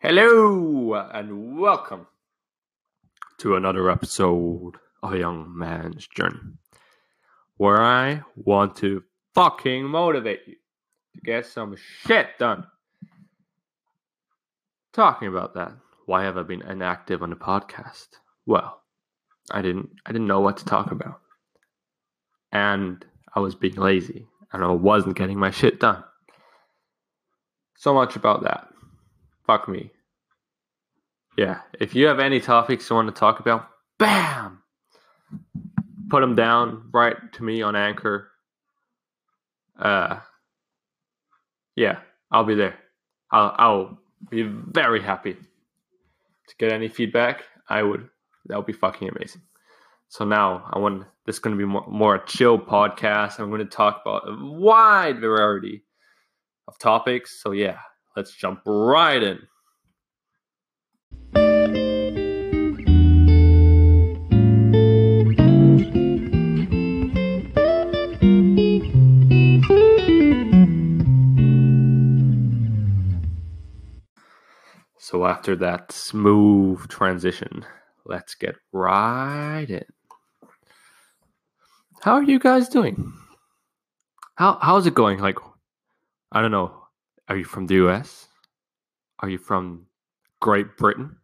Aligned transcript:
Hello 0.00 0.94
and 0.94 1.58
welcome 1.58 2.06
to 3.38 3.56
another 3.56 3.90
episode 3.90 4.76
of 5.02 5.12
A 5.12 5.18
Young 5.18 5.52
Man's 5.58 6.06
Journey, 6.06 6.38
where 7.56 7.82
I 7.82 8.22
want 8.36 8.76
to 8.76 9.02
fucking 9.34 9.82
motivate 9.82 10.42
you 10.46 10.54
to 11.16 11.20
get 11.22 11.46
some 11.46 11.74
shit 12.06 12.28
done. 12.38 12.68
Talking 14.92 15.26
about 15.26 15.54
that, 15.54 15.72
why 16.06 16.22
have 16.22 16.38
I 16.38 16.44
been 16.44 16.62
inactive 16.62 17.20
on 17.20 17.30
the 17.30 17.36
podcast? 17.36 18.06
Well, 18.46 18.80
I 19.50 19.62
didn't 19.62 19.90
I 20.06 20.12
didn't 20.12 20.28
know 20.28 20.40
what 20.40 20.58
to 20.58 20.64
talk 20.64 20.92
about. 20.92 21.18
And 22.52 23.04
I 23.34 23.40
was 23.40 23.56
being 23.56 23.74
lazy 23.74 24.28
and 24.52 24.62
I 24.62 24.70
wasn't 24.70 25.16
getting 25.16 25.40
my 25.40 25.50
shit 25.50 25.80
done. 25.80 26.04
So 27.76 27.92
much 27.92 28.14
about 28.14 28.44
that. 28.44 28.68
Fuck 29.48 29.66
me. 29.66 29.90
Yeah, 31.38 31.60
if 31.80 31.94
you 31.94 32.06
have 32.06 32.18
any 32.18 32.38
topics 32.38 32.90
you 32.90 32.96
want 32.96 33.08
to 33.08 33.18
talk 33.18 33.40
about, 33.40 33.66
bam! 33.98 34.62
Put 36.10 36.20
them 36.20 36.34
down, 36.34 36.90
right 36.92 37.16
to 37.32 37.42
me 37.42 37.62
on 37.62 37.74
Anchor. 37.74 38.30
Uh, 39.78 40.18
yeah, 41.76 42.00
I'll 42.30 42.44
be 42.44 42.56
there. 42.56 42.78
I'll, 43.30 43.54
I'll 43.56 43.98
be 44.28 44.42
very 44.42 45.00
happy 45.00 45.32
to 45.32 46.56
get 46.58 46.70
any 46.70 46.88
feedback. 46.88 47.44
I 47.70 47.82
would. 47.82 48.06
That 48.46 48.56
would 48.58 48.66
be 48.66 48.74
fucking 48.74 49.08
amazing. 49.08 49.42
So 50.08 50.26
now 50.26 50.68
I 50.74 50.78
want 50.78 51.04
this 51.24 51.36
is 51.36 51.40
going 51.40 51.56
to 51.56 51.58
be 51.58 51.64
more, 51.64 51.86
more 51.88 52.16
a 52.16 52.26
chill 52.26 52.58
podcast. 52.58 53.38
I'm 53.38 53.48
going 53.48 53.60
to 53.60 53.64
talk 53.64 54.02
about 54.04 54.28
a 54.28 54.36
wide 54.38 55.20
variety 55.20 55.84
of 56.66 56.78
topics. 56.78 57.42
So 57.42 57.52
yeah, 57.52 57.78
let's 58.18 58.32
jump 58.32 58.60
right 58.66 59.22
in. 59.22 59.38
So 74.98 75.24
after 75.24 75.54
that 75.56 75.92
smooth 75.92 76.88
transition, 76.88 77.64
let's 78.04 78.34
get 78.34 78.56
right 78.72 79.66
in. 79.68 79.84
How 82.02 82.14
are 82.14 82.24
you 82.24 82.40
guys 82.40 82.68
doing? 82.68 83.12
How 84.34 84.58
how's 84.60 84.88
it 84.88 84.94
going? 84.94 85.20
Like 85.20 85.38
I 86.32 86.42
don't 86.42 86.50
know. 86.50 86.77
Are 87.28 87.36
you 87.36 87.44
from 87.44 87.66
the 87.66 87.74
US? 87.86 88.28
Are 89.20 89.28
you 89.28 89.38
from 89.38 89.86
Great 90.40 90.76
Britain? 90.76 91.16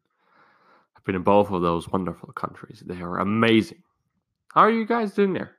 I've 0.97 1.05
been 1.05 1.15
in 1.15 1.23
both 1.23 1.51
of 1.51 1.63
those 1.63 1.89
wonderful 1.89 2.33
countries. 2.33 2.83
They 2.85 3.01
are 3.01 3.19
amazing. 3.19 3.83
How 4.53 4.63
are 4.63 4.71
you 4.71 4.87
guys 4.87 5.13
doing 5.13 5.33
there? 5.33 5.57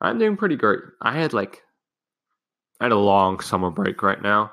I'm 0.00 0.18
doing 0.18 0.36
pretty 0.36 0.56
great. 0.56 0.80
I 1.00 1.12
had 1.12 1.32
like 1.32 1.62
I 2.80 2.84
had 2.84 2.92
a 2.92 2.98
long 2.98 3.40
summer 3.40 3.70
break 3.70 4.02
right 4.02 4.20
now. 4.20 4.52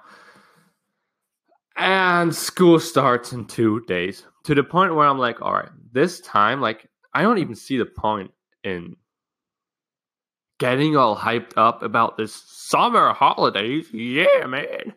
And 1.75 2.33
school 2.33 2.79
starts 2.79 3.33
in 3.33 3.45
two 3.45 3.81
days. 3.87 4.25
To 4.43 4.55
the 4.55 4.63
point 4.63 4.95
where 4.95 5.07
I'm 5.07 5.17
like, 5.17 5.41
all 5.41 5.53
right, 5.53 5.69
this 5.91 6.19
time, 6.21 6.61
like, 6.61 6.87
I 7.13 7.21
don't 7.21 7.39
even 7.39 7.55
see 7.55 7.77
the 7.77 7.85
point 7.85 8.31
in 8.63 8.95
getting 10.61 10.95
all 10.95 11.17
hyped 11.17 11.53
up 11.57 11.81
about 11.81 12.17
this 12.17 12.35
summer 12.45 13.13
holidays. 13.13 13.87
Yeah, 13.91 14.45
man. 14.45 14.93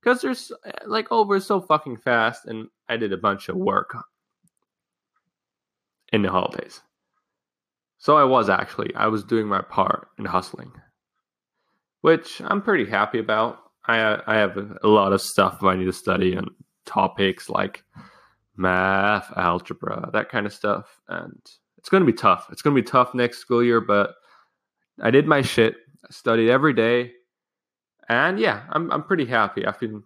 Because 0.00 0.22
there's 0.22 0.52
like 0.86 1.08
oh, 1.10 1.18
over 1.18 1.40
so 1.40 1.60
fucking 1.60 1.96
fast, 1.96 2.46
and 2.46 2.68
I 2.88 2.96
did 2.96 3.12
a 3.12 3.16
bunch 3.16 3.48
of 3.48 3.56
work 3.56 3.96
in 6.12 6.22
the 6.22 6.30
holidays. 6.30 6.80
So 7.98 8.16
I 8.16 8.22
was 8.22 8.48
actually, 8.48 8.94
I 8.94 9.08
was 9.08 9.24
doing 9.24 9.46
my 9.46 9.60
part 9.60 10.08
in 10.18 10.24
hustling, 10.24 10.70
which 12.02 12.40
I'm 12.44 12.62
pretty 12.62 12.88
happy 12.88 13.18
about. 13.18 13.58
I 13.86 14.20
I 14.28 14.36
have 14.36 14.56
a 14.84 14.88
lot 14.88 15.12
of 15.12 15.20
stuff 15.20 15.64
I 15.64 15.74
need 15.74 15.86
to 15.86 15.92
study 15.92 16.34
and 16.34 16.48
topics 16.86 17.48
like 17.48 17.82
math, 18.56 19.32
algebra, 19.36 20.10
that 20.12 20.28
kind 20.28 20.46
of 20.46 20.52
stuff, 20.52 21.00
and 21.08 21.40
it's 21.76 21.88
going 21.88 22.02
to 22.04 22.12
be 22.12 22.16
tough. 22.16 22.46
It's 22.52 22.62
going 22.62 22.76
to 22.76 22.82
be 22.82 22.88
tough 22.88 23.14
next 23.14 23.38
school 23.38 23.64
year, 23.64 23.80
but 23.80 24.14
I 25.00 25.10
did 25.10 25.26
my 25.26 25.42
shit. 25.42 25.74
I 26.04 26.12
studied 26.12 26.50
every 26.50 26.72
day, 26.72 27.12
and 28.08 28.38
yeah, 28.38 28.62
I'm 28.70 28.90
I'm 28.90 29.02
pretty 29.02 29.26
happy. 29.26 29.66
I've 29.66 29.80
been 29.80 30.02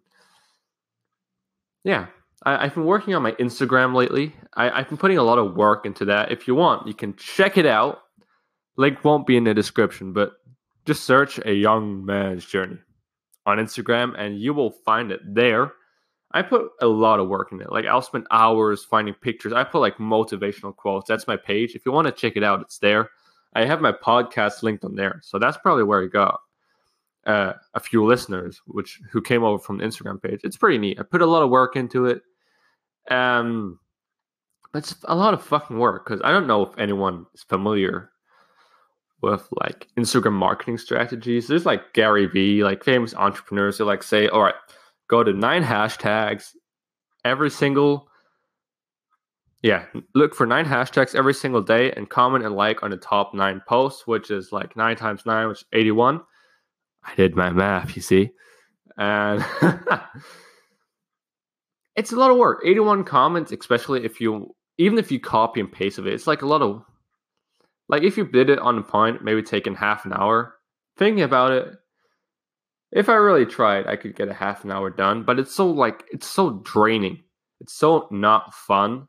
yeah, 1.86 2.06
I, 2.42 2.64
have 2.64 2.74
been 2.74 2.84
working 2.84 3.14
on 3.14 3.22
my 3.22 3.32
Instagram 3.32 3.94
lately. 3.94 4.34
I, 4.54 4.70
I've 4.70 4.88
been 4.88 4.98
putting 4.98 5.18
a 5.18 5.22
lot 5.22 5.38
of 5.38 5.54
work 5.54 5.86
into 5.86 6.04
that. 6.06 6.32
If 6.32 6.48
you 6.48 6.56
want, 6.56 6.86
you 6.88 6.94
can 6.94 7.14
check 7.14 7.56
it 7.56 7.64
out. 7.64 8.00
Link 8.76 9.04
won't 9.04 9.24
be 9.24 9.36
in 9.36 9.44
the 9.44 9.54
description, 9.54 10.12
but 10.12 10.32
just 10.84 11.04
search 11.04 11.38
a 11.44 11.54
young 11.54 12.04
man's 12.04 12.44
journey 12.44 12.78
on 13.46 13.58
Instagram 13.58 14.18
and 14.18 14.40
you 14.40 14.52
will 14.52 14.70
find 14.70 15.12
it 15.12 15.20
there. 15.24 15.72
I 16.32 16.42
put 16.42 16.70
a 16.80 16.86
lot 16.86 17.20
of 17.20 17.28
work 17.28 17.52
in 17.52 17.60
it. 17.60 17.70
Like 17.70 17.86
I'll 17.86 18.02
spend 18.02 18.26
hours 18.32 18.84
finding 18.84 19.14
pictures. 19.14 19.52
I 19.52 19.62
put 19.62 19.78
like 19.78 19.98
motivational 19.98 20.74
quotes. 20.74 21.08
That's 21.08 21.28
my 21.28 21.36
page. 21.36 21.76
If 21.76 21.86
you 21.86 21.92
want 21.92 22.06
to 22.08 22.12
check 22.12 22.36
it 22.36 22.42
out, 22.42 22.60
it's 22.60 22.78
there. 22.78 23.10
I 23.56 23.64
have 23.64 23.80
my 23.80 23.92
podcast 23.92 24.62
linked 24.62 24.84
on 24.84 24.94
there. 24.96 25.20
So 25.24 25.38
that's 25.38 25.56
probably 25.56 25.84
where 25.84 26.02
I 26.02 26.06
got 26.08 26.40
uh, 27.26 27.54
a 27.72 27.80
few 27.80 28.04
listeners, 28.04 28.60
which 28.66 29.00
who 29.10 29.22
came 29.22 29.42
over 29.44 29.58
from 29.58 29.78
the 29.78 29.84
Instagram 29.84 30.22
page. 30.22 30.40
It's 30.44 30.58
pretty 30.58 30.76
neat. 30.76 31.00
I 31.00 31.04
put 31.04 31.22
a 31.22 31.26
lot 31.26 31.42
of 31.42 31.48
work 31.48 31.74
into 31.74 32.04
it. 32.04 32.20
Um, 33.10 33.80
but 34.72 34.80
it's 34.80 34.94
a 35.04 35.14
lot 35.14 35.32
of 35.32 35.42
fucking 35.42 35.78
work 35.78 36.04
because 36.04 36.20
I 36.22 36.32
don't 36.32 36.46
know 36.46 36.66
if 36.66 36.78
anyone 36.78 37.24
is 37.34 37.44
familiar 37.44 38.10
with 39.22 39.48
like 39.62 39.88
Instagram 39.96 40.34
marketing 40.34 40.76
strategies. 40.76 41.46
There's 41.46 41.64
like 41.64 41.94
Gary 41.94 42.26
Vee, 42.26 42.62
like 42.62 42.84
famous 42.84 43.14
entrepreneurs 43.14 43.78
who 43.78 43.84
like 43.84 44.02
say, 44.02 44.28
all 44.28 44.42
right, 44.42 44.54
go 45.08 45.24
to 45.24 45.32
nine 45.32 45.64
hashtags 45.64 46.54
every 47.24 47.50
single 47.50 48.05
yeah, 49.66 49.84
look 50.14 50.32
for 50.32 50.46
nine 50.46 50.64
hashtags 50.64 51.16
every 51.16 51.34
single 51.34 51.60
day 51.60 51.90
and 51.90 52.08
comment 52.08 52.44
and 52.44 52.54
like 52.54 52.84
on 52.84 52.90
the 52.90 52.96
top 52.96 53.34
nine 53.34 53.60
posts, 53.66 54.06
which 54.06 54.30
is 54.30 54.52
like 54.52 54.76
nine 54.76 54.94
times 54.94 55.26
nine, 55.26 55.48
which 55.48 55.62
is 55.62 55.66
81. 55.72 56.20
I 57.02 57.14
did 57.16 57.34
my 57.34 57.50
math, 57.50 57.96
you 57.96 58.02
see. 58.02 58.30
And 58.96 59.44
it's 61.96 62.12
a 62.12 62.16
lot 62.16 62.30
of 62.30 62.36
work. 62.36 62.62
81 62.64 63.02
comments, 63.02 63.50
especially 63.50 64.04
if 64.04 64.20
you, 64.20 64.54
even 64.78 65.00
if 65.00 65.10
you 65.10 65.18
copy 65.18 65.58
and 65.58 65.72
paste 65.72 65.98
of 65.98 66.06
it, 66.06 66.14
it's 66.14 66.28
like 66.28 66.42
a 66.42 66.46
lot 66.46 66.62
of 66.62 66.84
like 67.88 68.04
if 68.04 68.16
you 68.16 68.24
did 68.24 68.50
it 68.50 68.60
on 68.60 68.78
a 68.78 68.82
point, 68.82 69.24
maybe 69.24 69.42
taking 69.42 69.74
half 69.74 70.04
an 70.04 70.12
hour. 70.12 70.54
Thinking 70.96 71.24
about 71.24 71.50
it, 71.50 71.74
if 72.92 73.08
I 73.08 73.14
really 73.14 73.46
tried, 73.46 73.88
I 73.88 73.96
could 73.96 74.14
get 74.14 74.28
a 74.28 74.34
half 74.34 74.62
an 74.62 74.70
hour 74.70 74.90
done. 74.90 75.24
But 75.24 75.40
it's 75.40 75.52
so 75.52 75.68
like 75.68 76.04
it's 76.12 76.26
so 76.28 76.60
draining. 76.64 77.24
It's 77.60 77.74
so 77.74 78.06
not 78.12 78.54
fun. 78.54 79.08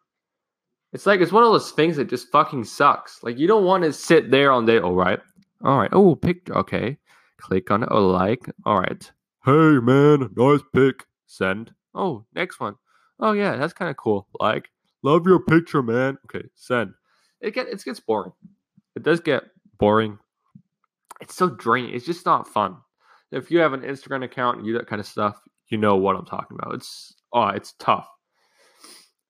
It's 0.97 1.05
like 1.05 1.21
it's 1.21 1.31
one 1.31 1.43
of 1.43 1.51
those 1.51 1.69
things 1.69 1.95
that 1.97 2.09
just 2.09 2.31
fucking 2.31 2.63
sucks. 2.63 3.21
Like 3.21 3.37
you 3.37 3.45
don't 3.45 3.65
want 3.65 3.83
to 3.83 3.93
sit 3.93 4.31
there 4.31 4.51
on 4.51 4.65
day. 4.65 4.79
All 4.79 4.95
right, 4.95 5.19
all 5.63 5.77
right. 5.77 5.91
Oh, 5.93 6.15
picture. 6.15 6.57
Okay, 6.57 6.97
click 7.37 7.69
on 7.69 7.83
it. 7.83 7.89
Oh, 7.91 8.07
like. 8.07 8.49
All 8.65 8.79
right. 8.79 9.11
Hey 9.45 9.77
man, 9.79 10.31
nice 10.35 10.61
pic. 10.73 11.05
Send. 11.27 11.71
Oh, 11.93 12.25
next 12.33 12.59
one. 12.59 12.77
Oh 13.19 13.33
yeah, 13.33 13.57
that's 13.57 13.73
kind 13.73 13.91
of 13.91 13.97
cool. 13.97 14.27
Like, 14.39 14.69
love 15.03 15.27
your 15.27 15.39
picture, 15.39 15.83
man. 15.83 16.17
Okay, 16.25 16.47
send. 16.55 16.95
It 17.41 17.53
get 17.53 17.67
it 17.67 17.85
gets 17.85 17.99
boring 17.99 18.33
it 18.97 19.03
does 19.03 19.19
get 19.19 19.43
boring. 19.77 20.17
It's 21.21 21.35
so 21.35 21.49
draining. 21.51 21.93
It's 21.93 22.05
just 22.07 22.25
not 22.25 22.47
fun. 22.47 22.77
If 23.31 23.51
you 23.51 23.59
have 23.59 23.73
an 23.73 23.81
Instagram 23.81 24.23
account 24.23 24.57
and 24.57 24.65
you 24.65 24.73
do 24.73 24.79
that 24.79 24.87
kind 24.87 24.99
of 24.99 25.05
stuff, 25.05 25.39
you 25.67 25.77
know 25.77 25.97
what 25.97 26.15
I'm 26.15 26.25
talking 26.25 26.57
about. 26.59 26.73
It's 26.73 27.13
oh, 27.31 27.49
it's 27.49 27.75
tough. 27.77 28.09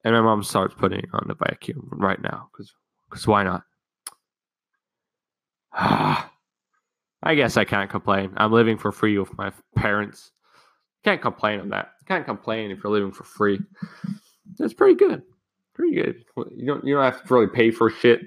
And 0.08 0.16
my 0.16 0.22
mom 0.22 0.42
starts 0.42 0.74
putting 0.74 1.06
on 1.12 1.26
the 1.28 1.36
vacuum 1.36 1.90
right 1.92 2.22
now 2.22 2.50
because 2.54 3.28
why 3.28 3.44
not? 3.44 3.64
I 5.74 7.36
guess 7.36 7.58
I 7.58 7.66
can't 7.66 7.90
complain. 7.90 8.32
I'm 8.38 8.54
living 8.54 8.78
for 8.78 8.94
free 8.94 9.18
with 9.18 9.38
my 9.38 9.52
parents. 9.76 10.32
Can't 11.04 11.22
complain 11.22 11.60
on 11.60 11.68
that. 11.72 11.90
Can't 12.06 12.24
complain 12.24 12.72
if 12.72 12.82
you're 12.82 12.94
living 12.94 13.12
for 13.12 13.26
free. 13.26 13.60
That's 14.58 14.74
pretty 14.74 14.96
good. 14.96 15.24
Pretty 15.74 15.96
good. 15.98 16.24
You 16.56 16.68
don't 16.68 16.86
you 16.86 16.96
don't 16.96 17.04
have 17.04 17.28
to 17.28 17.34
really 17.34 17.48
pay 17.48 17.70
for 17.70 17.90
shit. 17.90 18.22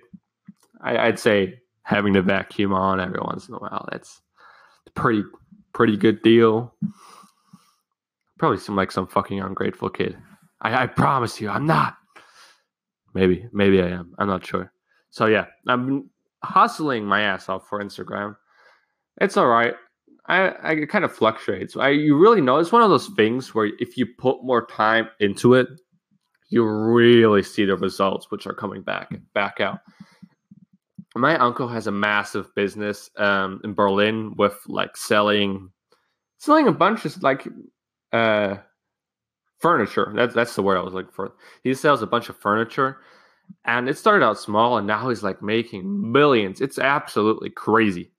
I, 0.83 1.07
would 1.07 1.19
say 1.19 1.61
having 1.85 2.13
to 2.13 2.21
vacuum 2.21 2.75
on 2.75 3.01
every 3.01 3.21
once 3.23 3.49
in 3.49 3.55
a 3.55 3.59
while. 3.59 3.89
That's 3.91 4.21
a 4.87 4.91
pretty 4.91 5.23
pretty 5.73 5.97
good 5.97 6.21
deal. 6.21 6.75
Probably 8.39 8.59
seem 8.59 8.77
like 8.77 8.93
some 8.93 9.07
fucking 9.07 9.41
ungrateful 9.41 9.89
kid. 9.89 10.19
I, 10.61 10.85
I 10.85 10.87
promise 10.87 11.41
you, 11.41 11.49
I'm 11.49 11.67
not. 11.67 11.97
Maybe, 13.15 13.47
maybe 13.53 13.83
I 13.83 13.89
am. 13.89 14.15
I'm 14.19 14.29
not 14.29 14.47
sure. 14.47 14.73
So 15.11 15.27
yeah, 15.27 15.47
I'm 15.67 16.11
hustling 16.45 17.05
my 17.05 17.23
ass 17.23 17.49
off 17.49 17.69
for 17.69 17.83
Instagram. 17.83 18.37
It's 19.21 19.37
all 19.37 19.49
right. 19.49 19.75
I, 20.27 20.55
I 20.63 20.87
kind 20.87 21.05
of 21.05 21.13
fluctuates. 21.13 21.77
I 21.77 21.89
you 21.91 22.17
really 22.17 22.41
know 22.41 22.59
it's 22.59 22.73
one 22.73 22.83
of 22.83 22.91
those 22.91 23.09
things 23.17 23.55
where 23.55 23.71
if 23.79 23.97
you 23.97 24.07
put 24.07 24.45
more 24.45 24.65
time 24.67 25.09
into 25.19 25.55
it, 25.55 25.67
you 26.51 26.65
really 26.65 27.43
see 27.43 27.65
the 27.65 27.77
results, 27.77 28.31
which 28.31 28.47
are 28.47 28.55
coming 28.55 28.83
back 28.83 29.13
back 29.35 29.61
out. 29.61 29.81
My 31.17 31.37
uncle 31.37 31.67
has 31.67 31.89
a 31.89 31.93
massive 31.93 32.55
business 32.55 33.11
um, 33.17 33.61
in 33.65 33.75
Berlin 33.75 34.35
with 34.37 34.57
like 34.69 34.97
selling 34.97 35.71
selling 36.39 36.69
a 36.69 36.73
bunch 36.73 37.05
of 37.05 37.21
like 37.23 37.49
uh, 38.13 38.57
furniture. 39.61 40.13
That's 40.15 40.35
that's 40.35 40.55
the 40.57 40.63
word 40.63 40.79
I 40.79 40.83
was 40.83 40.95
looking 40.95 41.13
for. 41.13 41.33
He 41.63 41.75
sells 41.75 42.03
a 42.03 42.07
bunch 42.07 42.29
of 42.29 42.37
furniture, 42.37 42.99
and 43.65 43.89
it 43.89 43.97
started 43.99 44.25
out 44.25 44.39
small, 44.39 44.79
and 44.79 44.87
now 44.87 45.09
he's 45.09 45.23
like 45.23 45.43
making 45.43 46.13
millions. 46.13 46.61
It's 46.61 46.79
absolutely 46.79 47.51
crazy. 47.51 48.11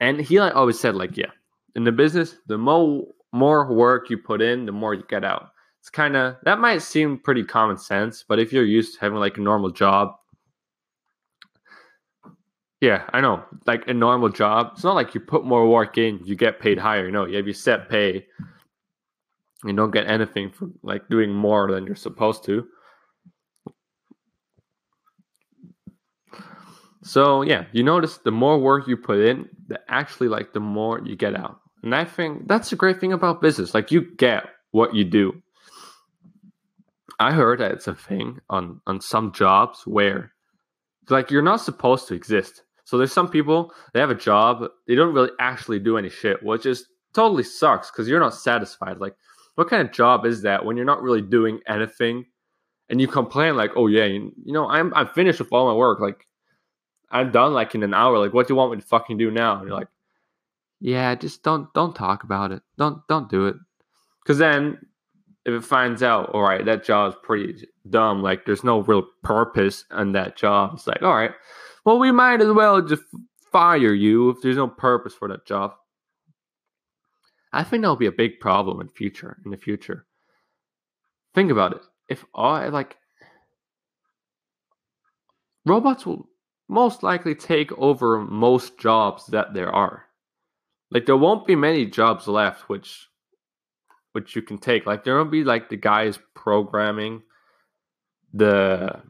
And 0.00 0.20
he 0.20 0.40
like 0.40 0.56
always 0.56 0.80
said, 0.80 0.94
like, 0.94 1.16
yeah, 1.16 1.30
in 1.76 1.84
the 1.84 1.92
business, 1.92 2.36
the 2.46 2.58
more 2.58 3.06
more 3.32 3.72
work 3.72 4.10
you 4.10 4.18
put 4.18 4.42
in, 4.42 4.66
the 4.66 4.72
more 4.72 4.94
you 4.94 5.04
get 5.08 5.24
out. 5.24 5.50
It's 5.80 5.90
kind 5.90 6.16
of 6.16 6.36
that 6.44 6.60
might 6.60 6.82
seem 6.82 7.18
pretty 7.18 7.44
common 7.44 7.76
sense, 7.76 8.24
but 8.26 8.38
if 8.38 8.52
you're 8.52 8.64
used 8.64 8.94
to 8.94 9.00
having 9.00 9.18
like 9.18 9.36
a 9.38 9.40
normal 9.40 9.70
job, 9.70 10.14
yeah, 12.80 13.04
I 13.12 13.20
know. 13.20 13.44
Like 13.66 13.86
a 13.86 13.94
normal 13.94 14.28
job, 14.28 14.72
it's 14.74 14.84
not 14.84 14.96
like 14.96 15.14
you 15.14 15.20
put 15.20 15.44
more 15.44 15.68
work 15.68 15.98
in, 15.98 16.20
you 16.24 16.34
get 16.34 16.58
paid 16.58 16.78
higher. 16.78 17.10
No, 17.10 17.26
you 17.26 17.36
have 17.36 17.46
your 17.46 17.54
set 17.54 17.88
pay. 17.88 18.26
You 19.64 19.72
don't 19.72 19.92
get 19.92 20.08
anything 20.08 20.50
for 20.50 20.68
like 20.82 21.08
doing 21.08 21.32
more 21.32 21.70
than 21.70 21.86
you're 21.86 21.94
supposed 21.94 22.44
to. 22.44 22.66
So 27.04 27.42
yeah, 27.42 27.64
you 27.72 27.82
notice 27.82 28.18
the 28.18 28.30
more 28.30 28.58
work 28.58 28.86
you 28.86 28.96
put 28.96 29.18
in, 29.20 29.48
the 29.68 29.80
actually 29.88 30.28
like 30.28 30.52
the 30.52 30.60
more 30.60 31.00
you 31.04 31.16
get 31.16 31.34
out. 31.34 31.60
And 31.82 31.94
I 31.94 32.04
think 32.04 32.46
that's 32.48 32.70
the 32.70 32.76
great 32.76 33.00
thing 33.00 33.12
about 33.12 33.40
business. 33.40 33.74
Like 33.74 33.90
you 33.90 34.02
get 34.16 34.44
what 34.70 34.94
you 34.94 35.04
do. 35.04 35.42
I 37.18 37.32
heard 37.32 37.60
that 37.60 37.72
it's 37.72 37.88
a 37.88 37.94
thing 37.94 38.40
on 38.50 38.80
on 38.86 39.00
some 39.00 39.32
jobs 39.32 39.82
where 39.86 40.32
like 41.08 41.30
you're 41.30 41.42
not 41.42 41.60
supposed 41.60 42.08
to 42.08 42.14
exist. 42.14 42.62
So 42.84 42.98
there's 42.98 43.12
some 43.12 43.28
people 43.28 43.72
they 43.94 44.00
have 44.00 44.10
a 44.10 44.14
job, 44.14 44.68
they 44.86 44.94
don't 44.94 45.14
really 45.14 45.30
actually 45.40 45.78
do 45.78 45.98
any 45.98 46.10
shit, 46.10 46.42
which 46.42 46.66
is 46.66 46.86
totally 47.12 47.42
sucks 47.42 47.90
because 47.90 48.08
you're 48.08 48.20
not 48.20 48.34
satisfied. 48.34 48.98
Like, 48.98 49.14
what 49.54 49.68
kind 49.68 49.86
of 49.86 49.92
job 49.92 50.24
is 50.24 50.42
that 50.42 50.64
when 50.64 50.76
you're 50.76 50.86
not 50.86 51.02
really 51.02 51.22
doing 51.22 51.60
anything 51.66 52.26
and 52.88 53.00
you 53.00 53.08
complain 53.08 53.56
like, 53.56 53.72
oh 53.76 53.86
yeah, 53.86 54.04
you, 54.04 54.32
you 54.44 54.52
know, 54.52 54.68
I'm 54.68 54.92
I'm 54.94 55.08
finished 55.08 55.38
with 55.38 55.52
all 55.52 55.66
my 55.66 55.74
work. 55.74 56.00
Like 56.00 56.26
I'm 57.10 57.30
done 57.30 57.52
like 57.52 57.74
in 57.74 57.82
an 57.82 57.94
hour. 57.94 58.18
Like, 58.18 58.32
what 58.32 58.48
do 58.48 58.52
you 58.52 58.56
want 58.56 58.72
me 58.72 58.80
to 58.80 58.86
fucking 58.86 59.18
do 59.18 59.30
now? 59.30 59.58
And 59.58 59.68
you're 59.68 59.78
like, 59.78 59.88
yeah, 60.80 61.14
just 61.14 61.42
don't 61.42 61.72
don't 61.74 61.94
talk 61.94 62.24
about 62.24 62.52
it. 62.52 62.62
Don't 62.78 63.06
don't 63.08 63.30
do 63.30 63.46
it. 63.46 63.56
Because 64.22 64.38
then 64.38 64.78
if 65.44 65.52
it 65.52 65.64
finds 65.64 66.02
out, 66.02 66.30
all 66.30 66.42
right, 66.42 66.64
that 66.64 66.84
job 66.84 67.12
is 67.12 67.18
pretty 67.22 67.66
dumb. 67.90 68.22
Like, 68.22 68.44
there's 68.44 68.62
no 68.62 68.80
real 68.80 69.04
purpose 69.22 69.84
in 69.98 70.12
that 70.12 70.36
job. 70.36 70.72
It's 70.74 70.86
like, 70.86 71.02
all 71.02 71.14
right, 71.14 71.32
well, 71.84 71.98
we 71.98 72.12
might 72.12 72.40
as 72.40 72.52
well 72.52 72.80
just 72.80 73.02
fire 73.50 73.92
you 73.92 74.30
if 74.30 74.40
there's 74.40 74.56
no 74.56 74.68
purpose 74.68 75.14
for 75.14 75.28
that 75.28 75.44
job. 75.44 75.74
I 77.52 77.64
think 77.64 77.82
that'll 77.82 77.96
be 77.96 78.06
a 78.06 78.12
big 78.12 78.40
problem 78.40 78.80
in 78.80 78.88
future. 78.88 79.38
In 79.44 79.50
the 79.50 79.56
future, 79.56 80.06
think 81.34 81.50
about 81.50 81.72
it. 81.72 81.82
If 82.08 82.24
I 82.34 82.68
like 82.68 82.96
robots 85.64 86.06
will 86.06 86.28
most 86.68 87.02
likely 87.02 87.34
take 87.34 87.70
over 87.72 88.20
most 88.20 88.78
jobs 88.78 89.26
that 89.26 89.54
there 89.54 89.70
are. 89.70 90.06
Like 90.90 91.06
there 91.06 91.16
won't 91.16 91.46
be 91.46 91.56
many 91.56 91.86
jobs 91.86 92.26
left 92.28 92.68
which 92.68 93.08
which 94.12 94.36
you 94.36 94.42
can 94.42 94.58
take. 94.58 94.86
Like 94.86 95.04
there 95.04 95.16
won't 95.16 95.30
be 95.30 95.44
like 95.44 95.68
the 95.68 95.76
guys 95.76 96.18
programming 96.34 97.22
the 98.32 99.00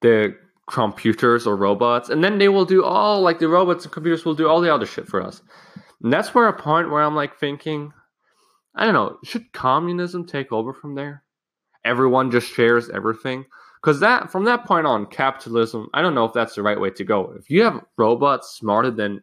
the 0.00 0.36
computers 0.68 1.46
or 1.46 1.56
robots, 1.56 2.08
and 2.08 2.22
then 2.22 2.38
they 2.38 2.48
will 2.48 2.64
do 2.64 2.84
all 2.84 3.20
like 3.20 3.38
the 3.38 3.48
robots 3.48 3.84
and 3.84 3.92
computers 3.92 4.24
will 4.24 4.34
do 4.34 4.48
all 4.48 4.60
the 4.60 4.72
other 4.72 4.86
shit 4.86 5.06
for 5.06 5.22
us. 5.22 5.42
And 6.02 6.12
that's 6.12 6.34
where 6.34 6.48
a 6.48 6.52
point 6.52 6.90
where 6.90 7.02
I'm 7.02 7.14
like 7.14 7.38
thinking, 7.38 7.92
I 8.74 8.84
don't 8.84 8.94
know, 8.94 9.18
should 9.24 9.52
communism 9.52 10.26
take 10.26 10.52
over 10.52 10.72
from 10.72 10.94
there? 10.94 11.22
Everyone 11.84 12.30
just 12.30 12.52
shares 12.52 12.90
everything? 12.90 13.44
Because 13.80 14.00
that 14.00 14.30
from 14.30 14.44
that 14.44 14.64
point 14.64 14.86
on 14.86 15.06
capitalism 15.06 15.88
i 15.92 16.00
don't 16.00 16.14
know 16.14 16.24
if 16.24 16.32
that's 16.32 16.54
the 16.54 16.62
right 16.62 16.80
way 16.80 16.90
to 16.90 17.04
go. 17.04 17.34
If 17.36 17.50
you 17.50 17.62
have 17.62 17.84
robots 17.98 18.50
smarter 18.50 18.90
than 18.90 19.22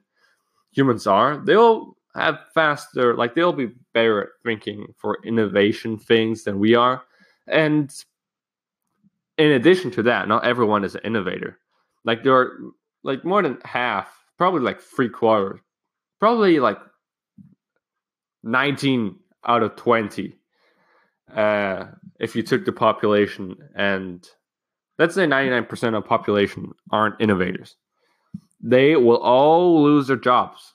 humans 0.72 1.08
are 1.08 1.38
they'll 1.38 1.96
have 2.16 2.40
faster 2.54 3.16
like 3.16 3.36
they'll 3.36 3.54
be 3.54 3.72
better 3.94 4.22
at 4.22 4.30
thinking 4.44 4.94
for 4.98 5.20
innovation 5.24 5.98
things 5.98 6.44
than 6.44 6.60
we 6.60 6.76
are. 6.76 7.04
And 7.48 7.90
in 9.38 9.52
addition 9.52 9.92
to 9.92 10.04
that 10.04 10.28
not 10.28 10.44
everyone 10.44 10.84
is 10.84 10.96
an 10.96 11.02
innovator. 11.06 11.58
Like 12.04 12.24
there 12.24 12.36
are 12.36 12.60
like 13.04 13.24
more 13.24 13.42
than 13.42 13.60
half 13.64 14.14
probably 14.38 14.62
like 14.62 14.82
three 14.82 15.10
quarters 15.10 15.62
probably 16.20 16.60
like 16.60 16.78
19 18.44 19.16
out 19.46 19.64
of 19.64 19.76
20 19.76 20.36
uh, 21.36 21.86
if 22.20 22.36
you 22.36 22.44
took 22.44 22.66
the 22.66 22.72
population 22.72 23.56
and 23.76 24.28
let's 24.98 25.16
say 25.16 25.26
99% 25.26 25.98
of 25.98 26.06
population 26.06 26.72
aren't 26.92 27.20
innovators. 27.20 27.76
They 28.62 28.96
will 28.96 29.18
all 29.18 29.82
lose 29.84 30.08
their 30.08 30.18
jobs. 30.18 30.74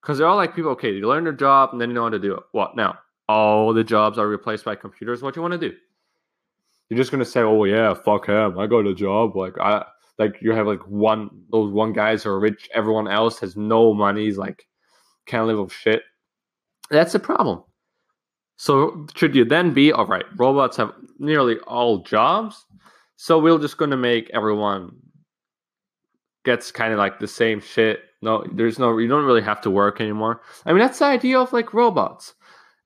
Because 0.00 0.18
they're 0.18 0.26
all 0.26 0.36
like 0.36 0.56
people 0.56 0.72
okay 0.72 0.90
you 0.90 1.06
learn 1.06 1.24
their 1.24 1.32
job 1.32 1.70
and 1.72 1.80
then 1.80 1.90
you 1.90 1.94
know 1.94 2.04
how 2.04 2.08
to 2.08 2.18
do 2.18 2.34
it. 2.34 2.42
What? 2.52 2.74
Now 2.74 2.98
all 3.28 3.72
the 3.72 3.84
jobs 3.84 4.18
are 4.18 4.26
replaced 4.26 4.64
by 4.64 4.74
computers. 4.74 5.22
What 5.22 5.34
do 5.34 5.38
you 5.38 5.42
want 5.42 5.52
to 5.52 5.70
do? 5.70 5.76
You're 6.88 6.96
just 6.96 7.12
gonna 7.12 7.24
say 7.24 7.40
oh 7.40 7.64
yeah 7.64 7.94
fuck 7.94 8.26
him. 8.26 8.58
I 8.58 8.66
got 8.66 8.86
a 8.86 8.94
job 8.94 9.36
like 9.36 9.58
i 9.58 9.84
like 10.18 10.36
you 10.40 10.52
have 10.52 10.66
like 10.66 10.86
one 10.88 11.30
those 11.50 11.72
one 11.72 11.92
guys 11.92 12.22
who 12.22 12.30
are 12.30 12.40
rich 12.40 12.68
everyone 12.74 13.08
else 13.08 13.38
has 13.38 13.56
no 13.56 13.92
money 13.94 14.24
he's 14.24 14.38
like 14.38 14.66
can't 15.26 15.46
live 15.46 15.58
with 15.58 15.72
shit 15.72 16.02
that's 16.90 17.12
the 17.12 17.18
problem 17.18 17.62
so 18.56 19.06
should 19.14 19.34
you 19.34 19.44
then 19.44 19.72
be 19.72 19.92
all 19.92 20.06
right 20.06 20.26
robots 20.36 20.76
have 20.76 20.92
nearly 21.18 21.58
all 21.60 21.98
jobs 21.98 22.66
so 23.16 23.38
we're 23.38 23.58
just 23.58 23.78
going 23.78 23.90
to 23.90 23.96
make 23.96 24.28
everyone 24.30 24.92
gets 26.44 26.72
kind 26.72 26.92
of 26.92 26.98
like 26.98 27.18
the 27.18 27.28
same 27.28 27.60
shit. 27.60 28.00
No, 28.20 28.44
there's 28.52 28.78
no, 28.78 28.98
you 28.98 29.08
don't 29.08 29.24
really 29.24 29.42
have 29.42 29.60
to 29.62 29.70
work 29.70 30.00
anymore. 30.00 30.42
I 30.66 30.72
mean, 30.72 30.80
that's 30.80 30.98
the 30.98 31.06
idea 31.06 31.38
of 31.38 31.52
like 31.52 31.74
robots 31.74 32.34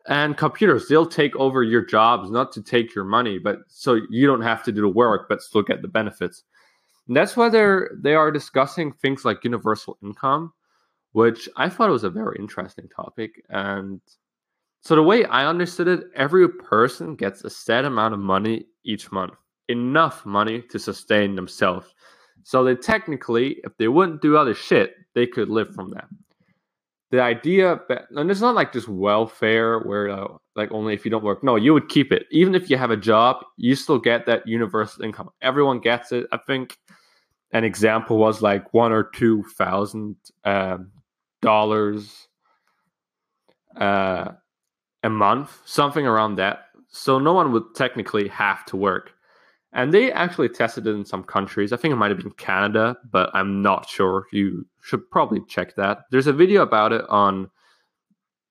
and 0.09 0.37
computers. 0.37 0.89
They'll 0.89 1.07
take 1.07 1.35
over 1.37 1.63
your 1.63 1.85
jobs, 1.85 2.31
not 2.31 2.53
to 2.53 2.63
take 2.63 2.95
your 2.95 3.05
money, 3.05 3.39
but 3.39 3.61
so 3.69 4.01
you 4.11 4.27
don't 4.27 4.43
have 4.43 4.63
to 4.65 4.73
do 4.73 4.83
the 4.83 4.89
work, 4.89 5.29
but 5.29 5.43
still 5.43 5.63
get 5.63 5.83
the 5.83 5.89
benefits. 5.89 6.45
And 7.09 7.17
that's 7.17 7.37
why 7.37 7.49
they're 7.49 7.91
they 8.01 8.15
are 8.15 8.31
discussing 8.31 8.93
things 8.93 9.25
like 9.25 9.45
universal 9.45 9.97
income, 10.03 10.53
which 11.13 11.49
I 11.57 11.69
thought 11.69 11.91
was 11.91 12.05
a 12.05 12.11
very 12.11 12.37
interesting 12.39 12.89
topic. 12.89 13.43
And 13.49 14.01
so 14.81 14.95
the 14.97 15.03
way 15.03 15.25
I 15.25 15.47
understood 15.47 15.89
it, 15.89 16.05
every 16.15 16.49
person 16.49 17.17
gets 17.17 17.45
a 17.45 17.51
set 17.51 17.85
amount 17.85 18.15
of 18.15 18.21
money 18.21 18.67
each 18.85 19.11
month 19.13 19.35
enough 19.69 20.25
money 20.25 20.63
to 20.63 20.79
sustain 20.79 21.35
themselves. 21.35 21.95
So 22.43 22.63
they 22.63 22.77
technically, 22.77 23.61
if 23.65 23.77
they 23.77 23.89
wouldn't 23.89 24.23
do 24.23 24.37
other 24.37 24.55
shit, 24.55 24.95
they 25.15 25.27
could 25.27 25.49
live 25.49 25.75
from 25.75 25.91
that. 25.91 26.07
The 27.17 27.23
idea, 27.23 27.81
and 28.11 28.31
it's 28.31 28.43
not 28.43 28.55
like 28.55 28.75
just 28.75 28.89
welfare 28.89 29.79
where 29.79 30.11
uh, 30.11 30.29
like 30.55 30.71
only 30.71 30.93
if 30.93 31.03
you 31.07 31.11
don't 31.11 31.25
work. 31.25 31.43
No, 31.43 31.57
you 31.57 31.73
would 31.73 31.89
keep 31.89 32.13
it. 32.13 32.27
Even 32.31 32.55
if 32.55 32.69
you 32.69 32.77
have 32.77 32.91
a 32.91 32.97
job, 32.97 33.43
you 33.57 33.75
still 33.75 33.99
get 33.99 34.27
that 34.27 34.47
universal 34.47 35.03
income. 35.03 35.31
Everyone 35.41 35.81
gets 35.81 36.13
it. 36.13 36.27
I 36.31 36.37
think 36.37 36.77
an 37.53 37.65
example 37.65 38.19
was 38.19 38.43
like 38.43 38.75
one 38.75 38.93
or 38.93 39.05
two 39.05 39.45
thousand 39.57 40.17
um, 40.45 40.93
dollars 41.41 42.29
uh, 43.81 44.33
a 45.03 45.09
month, 45.09 45.59
something 45.65 46.07
around 46.07 46.35
that. 46.35 46.67
So 46.89 47.19
no 47.19 47.33
one 47.33 47.51
would 47.53 47.75
technically 47.75 48.29
have 48.29 48.67
to 48.67 48.77
work. 48.77 49.15
And 49.73 49.93
they 49.93 50.11
actually 50.13 50.49
tested 50.49 50.87
it 50.87 50.91
in 50.91 51.05
some 51.05 51.23
countries. 51.23 51.73
I 51.73 51.77
think 51.77 51.93
it 51.93 51.97
might 51.97 52.11
have 52.11 52.19
been 52.19 52.31
Canada, 52.33 52.97
but 53.11 53.31
I'm 53.35 53.61
not 53.63 53.89
sure. 53.89 54.27
You 54.33 54.67
should 54.81 55.11
probably 55.11 55.41
check 55.49 55.77
that. 55.77 56.05
There's 56.11 56.27
a 56.27 56.33
video 56.33 56.63
about 56.63 56.93
it 56.93 57.05
on 57.09 57.51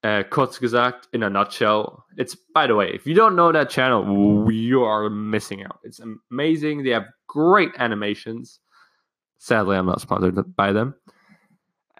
uh, 0.04 0.24
Kurzgesagt 0.30 1.08
in 1.14 1.24
a 1.24 1.30
nutshell. 1.30 2.06
It's, 2.18 2.36
by 2.54 2.68
the 2.68 2.76
way, 2.76 2.92
if 2.94 3.08
you 3.08 3.16
don't 3.16 3.36
know 3.36 3.52
that 3.52 3.72
channel, 3.72 4.52
you 4.52 4.84
are 4.84 5.10
missing 5.10 5.64
out. 5.64 5.80
It's 5.84 6.00
amazing. 6.30 6.84
They 6.84 6.92
have 6.92 7.06
great 7.28 7.72
animations. 7.80 8.60
Sadly, 9.40 9.78
I'm 9.78 9.88
not 9.88 10.02
sponsored 10.02 10.56
by 10.56 10.74
them. 10.74 10.94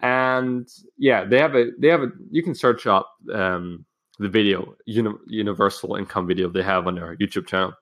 And 0.00 0.68
yeah, 0.98 1.24
they 1.24 1.40
have 1.40 1.56
a, 1.56 1.70
they 1.78 1.88
have 1.88 2.02
a, 2.02 2.10
you 2.30 2.44
can 2.44 2.54
search 2.54 2.86
up 2.86 3.12
um, 3.32 3.84
the 4.20 4.28
video, 4.28 4.76
uni- 4.84 5.18
universal 5.26 5.96
income 5.96 6.28
video 6.28 6.48
they 6.48 6.62
have 6.62 6.86
on 6.86 6.94
their 6.94 7.16
YouTube 7.16 7.48
channel 7.48 7.72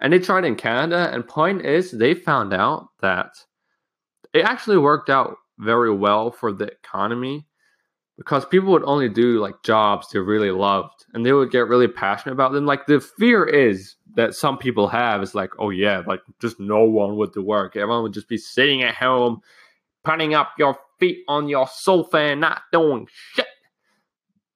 and 0.00 0.12
they 0.12 0.18
tried 0.18 0.44
in 0.44 0.56
Canada. 0.56 1.10
And 1.12 1.26
point 1.26 1.64
is, 1.64 1.90
they 1.90 2.14
found 2.14 2.52
out 2.52 2.88
that 3.00 3.32
it 4.32 4.44
actually 4.44 4.78
worked 4.78 5.10
out 5.10 5.36
very 5.58 5.92
well 5.94 6.30
for 6.30 6.52
the 6.52 6.66
economy 6.66 7.46
because 8.16 8.44
people 8.44 8.70
would 8.70 8.84
only 8.84 9.08
do 9.08 9.40
like 9.40 9.62
jobs 9.62 10.08
they 10.10 10.18
really 10.18 10.50
loved 10.50 11.06
and 11.14 11.24
they 11.24 11.32
would 11.32 11.50
get 11.50 11.68
really 11.68 11.88
passionate 11.88 12.32
about 12.32 12.52
them. 12.52 12.66
Like 12.66 12.86
the 12.86 13.00
fear 13.00 13.44
is 13.44 13.96
that 14.14 14.34
some 14.34 14.58
people 14.58 14.88
have 14.88 15.22
is 15.22 15.34
like, 15.34 15.50
oh 15.58 15.70
yeah, 15.70 16.02
like 16.06 16.20
just 16.40 16.60
no 16.60 16.84
one 16.84 17.16
would 17.16 17.32
do 17.32 17.42
work. 17.42 17.76
Everyone 17.76 18.02
would 18.02 18.12
just 18.14 18.28
be 18.28 18.36
sitting 18.36 18.82
at 18.82 18.94
home, 18.94 19.40
putting 20.04 20.34
up 20.34 20.52
your 20.58 20.76
feet 20.98 21.24
on 21.28 21.48
your 21.48 21.66
sofa 21.66 22.18
and 22.18 22.40
not 22.40 22.62
doing 22.72 23.06
shit. 23.10 23.46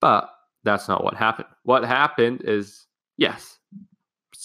But 0.01 0.29
that's 0.63 0.89
not 0.89 1.03
what 1.03 1.15
happened. 1.15 1.49
What 1.63 1.85
happened 1.85 2.43
is, 2.45 2.87
yes, 3.17 3.59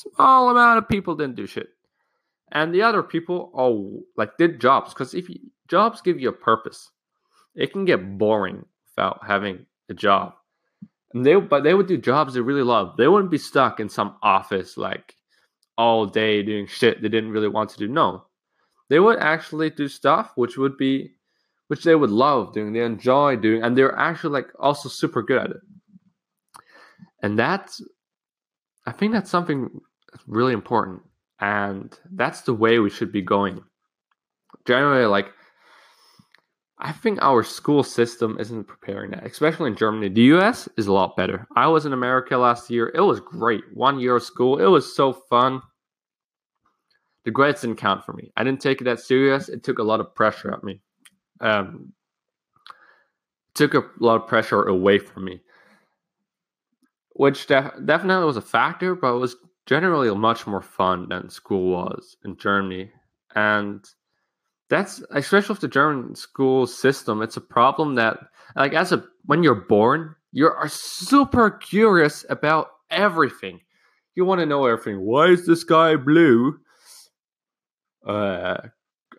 small 0.01 0.49
amount 0.49 0.77
of 0.77 0.89
people 0.89 1.15
didn't 1.15 1.35
do 1.35 1.47
shit. 1.47 1.69
And 2.51 2.73
the 2.73 2.81
other 2.81 3.03
people 3.03 3.51
all 3.53 4.01
like 4.17 4.37
did 4.37 4.59
jobs 4.59 4.93
because 4.93 5.13
if 5.13 5.29
you, 5.29 5.39
jobs 5.67 6.01
give 6.01 6.19
you 6.19 6.29
a 6.29 6.33
purpose, 6.33 6.89
it 7.55 7.71
can 7.71 7.85
get 7.85 8.17
boring 8.17 8.65
without 8.87 9.19
having 9.25 9.65
a 9.89 9.93
job. 9.93 10.33
And 11.13 11.25
they 11.25 11.35
but 11.35 11.63
they 11.63 11.73
would 11.73 11.87
do 11.87 11.97
jobs 11.97 12.33
they 12.33 12.41
really 12.41 12.63
love. 12.63 12.97
They 12.97 13.07
wouldn't 13.07 13.31
be 13.31 13.37
stuck 13.37 13.79
in 13.79 13.89
some 13.89 14.15
office 14.21 14.77
like 14.77 15.15
all 15.77 16.05
day 16.05 16.43
doing 16.43 16.67
shit 16.67 17.01
they 17.01 17.09
didn't 17.09 17.31
really 17.31 17.47
want 17.47 17.69
to 17.71 17.77
do. 17.77 17.87
No. 17.87 18.25
They 18.89 18.99
would 18.99 19.19
actually 19.19 19.69
do 19.69 19.87
stuff 19.87 20.31
which 20.35 20.57
would 20.57 20.77
be 20.77 21.13
which 21.67 21.83
they 21.83 21.93
would 21.93 22.09
love 22.09 22.51
doing, 22.53 22.73
they 22.73 22.81
enjoy 22.81 23.35
doing, 23.35 23.61
and 23.61 23.77
they're 23.77 23.95
actually 23.95 24.33
like 24.33 24.47
also 24.59 24.89
super 24.89 25.21
good 25.21 25.37
at 25.37 25.51
it. 25.51 25.61
And 27.21 27.37
that's 27.37 27.81
I 28.85 28.91
think 28.91 29.13
that's 29.13 29.29
something 29.29 29.69
really 30.27 30.53
important. 30.53 31.01
And 31.39 31.97
that's 32.11 32.41
the 32.41 32.53
way 32.53 32.79
we 32.79 32.89
should 32.89 33.11
be 33.11 33.21
going. 33.21 33.63
Generally, 34.65 35.05
like 35.05 35.31
I 36.81 36.93
think 36.93 37.21
our 37.21 37.43
school 37.43 37.83
system 37.83 38.37
isn't 38.39 38.63
preparing 38.63 39.11
that, 39.11 39.25
especially 39.25 39.69
in 39.69 39.75
Germany. 39.75 40.07
The 40.07 40.21
US 40.37 40.69
is 40.77 40.87
a 40.87 40.93
lot 40.93 41.17
better. 41.17 41.45
I 41.55 41.67
was 41.67 41.85
in 41.85 41.91
America 41.91 42.37
last 42.37 42.69
year. 42.69 42.91
It 42.95 43.01
was 43.01 43.19
great. 43.19 43.63
One 43.73 43.99
year 43.99 44.15
of 44.15 44.23
school. 44.23 44.59
It 44.59 44.65
was 44.65 44.95
so 44.95 45.11
fun. 45.11 45.61
The 47.25 47.31
grades 47.31 47.61
didn't 47.61 47.75
count 47.75 48.05
for 48.05 48.13
me. 48.13 48.31
I 48.37 48.45
didn't 48.45 48.61
take 48.61 48.79
it 48.79 48.85
that 48.85 49.01
serious. 49.01 49.49
It 49.49 49.61
took 49.63 49.79
a 49.79 49.83
lot 49.83 49.99
of 49.99 50.15
pressure 50.15 50.53
at 50.53 50.63
me. 50.63 50.81
Um, 51.41 51.91
took 53.55 53.73
a 53.73 53.83
lot 53.99 54.21
of 54.21 54.27
pressure 54.27 54.63
away 54.63 54.99
from 54.99 55.25
me, 55.25 55.41
which 57.11 57.45
def- 57.47 57.73
definitely 57.83 58.25
was 58.25 58.37
a 58.37 58.41
factor, 58.41 58.95
but 58.95 59.13
it 59.13 59.19
was 59.19 59.35
generally 59.69 60.13
much 60.15 60.47
more 60.47 60.63
fun 60.63 61.07
than 61.09 61.29
school 61.29 61.69
was 61.69 62.17
in 62.25 62.35
Germany. 62.37 62.91
And 63.35 63.85
that's 64.67 65.03
especially 65.11 65.53
with 65.53 65.61
the 65.61 65.67
German 65.67 66.15
school 66.15 66.65
system. 66.65 67.21
It's 67.21 67.37
a 67.37 67.41
problem 67.41 67.93
that, 67.93 68.17
like, 68.55 68.73
as 68.73 68.91
a 68.91 69.03
when 69.25 69.43
you're 69.43 69.67
born, 69.69 70.15
you 70.31 70.47
are 70.47 70.67
super 70.67 71.51
curious 71.51 72.25
about 72.31 72.69
everything. 72.89 73.61
You 74.15 74.25
want 74.25 74.39
to 74.39 74.47
know 74.47 74.65
everything. 74.65 75.01
Why 75.01 75.27
is 75.27 75.45
the 75.45 75.55
sky 75.55 75.95
blue? 75.95 76.57
Uh, 78.03 78.57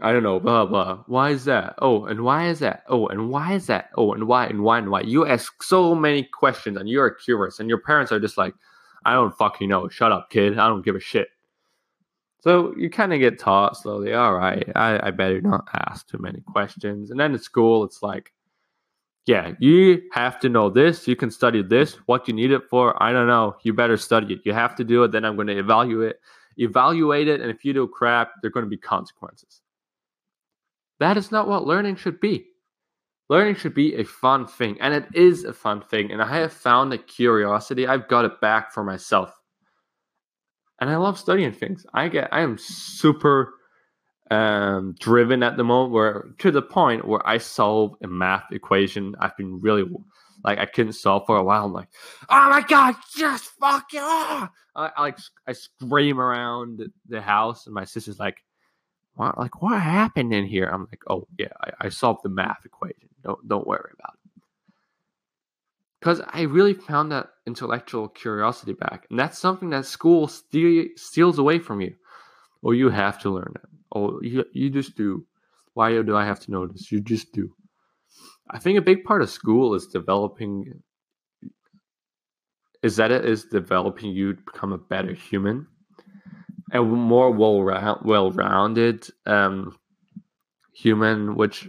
I 0.02 0.12
don't 0.12 0.24
know. 0.24 0.40
Blah 0.40 0.66
blah. 0.66 1.04
Why 1.06 1.30
is 1.30 1.44
that? 1.44 1.74
Oh, 1.78 2.06
and 2.06 2.22
why 2.22 2.48
is 2.48 2.58
that? 2.58 2.82
Oh, 2.88 3.06
and 3.06 3.28
why 3.30 3.54
is 3.54 3.68
that? 3.68 3.90
Oh, 3.96 4.12
and 4.14 4.26
why 4.26 4.46
and 4.46 4.64
why 4.64 4.78
and 4.78 4.90
why? 4.90 5.02
You 5.02 5.28
ask 5.28 5.62
so 5.62 5.94
many 5.94 6.24
questions, 6.24 6.76
and 6.76 6.88
you 6.88 7.00
are 7.00 7.10
curious, 7.10 7.60
and 7.60 7.68
your 7.68 7.80
parents 7.80 8.10
are 8.10 8.18
just 8.18 8.36
like, 8.36 8.54
I 9.04 9.14
don't 9.14 9.36
fucking 9.36 9.68
know. 9.68 9.88
Shut 9.88 10.12
up, 10.12 10.30
kid. 10.30 10.58
I 10.58 10.68
don't 10.68 10.84
give 10.84 10.96
a 10.96 11.00
shit. 11.00 11.28
So 12.40 12.74
you 12.76 12.88
kind 12.88 13.12
of 13.12 13.20
get 13.20 13.38
taught 13.38 13.76
slowly, 13.76 14.14
all 14.14 14.34
right, 14.34 14.66
I, 14.74 15.08
I 15.08 15.10
better 15.10 15.42
not 15.42 15.68
ask 15.74 16.08
too 16.08 16.16
many 16.18 16.40
questions. 16.40 17.10
And 17.10 17.20
then 17.20 17.34
at 17.34 17.42
school, 17.42 17.84
it's 17.84 18.02
like, 18.02 18.32
yeah, 19.26 19.52
you 19.60 20.02
have 20.12 20.40
to 20.40 20.48
know 20.48 20.70
this. 20.70 21.06
You 21.06 21.16
can 21.16 21.30
study 21.30 21.62
this. 21.62 21.94
What 22.06 22.26
you 22.26 22.32
need 22.32 22.50
it 22.50 22.62
for, 22.70 23.00
I 23.02 23.12
don't 23.12 23.26
know. 23.26 23.56
You 23.62 23.74
better 23.74 23.98
study 23.98 24.34
it. 24.34 24.40
You 24.44 24.54
have 24.54 24.74
to 24.76 24.84
do 24.84 25.04
it. 25.04 25.12
Then 25.12 25.24
I'm 25.24 25.36
going 25.36 25.48
to 25.48 25.58
evaluate 25.58 26.16
evaluate 26.56 27.28
it. 27.28 27.40
And 27.40 27.50
if 27.50 27.64
you 27.64 27.72
do 27.72 27.86
crap, 27.86 28.32
there 28.40 28.48
are 28.48 28.52
going 28.52 28.64
to 28.64 28.70
be 28.70 28.76
consequences. 28.76 29.60
That 30.98 31.16
is 31.16 31.30
not 31.30 31.48
what 31.48 31.66
learning 31.66 31.96
should 31.96 32.20
be. 32.20 32.46
Learning 33.30 33.54
should 33.54 33.74
be 33.74 33.94
a 33.94 34.04
fun 34.04 34.46
thing, 34.46 34.76
and 34.80 34.92
it 34.92 35.06
is 35.14 35.44
a 35.44 35.54
fun 35.54 35.80
thing. 35.80 36.12
And 36.12 36.20
I 36.20 36.36
have 36.40 36.52
found 36.52 36.92
a 36.92 36.98
curiosity. 36.98 37.86
I've 37.86 38.08
got 38.08 38.26
it 38.26 38.40
back 38.42 38.72
for 38.72 38.84
myself 38.84 39.40
and 40.80 40.90
I 40.90 40.96
love 40.96 41.18
studying 41.18 41.52
things. 41.52 41.86
I 41.94 42.08
get 42.08 42.28
I 42.32 42.40
am 42.40 42.58
super 42.58 43.54
um, 44.30 44.94
driven 44.98 45.42
at 45.42 45.56
the 45.56 45.64
moment, 45.64 45.92
where 45.92 46.30
to 46.38 46.50
the 46.50 46.62
point 46.62 47.06
where 47.06 47.26
I 47.26 47.38
solve 47.38 47.94
a 48.02 48.08
math 48.08 48.50
equation. 48.50 49.14
I've 49.20 49.36
been 49.36 49.60
really 49.60 49.84
like 50.42 50.58
I 50.58 50.66
couldn't 50.66 50.94
solve 50.94 51.24
for 51.26 51.36
a 51.36 51.44
while. 51.44 51.66
I'm 51.66 51.72
like, 51.72 51.90
oh 52.30 52.50
my 52.50 52.62
god, 52.62 52.94
just 53.14 53.44
fuck 53.60 53.92
you! 53.92 54.00
I, 54.00 54.50
I 54.74 55.00
like 55.00 55.18
I 55.46 55.52
scream 55.52 56.18
around 56.20 56.82
the 57.08 57.20
house, 57.20 57.66
and 57.66 57.74
my 57.74 57.84
sister's 57.84 58.18
like, 58.18 58.38
"What? 59.14 59.38
Like 59.38 59.60
what 59.62 59.80
happened 59.80 60.32
in 60.32 60.46
here?" 60.46 60.70
I'm 60.72 60.86
like, 60.90 61.02
"Oh 61.08 61.28
yeah, 61.38 61.52
I, 61.62 61.86
I 61.86 61.88
solved 61.90 62.20
the 62.22 62.30
math 62.30 62.64
equation. 62.64 63.09
Don't 63.22 63.46
don't 63.48 63.66
worry 63.66 63.90
about 63.98 64.14
it." 64.14 64.20
because 66.00 66.22
I 66.26 66.42
really 66.42 66.74
found 66.74 67.12
that 67.12 67.28
intellectual 67.46 68.08
curiosity 68.08 68.72
back, 68.72 69.06
and 69.10 69.18
that's 69.18 69.38
something 69.38 69.70
that 69.70 69.84
school 69.84 70.28
steal, 70.28 70.86
steals 70.96 71.38
away 71.38 71.58
from 71.58 71.80
you. 71.80 71.94
Or 72.62 72.74
you 72.74 72.90
have 72.90 73.20
to 73.22 73.30
learn 73.30 73.52
it. 73.54 73.68
Or 73.90 74.18
you 74.22 74.44
you 74.52 74.70
just 74.70 74.96
do. 74.96 75.26
Why 75.74 76.02
do 76.02 76.16
I 76.16 76.24
have 76.24 76.40
to 76.40 76.50
know 76.50 76.66
this? 76.66 76.90
You 76.92 77.00
just 77.00 77.32
do. 77.32 77.54
I 78.50 78.58
think 78.58 78.78
a 78.78 78.82
big 78.82 79.04
part 79.04 79.22
of 79.22 79.30
school 79.30 79.74
is 79.74 79.86
developing. 79.86 80.82
Is 82.82 82.96
that 82.96 83.10
it 83.10 83.24
is 83.24 83.44
developing 83.44 84.10
you 84.10 84.34
to 84.34 84.42
become 84.42 84.72
a 84.72 84.78
better 84.78 85.12
human, 85.12 85.66
and 86.72 86.90
more 86.92 87.30
well 87.30 87.62
well 88.04 88.30
rounded 88.30 89.06
um, 89.26 89.76
human, 90.74 91.34
which 91.34 91.68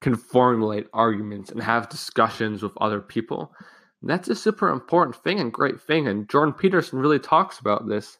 can 0.00 0.16
formulate 0.16 0.86
arguments 0.92 1.50
and 1.50 1.62
have 1.62 1.88
discussions 1.88 2.62
with 2.62 2.72
other 2.80 3.00
people. 3.00 3.52
And 4.00 4.10
that's 4.10 4.28
a 4.28 4.34
super 4.34 4.70
important 4.70 5.16
thing 5.16 5.40
and 5.40 5.52
great 5.52 5.80
thing. 5.80 6.08
And 6.08 6.28
Jordan 6.28 6.54
Peterson 6.54 6.98
really 6.98 7.18
talks 7.18 7.58
about 7.58 7.86
this, 7.86 8.18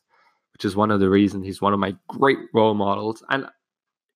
which 0.52 0.64
is 0.64 0.76
one 0.76 0.90
of 0.90 1.00
the 1.00 1.08
reasons 1.08 1.46
he's 1.46 1.62
one 1.62 1.72
of 1.72 1.80
my 1.80 1.96
great 2.08 2.38
role 2.52 2.74
models. 2.74 3.22
And 3.30 3.46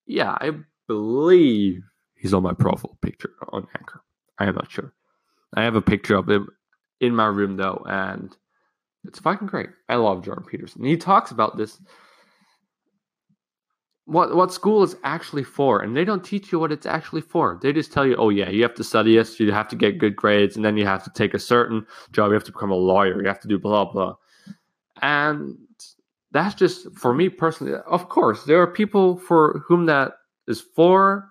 yeah, 0.06 0.36
I 0.40 0.52
believe 0.86 1.82
he's 2.14 2.34
on 2.34 2.42
my 2.42 2.52
profile 2.52 2.98
picture 3.00 3.32
on 3.48 3.66
Anchor. 3.78 4.02
I 4.38 4.46
am 4.46 4.54
not 4.56 4.70
sure. 4.70 4.92
I 5.54 5.62
have 5.62 5.76
a 5.76 5.82
picture 5.82 6.16
of 6.16 6.28
him 6.28 6.48
in 7.00 7.14
my 7.14 7.26
room 7.26 7.56
though, 7.56 7.82
and 7.88 8.36
it's 9.04 9.18
fucking 9.20 9.46
great. 9.46 9.70
I 9.88 9.96
love 9.96 10.24
Jordan 10.24 10.44
Peterson. 10.44 10.84
He 10.84 10.96
talks 10.96 11.30
about 11.30 11.56
this 11.56 11.80
what 14.06 14.34
what 14.36 14.52
school 14.52 14.82
is 14.82 14.96
actually 15.02 15.44
for 15.44 15.80
and 15.80 15.96
they 15.96 16.04
don't 16.04 16.24
teach 16.24 16.52
you 16.52 16.58
what 16.58 16.72
it's 16.72 16.86
actually 16.86 17.22
for. 17.22 17.58
They 17.62 17.72
just 17.72 17.92
tell 17.92 18.06
you 18.06 18.16
oh 18.16 18.28
yeah 18.28 18.50
you 18.50 18.62
have 18.62 18.74
to 18.74 18.84
study 18.84 19.16
this 19.16 19.40
you 19.40 19.50
have 19.52 19.68
to 19.68 19.76
get 19.76 19.98
good 19.98 20.14
grades 20.14 20.56
and 20.56 20.64
then 20.64 20.76
you 20.76 20.84
have 20.84 21.02
to 21.04 21.10
take 21.10 21.32
a 21.32 21.38
certain 21.38 21.86
job 22.12 22.28
you 22.28 22.34
have 22.34 22.44
to 22.44 22.52
become 22.52 22.70
a 22.70 22.76
lawyer 22.76 23.20
you 23.20 23.28
have 23.28 23.40
to 23.40 23.48
do 23.48 23.58
blah 23.58 23.90
blah. 23.90 24.14
And 25.00 25.56
that's 26.32 26.54
just 26.54 26.94
for 26.96 27.14
me 27.14 27.28
personally 27.28 27.74
of 27.86 28.08
course 28.08 28.44
there 28.44 28.60
are 28.60 28.66
people 28.66 29.16
for 29.16 29.62
whom 29.66 29.86
that 29.86 30.12
is 30.48 30.60
for 30.60 31.30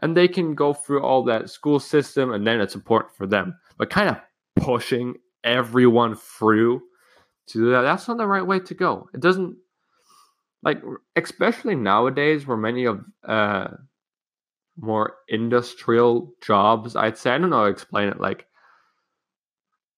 and 0.00 0.16
they 0.16 0.28
can 0.28 0.54
go 0.54 0.74
through 0.74 1.02
all 1.02 1.24
that 1.24 1.50
school 1.50 1.80
system 1.80 2.32
and 2.32 2.46
then 2.46 2.60
it's 2.60 2.74
important 2.74 3.16
for 3.16 3.26
them. 3.26 3.58
But 3.78 3.90
kind 3.90 4.10
of 4.10 4.18
pushing 4.54 5.14
everyone 5.42 6.14
through 6.14 6.82
to 7.48 7.58
do 7.58 7.70
that 7.70 7.82
that's 7.82 8.06
not 8.06 8.16
the 8.18 8.28
right 8.28 8.46
way 8.46 8.60
to 8.60 8.74
go. 8.74 9.08
It 9.12 9.20
doesn't 9.20 9.56
like 10.66 10.82
especially 11.16 11.74
nowadays 11.74 12.46
where 12.46 12.56
many 12.58 12.84
of 12.84 13.00
uh 13.26 13.68
more 14.76 15.14
industrial 15.28 16.34
jobs 16.42 16.94
i'd 16.96 17.16
say 17.16 17.30
i 17.30 17.38
don't 17.38 17.48
know 17.48 17.56
how 17.60 17.64
to 17.64 17.70
explain 17.70 18.08
it 18.08 18.20
like 18.20 18.46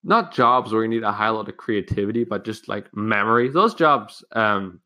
not 0.05 0.33
jobs 0.33 0.73
where 0.73 0.83
you 0.83 0.89
need 0.89 1.03
a 1.03 1.13
high 1.13 1.29
lot 1.29 1.49
of 1.49 1.57
creativity 1.57 2.25
but 2.25 2.45
just 2.45 2.69
like 2.69 2.95
memory. 2.97 3.49
Those 3.49 3.75
jobs 3.75 4.25
um 4.33 4.81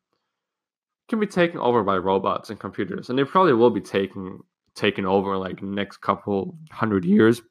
can 1.07 1.19
be 1.19 1.27
taken 1.27 1.59
over 1.59 1.83
by 1.83 1.97
robots 1.97 2.49
and 2.49 2.59
computers 2.59 3.09
and 3.09 3.17
they 3.17 3.23
probably 3.23 3.53
will 3.53 3.69
be 3.69 3.81
taken 3.81 4.39
taken 4.75 5.05
over 5.05 5.37
like 5.37 5.61
next 5.61 5.97
couple 5.97 6.57
hundred 6.71 7.05
years 7.05 7.41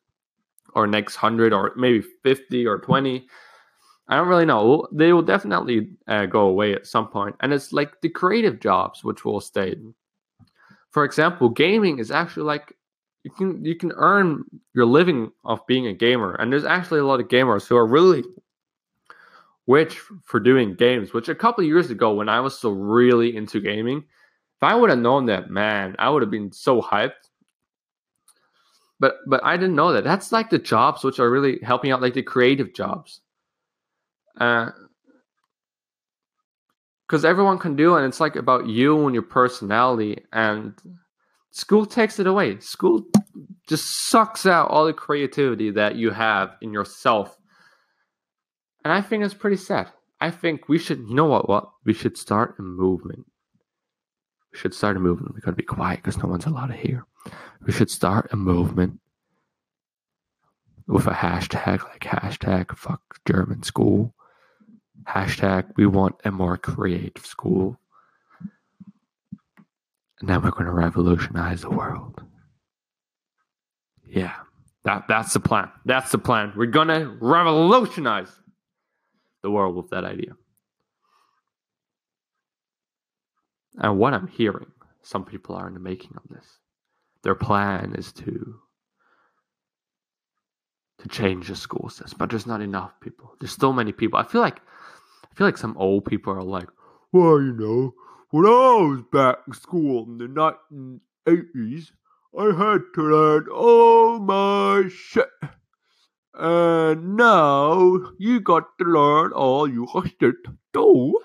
or 0.75 0.87
next 0.87 1.17
hundred 1.17 1.53
or 1.53 1.73
maybe 1.77 2.03
50 2.23 2.67
or 2.67 2.79
20 2.79 3.27
I 4.09 4.17
don't 4.17 4.29
really 4.29 4.45
know. 4.45 4.89
They 4.93 5.13
will 5.13 5.23
definitely 5.23 5.91
uh, 6.09 6.27
go 6.27 6.43
away 6.43 6.75
at 6.75 6.87
some 6.87 7.09
point, 7.09 7.37
and 7.41 7.53
it's 7.53 7.73
like 7.73 8.01
the 8.01 8.09
creative 8.09 8.61
jobs 8.61 9.05
which 9.05 9.25
will 9.25 9.41
stay. 9.41 9.77
For 10.91 11.05
example, 11.05 11.49
gaming 11.49 11.99
is 11.99 12.11
actually 12.11 12.45
like 12.45 12.77
you 13.25 13.31
can 13.31 13.65
you 13.65 13.75
can 13.77 13.93
earn 13.95 14.45
your 14.75 14.87
living 14.87 15.33
off 15.45 15.67
being 15.67 15.87
a 15.87 15.95
gamer, 15.95 16.35
and 16.35 16.53
there's 16.53 16.65
actually 16.65 17.01
a 17.01 17.07
lot 17.07 17.21
of 17.21 17.29
gamers 17.29 17.67
who 17.67 17.77
are 17.77 17.87
really 17.87 18.25
rich 19.67 20.01
for 20.25 20.41
doing 20.41 20.75
games. 20.75 21.13
Which 21.15 21.29
a 21.29 21.35
couple 21.35 21.65
years 21.65 21.91
ago, 21.91 22.13
when 22.13 22.29
I 22.29 22.41
was 22.41 22.59
still 22.59 22.75
really 22.75 23.37
into 23.37 23.61
gaming, 23.61 23.99
if 23.99 24.63
I 24.63 24.75
would 24.75 24.91
have 24.91 24.99
known 24.99 25.27
that, 25.27 25.51
man, 25.51 25.97
I 25.99 26.11
would 26.11 26.23
have 26.23 26.31
been 26.31 26.53
so 26.53 26.83
hyped. 26.83 27.31
but 29.01 29.17
but 29.27 29.45
I 29.45 29.57
didn't 29.57 29.75
know 29.77 29.93
that. 29.93 30.05
That's 30.05 30.33
like 30.33 30.51
the 30.51 30.59
jobs 30.59 31.03
which 31.05 31.19
are 31.19 31.31
really 31.31 31.59
helping 31.63 31.91
out, 31.91 32.03
like 32.03 32.15
the 32.15 32.23
creative 32.23 32.73
jobs. 32.75 33.21
Uh, 34.39 34.71
because 37.07 37.27
everyone 37.27 37.59
can 37.59 37.77
do 37.77 37.95
it, 37.95 37.99
and 37.99 38.09
it's 38.09 38.21
like 38.21 38.37
about 38.37 38.67
you 38.67 39.05
and 39.05 39.13
your 39.13 39.23
personality. 39.23 40.25
And 40.33 40.73
school 41.51 41.85
takes 41.85 42.19
it 42.19 42.27
away. 42.27 42.59
School 42.61 43.05
just 43.69 44.09
sucks 44.09 44.47
out 44.47 44.71
all 44.71 44.87
the 44.87 44.95
creativity 44.95 45.71
that 45.73 45.97
you 45.97 46.11
have 46.11 46.57
in 46.63 46.73
yourself. 46.73 47.37
And 48.83 48.93
I 48.93 49.03
think 49.03 49.25
it's 49.25 49.35
pretty 49.35 49.59
sad. 49.59 49.89
I 50.23 50.31
think 50.31 50.71
we 50.71 50.79
should, 50.79 51.01
you 51.01 51.15
know 51.15 51.27
what? 51.27 51.51
What 51.51 51.71
we 51.85 51.93
should 51.93 52.17
start 52.17 52.55
a 52.59 52.63
movement. 52.63 53.27
We 54.53 54.59
should 54.59 54.73
start 54.73 54.97
a 54.97 55.01
movement. 55.01 55.35
We 55.35 55.43
gotta 55.43 55.57
be 55.57 55.65
quiet 55.65 55.99
because 55.99 56.17
no 56.17 56.29
one's 56.29 56.47
allowed 56.47 56.69
to 56.69 56.75
hear. 56.75 57.05
We 57.67 57.73
should 57.73 57.91
start 57.91 58.33
a 58.33 58.37
movement 58.37 59.01
with 60.87 61.07
a 61.07 61.11
hashtag 61.11 61.85
like 61.85 62.01
hashtag 62.01 62.75
fuck 62.77 63.03
German 63.27 63.63
school. 63.63 64.15
Hashtag 65.05 65.73
we 65.77 65.87
want 65.87 66.17
a 66.25 66.31
more 66.31 66.57
creative 66.57 67.27
school. 67.27 67.79
And 70.21 70.29
then 70.29 70.43
we're 70.43 70.51
gonna 70.51 70.73
revolutionize 70.73 71.63
the 71.63 71.71
world. 71.71 72.23
Yeah. 74.07 74.35
That 74.85 75.05
that's 75.09 75.33
the 75.33 75.41
plan. 75.41 75.71
That's 75.85 76.11
the 76.13 76.19
plan. 76.19 76.53
We're 76.57 76.67
gonna 76.67 77.17
revolutionize 77.21 78.31
the 79.43 79.51
world 79.51 79.77
with 79.77 79.91
that 79.91 80.05
idea. 80.05 80.37
And 83.79 83.99
what 83.99 84.15
I'm 84.15 84.27
hearing, 84.27 84.71
some 85.03 85.25
people 85.25 85.55
are 85.55 85.67
in 85.67 85.75
the 85.75 85.81
making 85.81 86.13
of 86.17 86.23
this. 86.29 86.47
Their 87.23 87.35
plan 87.35 87.95
is 87.97 88.13
to 88.15 88.61
to 90.99 91.09
change 91.09 91.49
the 91.49 91.57
school 91.57 91.89
system, 91.89 92.17
but 92.19 92.31
there's 92.31 92.47
not 92.47 92.61
enough 92.61 92.93
people. 93.01 93.35
There's 93.41 93.57
so 93.57 93.73
many 93.73 93.91
people. 93.91 94.19
I 94.19 94.25
feel 94.25 94.41
like 94.41 94.61
I 95.33 95.35
feel 95.35 95.47
like 95.47 95.57
some 95.57 95.77
old 95.79 96.05
people 96.05 96.35
are 96.35 96.43
like, 96.43 96.69
well, 97.11 97.41
you 97.41 97.55
know, 97.55 97.95
when 98.33 98.45
I 98.45 98.49
was 98.49 99.03
back 99.11 99.39
in 99.47 99.55
school 99.55 100.05
in 100.05 100.19
the 100.19 100.27
1980s, 101.27 101.93
I 102.39 102.45
had 102.45 102.83
to 102.95 103.03
learn 103.03 103.49
all 103.49 104.19
my 104.19 104.91
shit. 104.95 105.31
And 106.35 107.17
now 107.17 107.99
you 108.19 108.41
got 108.41 108.77
to 108.79 108.85
learn 108.85 109.33
all 109.33 109.67
you 109.67 109.89
got 109.93 110.11
to 110.21 110.35
do. 110.75 111.19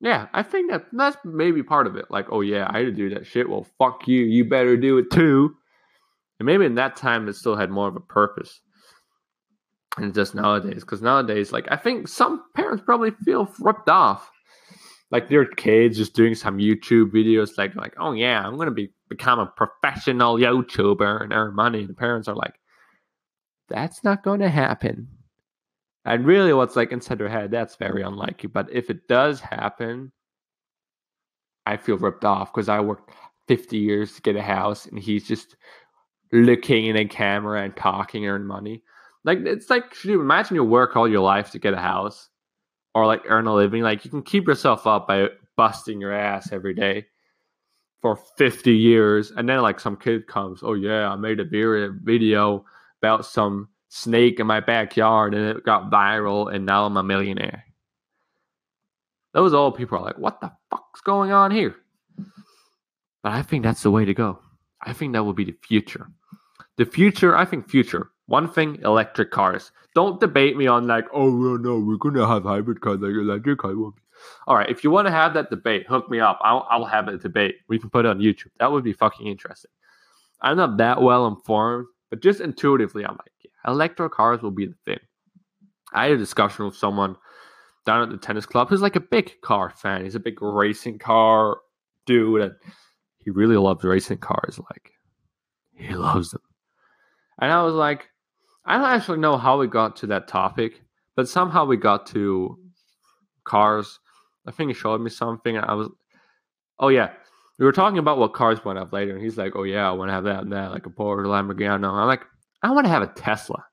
Yeah, 0.00 0.28
I 0.32 0.44
think 0.44 0.70
that 0.70 0.86
that's 0.92 1.16
maybe 1.24 1.64
part 1.64 1.88
of 1.88 1.96
it. 1.96 2.10
Like, 2.10 2.26
oh 2.30 2.42
yeah, 2.42 2.68
I 2.70 2.78
had 2.78 2.86
to 2.86 2.92
do 2.92 3.10
that 3.10 3.26
shit. 3.26 3.48
Well, 3.48 3.66
fuck 3.76 4.06
you. 4.06 4.22
You 4.22 4.44
better 4.44 4.76
do 4.76 4.98
it 4.98 5.10
too. 5.10 5.56
And 6.38 6.46
maybe 6.46 6.64
in 6.64 6.76
that 6.76 6.94
time 6.94 7.26
it 7.26 7.34
still 7.34 7.56
had 7.56 7.70
more 7.70 7.88
of 7.88 7.96
a 7.96 8.00
purpose. 8.00 8.60
And 9.96 10.12
just 10.12 10.34
nowadays, 10.34 10.80
because 10.80 11.02
nowadays, 11.02 11.52
like 11.52 11.66
I 11.70 11.76
think 11.76 12.08
some 12.08 12.42
parents 12.54 12.82
probably 12.84 13.12
feel 13.24 13.52
ripped 13.60 13.88
off. 13.88 14.30
Like 15.10 15.28
their 15.28 15.46
kids 15.46 15.96
just 15.96 16.14
doing 16.14 16.34
some 16.34 16.58
YouTube 16.58 17.12
videos, 17.12 17.56
like 17.56 17.76
like, 17.76 17.94
oh 17.98 18.12
yeah, 18.12 18.44
I'm 18.44 18.56
gonna 18.56 18.72
be 18.72 18.92
become 19.08 19.38
a 19.38 19.46
professional 19.46 20.36
YouTuber 20.36 21.22
and 21.22 21.32
earn 21.32 21.54
money. 21.54 21.80
And 21.80 21.88
the 21.88 21.94
parents 21.94 22.26
are 22.26 22.34
like, 22.34 22.54
that's 23.68 24.02
not 24.02 24.24
gonna 24.24 24.48
happen. 24.48 25.08
And 26.04 26.26
really, 26.26 26.52
what's 26.52 26.76
like 26.76 26.90
inside 26.92 27.18
their 27.18 27.28
head, 27.28 27.50
that's 27.50 27.76
very 27.76 28.02
unlikely. 28.02 28.48
But 28.48 28.68
if 28.72 28.90
it 28.90 29.06
does 29.08 29.40
happen, 29.40 30.12
I 31.66 31.76
feel 31.76 31.96
ripped 31.96 32.24
off 32.24 32.52
because 32.52 32.68
I 32.68 32.80
worked 32.80 33.10
50 33.48 33.78
years 33.78 34.14
to 34.14 34.22
get 34.22 34.36
a 34.36 34.42
house 34.42 34.86
and 34.86 34.98
he's 34.98 35.26
just 35.26 35.56
looking 36.32 36.86
in 36.86 36.96
a 36.96 37.06
camera 37.06 37.62
and 37.62 37.76
talking 37.76 38.24
and 38.26 38.32
earn 38.34 38.46
money. 38.46 38.82
Like 39.24 39.38
it's 39.40 39.70
like 39.70 39.94
should 39.94 40.10
you 40.10 40.20
imagine 40.20 40.54
you 40.54 40.64
work 40.64 40.96
all 40.96 41.08
your 41.08 41.22
life 41.22 41.50
to 41.52 41.58
get 41.58 41.74
a 41.74 41.78
house 41.78 42.28
or 42.94 43.06
like 43.06 43.22
earn 43.26 43.46
a 43.46 43.54
living? 43.54 43.82
Like 43.82 44.04
you 44.04 44.10
can 44.10 44.22
keep 44.22 44.46
yourself 44.46 44.86
up 44.86 45.08
by 45.08 45.28
busting 45.56 46.00
your 46.00 46.12
ass 46.12 46.52
every 46.52 46.74
day 46.74 47.06
for 48.02 48.16
50 48.36 48.74
years 48.74 49.30
and 49.30 49.48
then 49.48 49.62
like 49.62 49.80
some 49.80 49.96
kid 49.96 50.26
comes, 50.26 50.60
"Oh 50.62 50.74
yeah, 50.74 51.08
I 51.10 51.16
made 51.16 51.40
a 51.40 51.44
video 51.44 52.64
about 53.00 53.24
some 53.24 53.68
snake 53.88 54.40
in 54.40 54.46
my 54.46 54.60
backyard 54.60 55.34
and 55.34 55.56
it 55.56 55.64
got 55.64 55.90
viral 55.90 56.54
and 56.54 56.66
now 56.66 56.84
I'm 56.84 56.96
a 56.98 57.02
millionaire." 57.02 57.64
Those 59.32 59.54
old 59.54 59.76
people 59.76 59.98
are 59.98 60.04
like, 60.04 60.18
"What 60.18 60.40
the 60.40 60.52
fuck's 60.70 61.00
going 61.00 61.32
on 61.32 61.50
here?" 61.50 61.74
But 63.22 63.32
I 63.32 63.42
think 63.42 63.64
that's 63.64 63.82
the 63.82 63.90
way 63.90 64.04
to 64.04 64.12
go. 64.12 64.38
I 64.82 64.92
think 64.92 65.14
that 65.14 65.24
will 65.24 65.32
be 65.32 65.44
the 65.44 65.56
future. 65.62 66.08
The 66.76 66.84
future, 66.84 67.34
I 67.34 67.46
think 67.46 67.70
future. 67.70 68.10
One 68.26 68.48
thing, 68.48 68.80
electric 68.82 69.30
cars. 69.30 69.70
Don't 69.94 70.18
debate 70.18 70.56
me 70.56 70.66
on 70.66 70.86
like, 70.86 71.06
oh 71.12 71.36
well, 71.36 71.58
no, 71.58 71.78
we're 71.78 71.96
gonna 71.96 72.26
have 72.26 72.44
hybrid 72.44 72.80
cars 72.80 73.00
like 73.00 73.12
electric 73.12 73.58
cars. 73.58 73.76
All 74.46 74.56
right, 74.56 74.70
if 74.70 74.82
you 74.82 74.90
want 74.90 75.06
to 75.06 75.12
have 75.12 75.34
that 75.34 75.50
debate, 75.50 75.86
hook 75.86 76.08
me 76.10 76.20
up. 76.20 76.38
I'll 76.42 76.66
I'll 76.70 76.84
have 76.84 77.08
a 77.08 77.18
debate. 77.18 77.56
We 77.68 77.78
can 77.78 77.90
put 77.90 78.06
it 78.06 78.08
on 78.08 78.20
YouTube. 78.20 78.50
That 78.58 78.72
would 78.72 78.84
be 78.84 78.92
fucking 78.92 79.26
interesting. 79.26 79.70
I'm 80.40 80.56
not 80.56 80.76
that 80.78 81.02
well 81.02 81.26
informed, 81.26 81.86
but 82.10 82.22
just 82.22 82.40
intuitively, 82.40 83.04
I'm 83.04 83.12
like, 83.16 83.32
yeah, 83.42 83.70
electric 83.70 84.12
cars 84.12 84.42
will 84.42 84.50
be 84.50 84.66
the 84.66 84.76
thing. 84.84 85.00
I 85.92 86.04
had 86.04 86.12
a 86.12 86.18
discussion 86.18 86.64
with 86.64 86.76
someone 86.76 87.16
down 87.86 88.02
at 88.02 88.10
the 88.10 88.16
tennis 88.16 88.46
club 88.46 88.68
who's 88.68 88.82
like 88.82 88.96
a 88.96 89.00
big 89.00 89.40
car 89.42 89.70
fan. 89.70 90.04
He's 90.04 90.14
a 90.14 90.20
big 90.20 90.40
racing 90.40 90.98
car 90.98 91.58
dude, 92.06 92.40
and 92.40 92.54
he 93.18 93.30
really 93.30 93.56
loves 93.56 93.84
racing 93.84 94.18
cars. 94.18 94.58
Like, 94.58 94.92
he 95.74 95.94
loves 95.94 96.30
them. 96.30 96.42
And 97.40 97.50
I 97.50 97.62
was 97.62 97.74
like, 97.74 98.08
I 98.66 98.78
don't 98.78 98.86
actually 98.86 99.18
know 99.18 99.36
how 99.36 99.58
we 99.58 99.66
got 99.66 99.96
to 99.96 100.06
that 100.08 100.28
topic, 100.28 100.82
but 101.16 101.28
somehow 101.28 101.64
we 101.64 101.76
got 101.76 102.06
to 102.08 102.58
cars. 103.44 103.98
I 104.46 104.50
think 104.50 104.68
he 104.70 104.74
showed 104.74 105.00
me 105.00 105.10
something. 105.10 105.56
I 105.56 105.74
was, 105.74 105.88
oh 106.78 106.88
yeah, 106.88 107.10
we 107.58 107.64
were 107.64 107.72
talking 107.72 107.98
about 107.98 108.18
what 108.18 108.34
cars 108.34 108.64
went 108.64 108.78
up 108.78 108.92
later, 108.92 109.14
and 109.14 109.22
he's 109.22 109.38
like, 109.38 109.54
oh 109.54 109.62
yeah, 109.64 109.88
I 109.88 109.92
want 109.92 110.08
to 110.08 110.14
have 110.14 110.24
that 110.24 110.42
and 110.42 110.52
that, 110.52 110.70
like 110.70 110.86
a 110.86 110.90
Porsche, 110.90 111.24
Lamborghini. 111.26 111.70
I'm 111.70 112.06
like, 112.06 112.24
I 112.62 112.70
want 112.70 112.86
to 112.86 112.90
have 112.90 113.02
a 113.02 113.08
Tesla. 113.08 113.64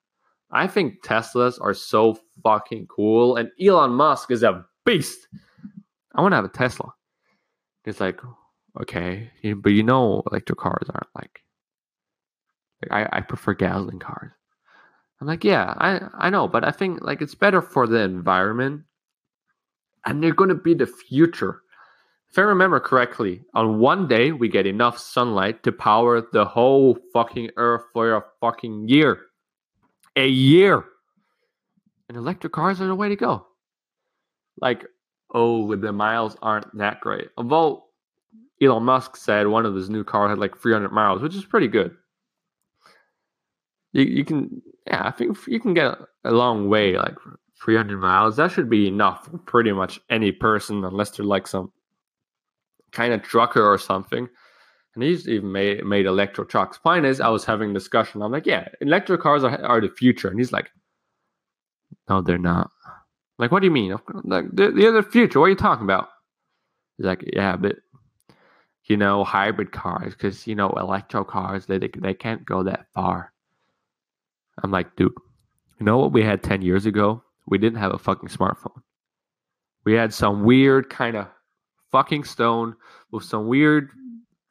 I 0.52 0.68
think 0.68 1.04
Teslas 1.04 1.60
are 1.62 1.74
so 1.74 2.20
fucking 2.44 2.88
cool, 2.88 3.38
and 3.38 3.50
Elon 3.62 3.92
Musk 3.92 4.32
is 4.32 4.44
a 4.44 4.66
beast. 4.86 5.28
I 6.14 6.22
want 6.22 6.34
to 6.34 6.36
have 6.36 6.46
a 6.46 6.50
Tesla. 6.50 6.92
He's 7.86 8.02
like, 8.02 8.20
okay, 8.82 9.32
but 9.56 9.72
you 9.72 9.84
know, 9.84 10.22
electric 10.30 10.60
cars 10.60 10.90
aren't 10.90 11.08
like 11.16 11.42
like 12.84 12.92
I, 12.92 13.18
I 13.18 13.22
prefer 13.22 13.54
gasoline 13.54 14.00
cars. 14.00 14.32
I'm 15.22 15.28
like, 15.28 15.44
yeah, 15.44 15.76
I, 15.78 16.02
I 16.18 16.30
know, 16.32 16.48
but 16.48 16.64
I 16.68 16.72
think 16.72 17.02
like 17.02 17.22
it's 17.22 17.36
better 17.36 17.62
for 17.62 17.86
the 17.86 18.00
environment. 18.00 18.82
And 20.06 20.22
they're 20.22 20.34
gonna 20.34 20.56
be 20.56 20.74
the 20.74 20.88
future. 20.88 21.62
If 22.32 22.40
I 22.40 22.42
remember 22.42 22.80
correctly, 22.80 23.44
on 23.54 23.80
one 23.80 24.08
day 24.08 24.32
we 24.32 24.50
get 24.50 24.66
enough 24.66 24.98
sunlight 24.98 25.64
to 25.64 25.72
power 25.72 26.22
the 26.34 26.46
whole 26.46 26.98
fucking 27.14 27.52
earth 27.58 27.84
for 27.94 28.16
a 28.16 28.24
fucking 28.40 28.88
year. 28.88 29.20
A 30.16 30.28
year. 30.28 30.86
And 32.10 32.18
electric 32.18 32.54
cars 32.54 32.82
are 32.82 32.88
the 32.88 32.96
way 32.96 33.10
to 33.10 33.16
go. 33.16 33.46
Like, 34.60 34.86
oh, 35.34 35.76
the 35.76 35.94
miles 35.94 36.36
aren't 36.42 36.76
that 36.78 37.00
great. 37.00 37.30
Although 37.38 37.86
Elon 38.62 38.84
Musk 38.84 39.18
said 39.18 39.48
one 39.48 39.66
of 39.66 39.76
his 39.76 39.90
new 39.90 40.04
cars 40.04 40.30
had 40.30 40.40
like 40.40 40.58
300 40.58 40.92
miles, 40.92 41.22
which 41.22 41.36
is 41.36 41.46
pretty 41.46 41.68
good 41.68 41.96
you, 43.94 44.04
you 44.04 44.26
can 44.26 44.62
yeah 44.88 45.06
i 45.06 45.12
think 45.12 45.38
you 45.48 45.60
can 45.60 45.74
get 45.74 45.98
a 46.24 46.32
long 46.32 46.70
way 46.70 46.98
like 46.98 47.16
300 47.64 48.00
miles 48.00 48.36
that 48.38 48.52
should 48.52 48.70
be 48.70 48.88
enough 48.88 49.26
for 49.26 49.38
pretty 49.38 49.72
much 49.72 50.00
any 50.10 50.32
person 50.32 50.84
unless 50.84 51.12
they're 51.12 51.26
like 51.26 51.48
some 51.48 51.72
kind 52.92 53.14
of 53.14 53.22
trucker 53.24 53.66
or 53.66 53.78
something. 53.78 54.28
And 54.94 55.04
he's 55.04 55.28
even 55.28 55.52
made 55.52 55.86
made 55.86 56.06
electro 56.06 56.44
trucks. 56.44 56.78
Point 56.78 57.06
is 57.06 57.22
i 57.22 57.30
was 57.30 57.46
having 57.46 57.72
a 57.72 57.74
discussion. 57.74 58.22
I'm 58.22 58.32
like 58.32 58.46
yeah 58.46 58.68
electric 58.82 59.22
cars 59.22 59.44
are, 59.44 59.64
are 59.64 59.82
the 59.82 59.90
future. 59.90 60.28
And 60.28 60.40
he's 60.40 60.52
like 60.52 60.70
no 62.10 62.22
they're 62.22 62.38
not. 62.38 62.72
Like 63.40 63.52
what 63.52 63.62
do 63.62 63.68
you 63.68 63.72
mean? 63.72 63.96
Like 64.24 64.46
they're, 64.52 64.72
they're 64.72 64.92
the 64.92 65.04
future. 65.04 65.40
What 65.40 65.46
are 65.46 65.50
you 65.50 65.56
talking 65.56 65.86
about? 65.86 66.10
He's 66.98 67.06
like 67.06 67.24
yeah 67.34 67.56
but 67.56 67.78
you 68.86 68.98
know 68.98 69.24
hybrid 69.24 69.72
cars 69.72 70.14
because 70.14 70.46
you 70.46 70.56
know 70.56 70.70
electro 70.72 71.24
cars 71.24 71.68
they, 71.68 71.78
they, 71.78 71.90
they 71.98 72.14
can't 72.14 72.46
go 72.46 72.64
that 72.64 72.88
far 72.94 73.32
I'm 74.64 74.72
like, 74.72 74.96
dude, 74.96 75.14
you 75.80 75.86
know 75.86 75.98
what 75.98 76.14
we 76.14 76.24
had 76.24 76.44
10 76.44 76.62
years 76.62 76.86
ago? 76.86 77.24
We 77.48 77.58
didn't 77.58 77.80
have 77.80 77.94
a 77.94 78.00
fucking 78.00 78.30
smartphone. 78.30 78.82
We 79.84 79.94
had 79.94 80.14
some 80.14 80.44
weird 80.44 80.90
kind 80.90 81.18
of 81.18 81.28
fucking 81.92 82.24
stone 82.24 82.76
with 83.12 83.24
some 83.24 83.48
weird 83.48 83.90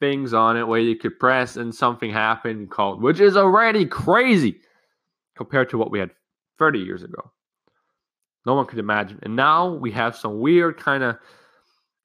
things 0.01 0.35
on 0.35 0.57
it 0.57 0.66
where 0.66 0.81
you 0.81 0.96
could 0.96 1.18
press 1.18 1.57
and 1.57 1.75
something 1.75 2.11
happened 2.11 2.70
called, 2.70 3.03
which 3.03 3.20
is 3.20 3.37
already 3.37 3.87
crazy 3.87 4.61
compared 5.37 5.70
to 5.70 5.79
what 5.79 5.90
we 5.90 5.99
had 5.99 6.11
30 6.59 6.81
years 6.81 7.03
ago. 7.03 7.31
No 8.46 8.55
one 8.55 8.66
could 8.66 8.79
imagine. 8.79 9.18
And 9.23 9.37
now 9.37 9.75
we 9.75 9.92
have 9.92 10.16
some 10.16 10.40
weird 10.40 10.79
kind 10.79 11.03
of 11.03 11.16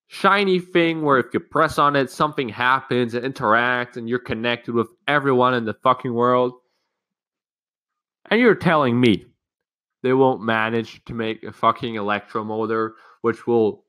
shiny 0.08 0.60
thing 0.60 1.02
where 1.02 1.18
if 1.18 1.34
you 1.34 1.40
press 1.40 1.78
on 1.80 1.96
it, 1.96 2.12
something 2.12 2.50
happens 2.50 3.14
and 3.14 3.34
interacts 3.34 3.98
and 3.98 4.08
you're 4.08 4.20
connected 4.20 4.76
with 4.76 4.88
everyone 5.08 5.54
in 5.54 5.66
the 5.66 5.74
fucking 5.74 6.14
world. 6.14 6.54
And 8.30 8.40
you're 8.40 8.56
telling 8.56 9.00
me 9.00 9.26
they 10.04 10.14
won't 10.14 10.42
manage 10.42 11.04
to 11.06 11.14
make 11.14 11.44
a 11.44 11.52
fucking 11.52 11.96
electromotor 11.96 12.92
which 13.22 13.48
will 13.48 13.84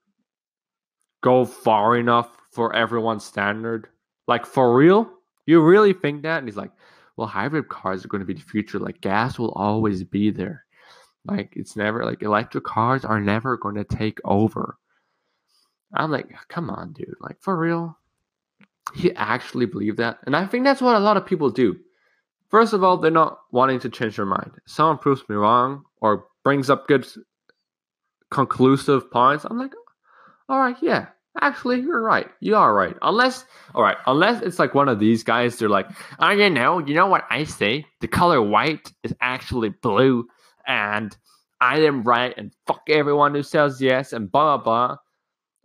go 1.22 1.44
far 1.44 1.96
enough 1.96 2.30
for 2.52 2.74
everyone's 2.74 3.24
standard? 3.24 3.88
Like 4.26 4.46
for 4.46 4.74
real? 4.74 5.10
You 5.46 5.62
really 5.62 5.92
think 5.92 6.22
that? 6.22 6.38
And 6.38 6.48
he's 6.48 6.56
like, 6.56 6.72
well, 7.16 7.26
hybrid 7.26 7.68
cars 7.68 8.04
are 8.04 8.08
going 8.08 8.20
to 8.20 8.26
be 8.26 8.34
the 8.34 8.40
future. 8.40 8.78
Like 8.78 9.00
gas 9.00 9.38
will 9.38 9.52
always 9.52 10.04
be 10.04 10.30
there. 10.30 10.64
Like 11.26 11.52
it's 11.56 11.76
never 11.76 12.04
like 12.04 12.22
electric 12.22 12.64
cars 12.64 13.04
are 13.04 13.20
never 13.20 13.56
going 13.56 13.74
to 13.76 13.84
take 13.84 14.18
over. 14.24 14.78
I'm 15.94 16.10
like, 16.10 16.30
come 16.48 16.70
on, 16.70 16.92
dude. 16.92 17.14
Like 17.20 17.36
for 17.40 17.56
real? 17.56 17.98
He 18.94 19.14
actually 19.14 19.66
believed 19.66 19.98
that? 19.98 20.18
And 20.24 20.36
I 20.36 20.46
think 20.46 20.64
that's 20.64 20.80
what 20.80 20.96
a 20.96 21.00
lot 21.00 21.16
of 21.16 21.26
people 21.26 21.50
do. 21.50 21.76
First 22.48 22.72
of 22.72 22.84
all, 22.84 22.96
they're 22.96 23.10
not 23.10 23.40
wanting 23.50 23.80
to 23.80 23.88
change 23.88 24.16
their 24.16 24.26
mind. 24.26 24.52
If 24.56 24.72
someone 24.72 24.98
proves 24.98 25.22
me 25.28 25.36
wrong 25.36 25.84
or 26.00 26.26
brings 26.44 26.70
up 26.70 26.86
good 26.86 27.06
conclusive 28.30 29.10
points, 29.10 29.44
I'm 29.44 29.58
like, 29.58 29.72
all 30.48 30.60
right, 30.60 30.76
yeah, 30.80 31.06
actually, 31.40 31.80
you're 31.80 32.02
right. 32.02 32.28
You 32.40 32.56
are 32.56 32.72
right. 32.72 32.96
Unless, 33.02 33.44
all 33.74 33.82
right, 33.82 33.96
unless 34.06 34.42
it's 34.42 34.58
like 34.58 34.74
one 34.74 34.88
of 34.88 35.00
these 35.00 35.24
guys, 35.24 35.56
they're 35.56 35.68
like, 35.68 35.88
oh, 36.20 36.30
you 36.30 36.48
know, 36.48 36.78
you 36.78 36.94
know 36.94 37.06
what 37.06 37.24
I 37.30 37.44
say? 37.44 37.84
The 38.00 38.08
color 38.08 38.40
white 38.40 38.92
is 39.02 39.14
actually 39.20 39.70
blue, 39.70 40.28
and 40.66 41.16
I 41.60 41.80
am 41.80 42.04
right, 42.04 42.32
and 42.36 42.52
fuck 42.66 42.82
everyone 42.88 43.34
who 43.34 43.42
says 43.42 43.80
yes, 43.80 44.12
and 44.12 44.30
blah, 44.30 44.56
blah, 44.56 44.64
blah. 44.64 44.96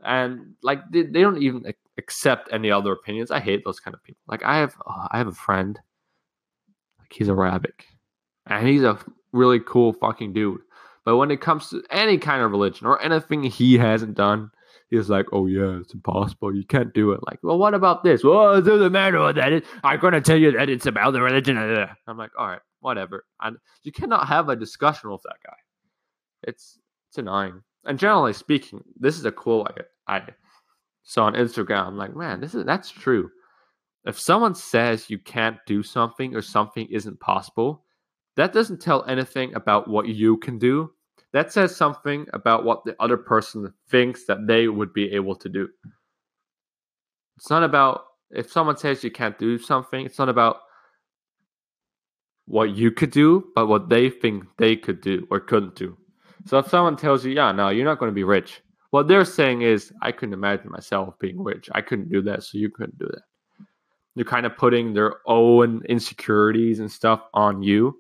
And 0.04 0.56
like, 0.64 0.80
they, 0.92 1.04
they 1.04 1.22
don't 1.22 1.42
even 1.44 1.72
accept 2.00 2.50
any 2.52 2.72
other 2.72 2.92
opinions. 2.92 3.30
I 3.30 3.40
hate 3.40 3.64
those 3.64 3.80
kind 3.80 3.94
of 3.94 4.04
people. 4.04 4.24
Like, 4.28 4.44
I 4.44 4.58
have, 4.58 4.76
oh, 4.88 5.08
I 5.12 5.20
have 5.20 5.28
a 5.28 5.34
friend 5.34 5.80
he's 7.14 7.30
Arabic. 7.30 7.86
And 8.48 8.68
he's 8.68 8.84
a 8.84 9.00
really 9.32 9.60
cool 9.60 9.94
fucking 9.94 10.34
dude. 10.34 10.62
But 11.06 11.18
when 11.18 11.32
it 11.32 11.42
comes 11.42 11.70
to 11.70 11.84
any 11.90 12.18
kind 12.18 12.42
of 12.42 12.52
religion 12.52 12.88
or 12.88 13.02
anything 13.02 13.44
he 13.44 13.78
hasn't 13.78 14.16
done, 14.16 14.52
he's 14.90 15.10
like, 15.10 15.28
oh 15.32 15.48
yeah, 15.48 15.80
it's 15.80 15.94
impossible. 15.94 16.56
You 16.56 16.66
can't 16.66 16.94
do 16.94 17.12
it. 17.12 17.22
Like, 17.26 17.40
well, 17.42 17.58
what 17.58 17.74
about 17.74 18.04
this? 18.04 18.24
Well, 18.24 18.54
it 18.56 18.62
doesn't 18.62 18.92
matter 18.92 19.20
what 19.20 19.36
that 19.36 19.52
is. 19.52 19.64
I'm 19.84 20.00
going 20.00 20.14
to 20.14 20.22
tell 20.22 20.38
you 20.38 20.52
that 20.52 20.70
it's 20.70 20.86
about 20.86 21.12
the 21.12 21.22
religion. 21.22 21.58
I'm 22.08 22.18
like, 22.18 22.32
all 22.38 22.48
right, 22.48 22.62
whatever. 22.82 23.26
And 23.42 23.58
you 23.84 23.92
cannot 23.92 24.28
have 24.28 24.50
a 24.50 24.56
discussion 24.56 25.10
with 25.10 25.22
that 25.24 25.38
guy. 25.46 25.58
It's 26.44 26.78
it's 27.10 27.18
annoying. 27.18 27.62
And 27.86 27.98
generally 27.98 28.34
speaking, 28.34 28.84
this 29.00 29.18
is 29.18 29.26
a 29.26 29.32
quote 29.32 29.72
I, 30.08 30.18
I 30.18 30.24
saw 31.04 31.26
on 31.26 31.34
Instagram. 31.34 31.88
I'm 31.88 31.98
like, 31.98 32.16
man, 32.16 32.40
this 32.40 32.54
is 32.54 32.64
that's 32.66 32.92
true 32.92 33.32
if 34.06 34.20
someone 34.20 34.56
says 34.56 35.10
you 35.10 35.20
can't 35.20 35.58
do 35.68 35.84
something 35.84 36.36
or 36.36 36.42
something 36.42 36.88
isn't 36.90 37.20
possible, 37.20 37.86
that 38.36 38.54
doesn't 38.54 38.82
tell 38.82 39.06
anything 39.06 39.54
about 39.56 39.88
what 39.88 40.08
you 40.08 40.38
can 40.38 40.58
do. 40.58 40.92
That 41.34 41.54
says 41.54 41.76
something 41.76 42.26
about 42.34 42.66
what 42.66 42.84
the 42.84 42.96
other 43.00 43.18
person 43.18 43.72
thinks 43.90 44.26
that 44.26 44.48
they 44.48 44.68
would 44.68 44.94
be 44.94 45.12
able 45.12 45.36
to 45.36 45.50
do. 45.50 45.70
It's 47.38 47.50
not 47.50 47.64
about 47.64 48.06
if 48.32 48.52
someone 48.52 48.78
says 48.78 49.04
you 49.04 49.12
can't 49.12 49.38
do 49.38 49.58
something, 49.58 50.06
it's 50.06 50.20
not 50.20 50.30
about 50.30 50.58
what 52.46 52.72
you 52.72 52.92
could 52.92 53.12
do, 53.12 53.46
but 53.56 53.68
what 53.68 53.90
they 53.90 54.10
think 54.10 54.46
they 54.58 54.76
could 54.76 55.02
do 55.02 55.28
or 55.30 55.40
couldn't 55.40 55.76
do. 55.76 55.98
So 56.46 56.58
if 56.58 56.68
someone 56.68 56.98
tells 56.98 57.24
you, 57.24 57.34
yeah, 57.34 57.52
no, 57.52 57.70
you're 57.70 57.86
not 57.86 58.00
going 58.00 58.10
to 58.12 58.16
be 58.16 58.24
rich, 58.24 58.62
what 58.90 59.08
they're 59.08 59.24
saying 59.24 59.62
is, 59.62 59.94
I 60.02 60.12
couldn't 60.12 60.34
imagine 60.34 60.70
myself 60.70 61.18
being 61.20 61.42
rich. 61.42 61.70
I 61.74 61.82
couldn't 61.82 62.10
do 62.10 62.22
that, 62.24 62.44
so 62.44 62.58
you 62.58 62.70
couldn't 62.70 62.98
do 62.98 63.06
that 63.06 63.22
they're 64.16 64.26
kind 64.26 64.46
of 64.46 64.58
putting 64.58 64.94
their 64.94 65.16
own 65.26 65.84
insecurities 65.88 66.80
and 66.80 66.92
stuff 66.92 67.22
on 67.34 67.64
you. 67.64 67.98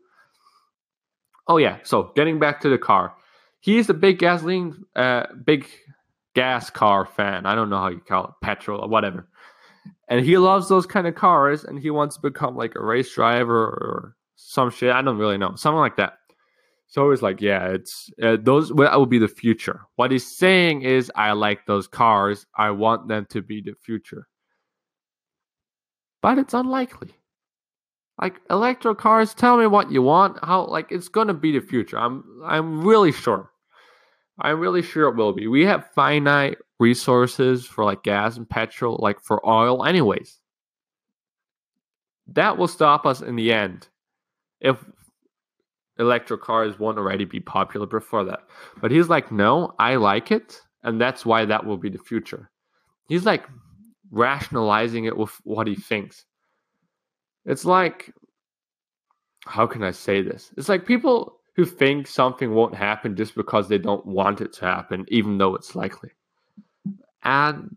Oh 1.47 1.58
yeah, 1.58 1.80
so 1.84 2.12
getting 2.15 2.39
back 2.39 2.62
to 2.62 2.69
the 2.69 2.78
car, 2.78 3.13
he's 3.60 3.89
a 3.89 3.93
big 3.93 4.19
gasoline, 4.19 4.86
uh, 4.95 5.28
big 5.43 5.67
gas 6.36 6.69
car 6.69 7.06
fan. 7.06 7.45
I 7.45 7.56
don't 7.56 7.69
know 7.69 7.80
how 7.80 7.89
you 7.89 8.00
call 8.00 8.26
it, 8.26 8.32
petrol 8.41 8.82
or 8.82 8.88
whatever. 8.88 9.28
And 10.08 10.26
he 10.26 10.38
loves 10.38 10.69
those 10.69 10.86
kind 10.86 11.08
of 11.08 11.15
cars, 11.15 11.63
and 11.63 11.80
he 11.80 11.89
wants 11.89 12.15
to 12.15 12.21
become 12.21 12.56
like 12.56 12.76
a 12.76 12.84
race 12.84 13.13
driver 13.13 13.63
or 13.63 14.15
some 14.36 14.69
shit. 14.69 14.91
I 14.91 15.02
don't 15.02 15.17
really 15.17 15.38
know, 15.38 15.56
something 15.56 15.80
like 15.80 15.97
that. 15.97 16.13
So 16.88 17.10
it's 17.12 17.21
like, 17.21 17.39
yeah, 17.41 17.67
it's 17.67 18.10
uh, 18.21 18.36
those 18.41 18.69
that 18.69 19.00
will 19.00 19.06
be 19.06 19.19
the 19.19 19.30
future. 19.30 19.82
What 19.95 20.12
he's 20.12 20.38
saying 20.38 20.82
is, 20.82 21.10
I 21.15 21.32
like 21.32 21.65
those 21.65 21.88
cars. 21.88 22.45
I 22.58 22.71
want 22.71 23.08
them 23.08 23.26
to 23.30 23.41
be 23.41 23.62
the 23.62 23.74
future 23.82 24.28
but 26.21 26.38
it's 26.38 26.53
unlikely. 26.53 27.13
Like 28.19 28.39
electric 28.49 28.99
cars, 28.99 29.34
tell 29.34 29.57
me 29.57 29.65
what 29.65 29.91
you 29.91 30.01
want. 30.03 30.38
How 30.43 30.65
like 30.65 30.91
it's 30.91 31.07
gonna 31.07 31.34
be 31.34 31.51
the 31.51 31.65
future. 31.65 31.97
I'm 31.97 32.23
I'm 32.45 32.84
really 32.84 33.12
sure. 33.12 33.51
I'm 34.39 34.60
really 34.60 34.81
sure 34.81 35.10
it 35.10 35.15
will 35.15 35.34
be. 35.34 35.47
We 35.47 35.65
have 35.65 35.91
finite 35.93 36.57
resources 36.79 37.65
for 37.65 37.84
like 37.86 38.03
gas 38.03 38.38
and 38.38 38.49
petrol, 38.49 38.99
like 39.01 39.19
for 39.21 39.47
oil, 39.47 39.86
anyways. 39.86 40.39
That 42.27 42.57
will 42.57 42.67
stop 42.67 43.05
us 43.05 43.21
in 43.21 43.36
the 43.36 43.51
end 43.51 43.88
if 44.62 44.84
electric 45.99 46.41
cars 46.41 46.79
won't 46.79 46.97
already 46.97 47.25
be 47.25 47.39
popular 47.39 47.86
before 47.86 48.23
that. 48.25 48.41
But 48.81 48.91
he's 48.91 49.10
like, 49.10 49.31
no, 49.31 49.73
I 49.79 49.95
like 49.95 50.31
it, 50.31 50.62
and 50.84 50.99
that's 50.99 51.25
why 51.25 51.45
that 51.45 51.65
will 51.65 51.77
be 51.77 51.89
the 51.89 51.99
future. 51.99 52.49
He's 53.07 53.25
like 53.25 53.45
rationalizing 54.12 55.06
it 55.06 55.17
with 55.17 55.32
what 55.43 55.67
he 55.67 55.76
thinks. 55.76 56.26
It's 57.45 57.65
like, 57.65 58.13
how 59.45 59.65
can 59.65 59.84
I 59.84 59.91
say 59.91 60.21
this? 60.21 60.52
It's 60.58 60.69
like 60.69 60.86
people 60.86 61.39
who 61.56 61.65
think 61.65 62.08
something 62.08 62.54
won't 62.54 62.76
happen 62.76 63.15
just 63.15 63.36
because 63.36 63.67
they 63.67 63.78
don't 63.78 64.06
want 64.06 64.41
it 64.41 64.54
to 64.54 64.65
happen, 64.65 65.06
even 65.10 65.38
though 65.38 65.56
it's 65.56 65.76
likely. 65.76 66.12
And 67.24 67.76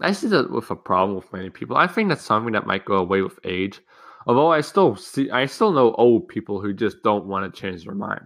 I 0.00 0.12
see 0.12 0.28
that 0.28 0.50
with 0.50 0.70
a 0.70 0.76
problem 0.76 1.16
with 1.16 1.32
many 1.32 1.50
people. 1.50 1.76
I 1.76 1.86
think 1.86 2.08
that's 2.08 2.24
something 2.24 2.52
that 2.52 2.66
might 2.66 2.84
go 2.84 2.96
away 2.96 3.22
with 3.22 3.38
age. 3.44 3.80
Although 4.26 4.52
I 4.52 4.60
still 4.60 4.96
see, 4.96 5.30
I 5.30 5.46
still 5.46 5.72
know 5.72 5.94
old 5.94 6.28
people 6.28 6.60
who 6.60 6.72
just 6.72 7.02
don't 7.02 7.26
want 7.26 7.52
to 7.52 7.60
change 7.60 7.84
their 7.84 7.94
mind. 7.94 8.24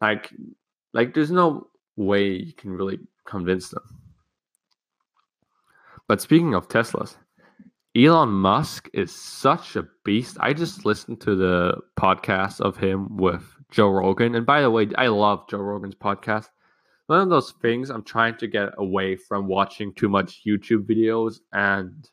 Like, 0.00 0.32
like 0.92 1.14
there's 1.14 1.30
no 1.30 1.68
way 1.96 2.30
you 2.32 2.52
can 2.54 2.72
really 2.72 2.98
convince 3.26 3.68
them. 3.68 3.82
But 6.10 6.20
speaking 6.20 6.54
of 6.54 6.66
Teslas, 6.66 7.14
Elon 7.96 8.30
Musk 8.30 8.88
is 8.92 9.14
such 9.14 9.76
a 9.76 9.86
beast. 10.04 10.38
I 10.40 10.52
just 10.52 10.84
listened 10.84 11.20
to 11.20 11.36
the 11.36 11.76
podcast 11.96 12.60
of 12.60 12.76
him 12.76 13.16
with 13.16 13.44
Joe 13.70 13.90
Rogan. 13.90 14.34
And 14.34 14.44
by 14.44 14.60
the 14.60 14.72
way, 14.72 14.88
I 14.98 15.06
love 15.06 15.48
Joe 15.48 15.58
Rogan's 15.58 15.94
podcast. 15.94 16.48
One 17.06 17.20
of 17.20 17.28
those 17.28 17.52
things 17.62 17.90
I'm 17.90 18.02
trying 18.02 18.36
to 18.38 18.48
get 18.48 18.70
away 18.76 19.14
from 19.14 19.46
watching 19.46 19.94
too 19.94 20.08
much 20.08 20.42
YouTube 20.44 20.84
videos 20.84 21.36
and 21.52 22.10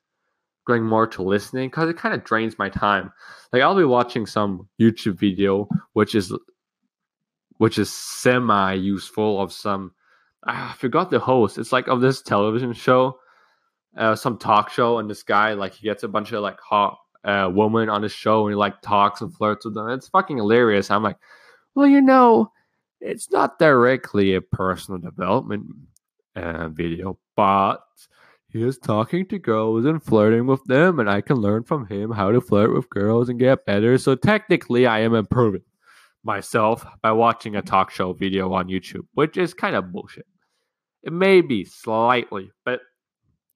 going 0.67 0.83
more 0.83 1.07
to 1.07 1.23
listening 1.23 1.69
because 1.69 1.89
it 1.89 1.97
kind 1.97 2.13
of 2.13 2.23
drains 2.23 2.59
my 2.59 2.69
time. 2.69 3.11
Like 3.51 3.63
I'll 3.63 3.75
be 3.75 3.83
watching 3.83 4.27
some 4.27 4.69
YouTube 4.79 5.17
video 5.17 5.67
which 5.93 6.13
is 6.13 6.31
which 7.57 7.79
is 7.79 7.91
semi 7.91 8.73
useful 8.73 9.41
of 9.41 9.51
some 9.51 9.91
ah, 10.45 10.73
I 10.73 10.75
forgot 10.75 11.09
the 11.09 11.17
host. 11.17 11.57
It's 11.57 11.71
like 11.71 11.87
of 11.87 12.01
this 12.01 12.21
television 12.21 12.73
show 12.73 13.17
uh, 13.97 14.15
some 14.15 14.37
talk 14.37 14.69
show, 14.69 14.99
and 14.99 15.09
this 15.09 15.23
guy 15.23 15.53
like 15.53 15.73
he 15.73 15.83
gets 15.83 16.03
a 16.03 16.07
bunch 16.07 16.31
of 16.31 16.41
like 16.41 16.59
hot 16.59 16.97
uh, 17.23 17.49
on 17.49 18.03
his 18.03 18.11
show, 18.11 18.45
and 18.45 18.53
he 18.53 18.55
like 18.55 18.81
talks 18.81 19.21
and 19.21 19.33
flirts 19.33 19.65
with 19.65 19.73
them. 19.73 19.89
It's 19.89 20.07
fucking 20.07 20.37
hilarious. 20.37 20.91
I'm 20.91 21.03
like, 21.03 21.17
well, 21.75 21.87
you 21.87 22.01
know, 22.01 22.51
it's 23.01 23.31
not 23.31 23.59
directly 23.59 24.35
a 24.35 24.41
personal 24.41 24.99
development 24.99 25.67
uh, 26.35 26.69
video, 26.69 27.19
but 27.35 27.83
he 28.49 28.63
is 28.63 28.77
talking 28.77 29.25
to 29.27 29.39
girls 29.39 29.85
and 29.85 30.01
flirting 30.01 30.47
with 30.47 30.63
them, 30.65 30.99
and 30.99 31.09
I 31.09 31.21
can 31.21 31.37
learn 31.37 31.63
from 31.63 31.85
him 31.85 32.11
how 32.11 32.31
to 32.31 32.41
flirt 32.41 32.73
with 32.73 32.89
girls 32.89 33.29
and 33.29 33.39
get 33.39 33.65
better. 33.65 33.97
So 33.97 34.15
technically, 34.15 34.87
I 34.87 34.99
am 34.99 35.13
improving 35.13 35.63
myself 36.23 36.85
by 37.01 37.11
watching 37.11 37.55
a 37.55 37.61
talk 37.61 37.91
show 37.91 38.13
video 38.13 38.53
on 38.53 38.67
YouTube, 38.67 39.05
which 39.13 39.37
is 39.37 39.53
kind 39.53 39.75
of 39.75 39.91
bullshit. 39.91 40.25
It 41.03 41.13
may 41.13 41.41
be 41.41 41.63
slightly, 41.65 42.51
but 42.65 42.81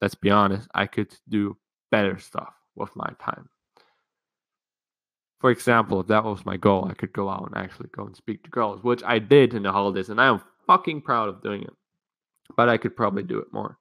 let's 0.02 0.16
be 0.16 0.30
honest, 0.30 0.68
I 0.74 0.86
could 0.86 1.16
do 1.28 1.56
better 1.92 2.18
stuff 2.18 2.52
with 2.74 2.90
my 2.96 3.10
time. 3.24 3.48
For 5.40 5.50
example, 5.50 6.00
if 6.00 6.08
that 6.08 6.24
was 6.24 6.44
my 6.44 6.56
goal, 6.56 6.86
I 6.90 6.94
could 6.94 7.12
go 7.12 7.30
out 7.30 7.46
and 7.46 7.56
actually 7.56 7.88
go 7.96 8.04
and 8.04 8.16
speak 8.16 8.42
to 8.44 8.50
girls, 8.50 8.82
which 8.82 9.02
I 9.04 9.18
did 9.20 9.54
in 9.54 9.62
the 9.62 9.72
holidays, 9.72 10.08
and 10.08 10.20
I 10.20 10.26
am 10.26 10.42
fucking 10.66 11.02
proud 11.02 11.28
of 11.28 11.42
doing 11.42 11.62
it. 11.62 11.72
But 12.56 12.68
I 12.68 12.76
could 12.76 12.96
probably 12.96 13.22
do 13.22 13.38
it 13.38 13.52
more. 13.52 13.78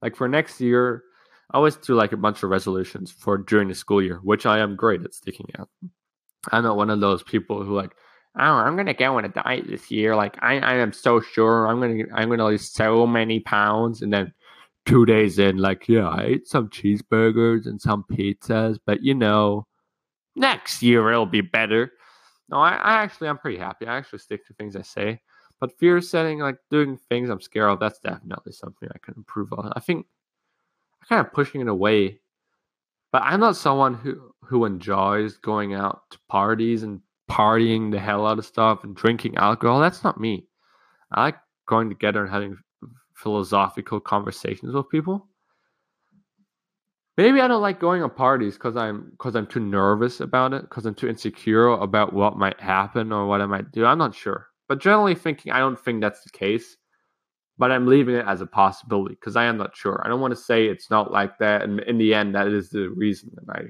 Like 0.00 0.16
for 0.16 0.28
next 0.28 0.60
year, 0.60 1.02
I 1.50 1.56
always 1.56 1.76
do 1.76 1.94
like 1.94 2.12
a 2.12 2.16
bunch 2.16 2.42
of 2.42 2.50
resolutions 2.50 3.10
for 3.10 3.36
during 3.36 3.68
the 3.68 3.74
school 3.74 4.02
year, 4.02 4.20
which 4.22 4.46
I 4.46 4.60
am 4.60 4.76
great 4.76 5.02
at 5.02 5.14
sticking 5.14 5.50
out. 5.58 5.68
I'm 6.52 6.62
not 6.62 6.76
one 6.76 6.90
of 6.90 7.00
those 7.00 7.22
people 7.22 7.64
who 7.64 7.74
like 7.74 7.94
oh, 8.38 8.42
I'm 8.42 8.76
gonna 8.76 8.94
go 8.94 9.18
on 9.18 9.24
a 9.24 9.28
diet 9.28 9.66
this 9.68 9.90
year. 9.90 10.14
Like 10.14 10.36
I, 10.40 10.58
I 10.60 10.74
am 10.74 10.92
so 10.92 11.20
sure 11.20 11.66
I'm 11.66 11.80
gonna 11.80 12.04
I'm 12.14 12.28
gonna 12.28 12.46
lose 12.46 12.70
so 12.70 13.06
many 13.06 13.40
pounds, 13.40 14.02
and 14.02 14.12
then 14.12 14.32
two 14.88 15.04
days 15.04 15.38
in, 15.38 15.58
like 15.58 15.88
yeah, 15.88 16.08
I 16.08 16.22
ate 16.22 16.48
some 16.48 16.68
cheeseburgers 16.68 17.66
and 17.66 17.80
some 17.80 18.04
pizzas, 18.10 18.78
but 18.86 19.02
you 19.02 19.14
know, 19.14 19.66
next 20.34 20.82
year 20.82 21.10
it'll 21.10 21.26
be 21.26 21.42
better. 21.42 21.92
No, 22.48 22.58
I, 22.58 22.70
I 22.70 22.92
actually 23.02 23.28
I'm 23.28 23.38
pretty 23.38 23.58
happy. 23.58 23.86
I 23.86 23.96
actually 23.96 24.20
stick 24.20 24.46
to 24.46 24.54
things 24.54 24.76
I 24.76 24.82
say. 24.82 25.20
But 25.60 25.76
fear 25.78 26.00
setting, 26.00 26.38
like 26.38 26.58
doing 26.70 26.96
things 27.08 27.30
I'm 27.30 27.40
scared 27.40 27.70
of, 27.70 27.80
that's 27.80 27.98
definitely 27.98 28.52
something 28.52 28.88
I 28.94 28.98
can 29.02 29.14
improve 29.16 29.52
on. 29.52 29.72
I 29.74 29.80
think 29.80 30.06
I'm 31.02 31.08
kind 31.08 31.26
of 31.26 31.32
pushing 31.32 31.60
it 31.60 31.68
away. 31.68 32.20
But 33.12 33.22
I'm 33.22 33.40
not 33.40 33.56
someone 33.56 33.94
who 33.94 34.32
who 34.42 34.64
enjoys 34.64 35.36
going 35.36 35.74
out 35.74 36.02
to 36.10 36.18
parties 36.28 36.82
and 36.82 37.00
partying 37.30 37.90
the 37.90 37.98
hell 37.98 38.26
out 38.26 38.38
of 38.38 38.46
stuff 38.46 38.84
and 38.84 38.96
drinking 38.96 39.36
alcohol. 39.36 39.80
That's 39.80 40.02
not 40.04 40.20
me. 40.20 40.46
I 41.12 41.24
like 41.24 41.36
going 41.66 41.90
together 41.90 42.22
and 42.22 42.30
having 42.30 42.56
philosophical 43.18 44.00
conversations 44.00 44.72
with 44.74 44.88
people. 44.88 45.26
Maybe 47.16 47.40
I 47.40 47.48
don't 47.48 47.62
like 47.62 47.80
going 47.80 48.02
on 48.02 48.10
parties 48.10 48.54
because 48.54 48.76
I'm 48.76 49.10
because 49.10 49.34
I'm 49.34 49.46
too 49.46 49.60
nervous 49.60 50.20
about 50.20 50.54
it, 50.54 50.62
because 50.62 50.86
I'm 50.86 50.94
too 50.94 51.08
insecure 51.08 51.66
about 51.68 52.12
what 52.12 52.38
might 52.38 52.60
happen 52.60 53.12
or 53.12 53.26
what 53.26 53.40
I 53.40 53.46
might 53.46 53.72
do. 53.72 53.84
I'm 53.84 53.98
not 53.98 54.14
sure. 54.14 54.46
But 54.68 54.80
generally 54.80 55.16
thinking, 55.16 55.50
I 55.50 55.58
don't 55.58 55.78
think 55.78 56.00
that's 56.00 56.22
the 56.22 56.30
case. 56.30 56.76
But 57.60 57.72
I'm 57.72 57.88
leaving 57.88 58.14
it 58.14 58.24
as 58.24 58.40
a 58.40 58.46
possibility 58.46 59.16
because 59.16 59.34
I 59.34 59.46
am 59.46 59.56
not 59.56 59.76
sure. 59.76 60.00
I 60.04 60.08
don't 60.08 60.20
want 60.20 60.30
to 60.30 60.40
say 60.40 60.66
it's 60.66 60.90
not 60.90 61.10
like 61.10 61.38
that, 61.38 61.62
and 61.62 61.80
in 61.80 61.98
the 61.98 62.14
end, 62.14 62.36
that 62.36 62.46
is 62.46 62.70
the 62.70 62.88
reason, 62.90 63.32
and 63.36 63.50
I 63.50 63.62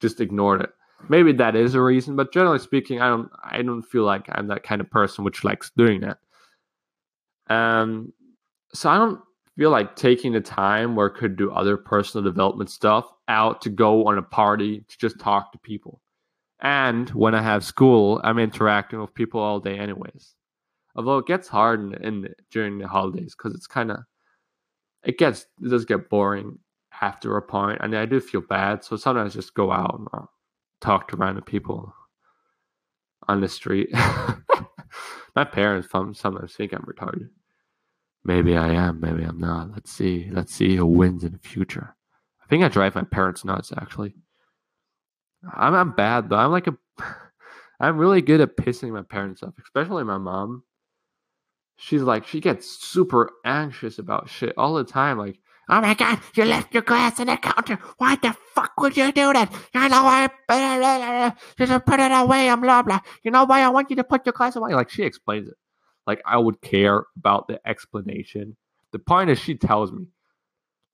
just 0.00 0.20
ignored 0.20 0.62
it. 0.62 0.70
Maybe 1.08 1.32
that 1.34 1.54
is 1.54 1.76
a 1.76 1.80
reason, 1.80 2.16
but 2.16 2.32
generally 2.32 2.58
speaking, 2.58 3.00
I 3.00 3.08
don't. 3.08 3.30
I 3.40 3.62
don't 3.62 3.84
feel 3.84 4.02
like 4.02 4.26
I'm 4.32 4.48
that 4.48 4.64
kind 4.64 4.80
of 4.80 4.90
person 4.90 5.22
which 5.22 5.44
likes 5.44 5.70
doing 5.76 6.00
that. 6.00 6.18
Um, 7.48 8.12
so 8.72 8.90
I 8.90 8.98
don't 8.98 9.20
feel 9.56 9.70
like 9.70 9.96
taking 9.96 10.32
the 10.32 10.40
time 10.40 10.94
where 10.94 11.12
I 11.12 11.18
could 11.18 11.36
do 11.36 11.50
other 11.50 11.76
personal 11.76 12.24
development 12.24 12.70
stuff 12.70 13.12
out 13.28 13.60
to 13.62 13.70
go 13.70 14.06
on 14.06 14.18
a 14.18 14.22
party 14.22 14.84
to 14.88 14.98
just 14.98 15.18
talk 15.18 15.52
to 15.52 15.58
people. 15.58 16.00
And 16.60 17.08
when 17.10 17.34
I 17.34 17.42
have 17.42 17.64
school, 17.64 18.20
I'm 18.24 18.38
interacting 18.38 19.00
with 19.00 19.14
people 19.14 19.40
all 19.40 19.60
day, 19.60 19.78
anyways. 19.78 20.34
Although 20.96 21.18
it 21.18 21.26
gets 21.26 21.48
hard 21.48 21.80
in, 21.80 21.94
in 22.02 22.34
during 22.50 22.78
the 22.78 22.88
holidays 22.88 23.34
because 23.36 23.54
it's 23.54 23.66
kind 23.66 23.90
of 23.90 23.98
it 25.04 25.18
gets 25.18 25.46
it 25.62 25.68
does 25.68 25.84
get 25.84 26.10
boring 26.10 26.58
after 27.00 27.36
a 27.36 27.42
point, 27.42 27.78
and 27.80 27.96
I 27.96 28.06
do 28.06 28.20
feel 28.20 28.40
bad. 28.40 28.82
So 28.84 28.96
sometimes 28.96 29.34
I 29.34 29.38
just 29.38 29.54
go 29.54 29.70
out 29.70 29.98
and 29.98 30.08
uh, 30.12 30.26
talk 30.80 31.08
to 31.08 31.16
random 31.16 31.44
people 31.44 31.94
on 33.28 33.40
the 33.40 33.48
street. 33.48 33.90
My 35.36 35.44
parents 35.44 35.88
sometimes 35.90 36.54
think 36.54 36.72
I'm 36.72 36.82
retarded. 36.82 37.28
Maybe 38.28 38.58
I 38.58 38.68
am, 38.74 39.00
maybe 39.00 39.22
I'm 39.22 39.38
not. 39.38 39.70
Let's 39.70 39.90
see. 39.90 40.28
Let's 40.30 40.54
see 40.54 40.76
who 40.76 40.84
wins 40.84 41.24
in 41.24 41.32
the 41.32 41.38
future. 41.38 41.96
I 42.44 42.46
think 42.46 42.62
I 42.62 42.68
drive 42.68 42.94
my 42.94 43.04
parents 43.04 43.42
nuts 43.42 43.72
actually. 43.74 44.16
I'm 45.54 45.74
I'm 45.74 45.92
bad 45.92 46.28
though. 46.28 46.36
I'm 46.36 46.50
like 46.50 46.66
a 46.66 46.76
I'm 47.80 47.96
really 47.96 48.20
good 48.20 48.42
at 48.42 48.58
pissing 48.58 48.92
my 48.92 49.00
parents 49.00 49.42
off, 49.42 49.54
especially 49.64 50.04
my 50.04 50.18
mom. 50.18 50.64
She's 51.76 52.02
like 52.02 52.26
she 52.26 52.40
gets 52.40 52.68
super 52.68 53.30
anxious 53.46 53.98
about 53.98 54.28
shit 54.28 54.52
all 54.58 54.74
the 54.74 54.84
time. 54.84 55.16
Like, 55.16 55.38
oh 55.70 55.80
my 55.80 55.94
god, 55.94 56.20
you 56.34 56.44
left 56.44 56.74
your 56.74 56.82
glass 56.82 57.18
on 57.20 57.28
the 57.28 57.38
counter. 57.38 57.78
Why 57.96 58.16
the 58.16 58.36
fuck 58.54 58.72
would 58.78 58.94
you 58.94 59.10
do 59.10 59.32
that? 59.32 59.50
You 59.72 59.88
know 59.88 60.04
I 60.04 61.32
just 61.58 61.86
put 61.86 61.98
it 61.98 62.12
away. 62.12 62.50
I'm 62.50 62.60
blah 62.60 62.82
blah. 62.82 63.00
You 63.22 63.30
know 63.30 63.46
why 63.46 63.62
I 63.62 63.70
want 63.70 63.88
you 63.88 63.96
to 63.96 64.04
put 64.04 64.26
your 64.26 64.34
glass 64.34 64.54
away? 64.54 64.74
Like 64.74 64.90
she 64.90 65.04
explains 65.04 65.48
it. 65.48 65.56
Like 66.08 66.22
I 66.24 66.38
would 66.38 66.62
care 66.62 67.04
about 67.18 67.46
the 67.48 67.60
explanation. 67.68 68.56
The 68.92 68.98
point 68.98 69.28
is, 69.28 69.38
she 69.38 69.54
tells 69.54 69.92
me. 69.92 70.06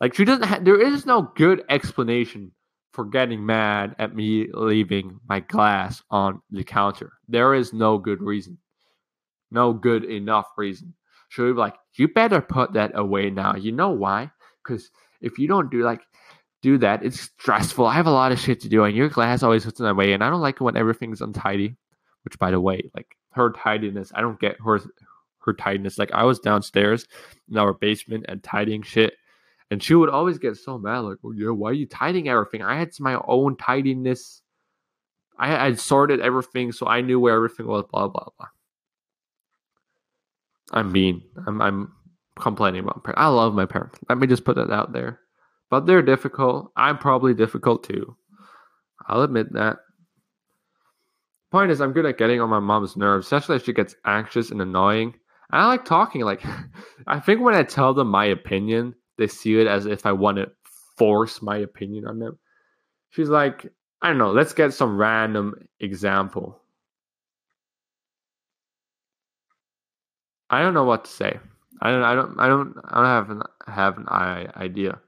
Like 0.01 0.15
she 0.15 0.25
doesn't. 0.25 0.45
Ha- 0.45 0.59
there 0.61 0.81
is 0.81 1.07
no 1.07 1.31
good 1.37 1.63
explanation 1.71 2.51
for 2.93 3.05
getting 3.05 3.47
mad 3.47 3.95
at 4.01 4.15
me 4.15 4.49
leaving 4.53 5.21
my 5.29 5.39
glass 5.39 6.03
on 6.11 6.43
the 6.51 6.65
counter. 6.65 7.13
There 7.29 7.55
is 7.55 7.73
no 7.73 7.97
good 7.97 8.21
reason. 8.21 8.59
No 9.53 9.73
good 9.73 10.05
enough 10.05 10.47
reason. 10.57 10.95
She'll 11.29 11.47
be 11.47 11.53
like, 11.53 11.77
you 11.95 12.09
better 12.09 12.41
put 12.41 12.73
that 12.73 12.91
away 12.97 13.31
now. 13.31 13.55
You 13.55 13.71
know 13.71 13.91
why? 13.91 14.33
Because 14.65 14.91
if 15.21 15.39
you 15.39 15.47
don't 15.47 15.71
do 15.71 15.85
like 15.85 16.03
do 16.61 16.77
that, 16.79 17.05
it's 17.05 17.21
stressful. 17.21 17.87
I 17.87 17.95
have 17.95 18.09
a 18.09 18.11
lot 18.11 18.33
of 18.33 18.41
shit 18.41 18.61
to 18.63 18.69
do, 18.69 18.83
and 18.83 18.97
your 18.97 19.09
glass 19.09 19.45
always 19.45 19.65
puts 19.65 19.79
in 19.79 19.87
the 19.87 19.95
way, 19.95 20.13
and 20.13 20.25
I 20.25 20.31
don't 20.31 20.41
like 20.41 20.57
it 20.57 20.65
when 20.65 20.77
everything's 20.77 21.21
untidy. 21.21 21.77
Which, 22.25 22.37
by 22.39 22.51
the 22.51 22.61
way, 22.61 22.91
like 22.97 23.17
her 23.35 23.51
tidiness, 23.51 24.13
I 24.15 24.21
don't 24.21 24.41
get 24.41 24.57
her 24.65 24.81
her 25.41 25.53
tidiness. 25.53 25.99
Like 25.99 26.13
I 26.13 26.25
was 26.25 26.39
downstairs 26.39 27.07
in 27.51 27.59
our 27.59 27.73
basement 27.73 28.27
and 28.29 28.43
tidying 28.43 28.83
shit, 28.83 29.15
and 29.71 29.83
she 29.83 29.95
would 29.95 30.09
always 30.11 30.39
get 30.39 30.57
so 30.57 30.79
mad, 30.79 31.01
like, 31.01 31.19
"Oh 31.25 31.33
yeah, 31.33 31.51
why 31.51 31.71
are 31.71 31.75
you 31.75 31.87
tidying 31.87 32.29
everything? 32.29 32.63
I 32.63 32.77
had 32.79 32.91
my 33.01 33.21
own 33.27 33.57
tidiness. 33.57 34.43
I 35.39 35.49
had 35.49 35.81
sorted 35.81 36.21
everything, 36.21 36.73
so 36.73 36.87
I 36.87 37.01
knew 37.01 37.21
where 37.21 37.35
everything 37.35 37.67
was." 37.67 37.85
Blah 37.91 38.09
blah 38.09 38.29
blah. 38.39 38.49
I'm 40.73 40.93
mean. 40.93 41.23
I'm 41.47 41.61
I'm 41.61 41.93
complaining 42.39 42.83
about 42.83 43.05
parents. 43.05 43.21
I 43.21 43.29
love 43.29 43.55
my 43.55 43.67
parents. 43.67 43.99
Let 44.09 44.19
me 44.19 44.27
just 44.27 44.45
put 44.45 44.57
that 44.57 44.71
out 44.71 44.93
there. 44.93 45.21
But 45.71 45.87
they're 45.87 46.03
difficult. 46.03 46.73
I'm 46.77 46.99
probably 46.99 47.35
difficult 47.35 47.85
too. 47.85 48.17
I'll 49.07 49.23
admit 49.23 49.53
that. 49.55 49.79
Point 51.55 51.71
is, 51.71 51.81
I'm 51.81 51.93
good 51.93 52.05
at 52.05 52.19
getting 52.19 52.41
on 52.41 52.51
my 52.51 52.59
mom's 52.59 52.97
nerves, 52.97 53.27
especially 53.27 53.55
if 53.55 53.65
she 53.65 53.73
gets 53.73 53.95
anxious 54.05 54.51
and 54.51 54.61
annoying. 54.61 55.15
I 55.53 55.69
like 55.69 55.85
talking. 55.85 56.23
Like, 56.23 56.43
I 57.07 57.21
think 57.21 57.43
when 57.43 57.55
I 57.55 57.63
tell 57.63 57.95
them 57.95 58.09
my 58.09 58.25
opinion, 58.25 58.93
they 59.19 59.29
see 59.29 59.61
it 59.61 59.69
as 59.69 59.87
if 59.87 60.05
I 60.05 60.11
want 60.11 60.39
to 60.39 60.51
force 60.99 61.43
my 61.43 61.59
opinion 61.59 62.09
on 62.09 62.19
them. 62.19 62.41
She's 63.11 63.29
like, 63.29 63.73
I 64.03 64.09
don't 64.09 64.19
know. 64.19 64.33
Let's 64.33 64.53
get 64.53 64.75
some 64.75 64.97
random 64.97 65.55
example. 65.79 66.61
I 70.51 70.61
don't 70.61 70.75
know 70.75 70.83
what 70.83 71.05
to 71.05 71.11
say. 71.13 71.39
I 71.83 71.93
don't. 71.93 72.03
I 72.03 72.17
don't. 72.17 72.41
I 72.41 72.49
don't. 72.49 72.75
I 72.83 72.97
don't 72.97 73.07
have 73.07 73.31
an 73.31 73.43
have 73.69 73.99
an 73.99 74.09
idea. 74.57 74.99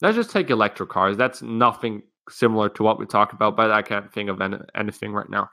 Let's 0.00 0.16
just 0.16 0.30
take 0.30 0.48
electric 0.48 0.88
cars. 0.88 1.18
That's 1.18 1.42
nothing 1.42 2.02
similar 2.30 2.70
to 2.70 2.82
what 2.82 2.98
we 2.98 3.04
talked 3.04 3.34
about, 3.34 3.54
but 3.54 3.70
I 3.70 3.82
can't 3.82 4.10
think 4.10 4.30
of 4.30 4.40
any, 4.40 4.56
anything 4.74 5.12
right 5.12 5.28
now. 5.28 5.50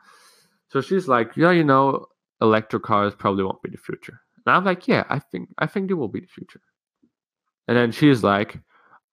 So 0.69 0.81
she's 0.81 1.07
like, 1.07 1.35
yeah, 1.35 1.51
you 1.51 1.63
know, 1.63 2.05
electric 2.41 2.83
cars 2.83 3.13
probably 3.15 3.43
won't 3.43 3.61
be 3.61 3.69
the 3.69 3.77
future. 3.77 4.19
And 4.45 4.55
I'm 4.55 4.65
like, 4.65 4.87
yeah, 4.87 5.03
I 5.09 5.19
think 5.19 5.49
I 5.57 5.67
think 5.67 5.87
they 5.87 5.93
will 5.93 6.07
be 6.07 6.21
the 6.21 6.27
future. 6.27 6.61
And 7.67 7.75
then 7.77 7.91
she's 7.91 8.23
like, 8.23 8.59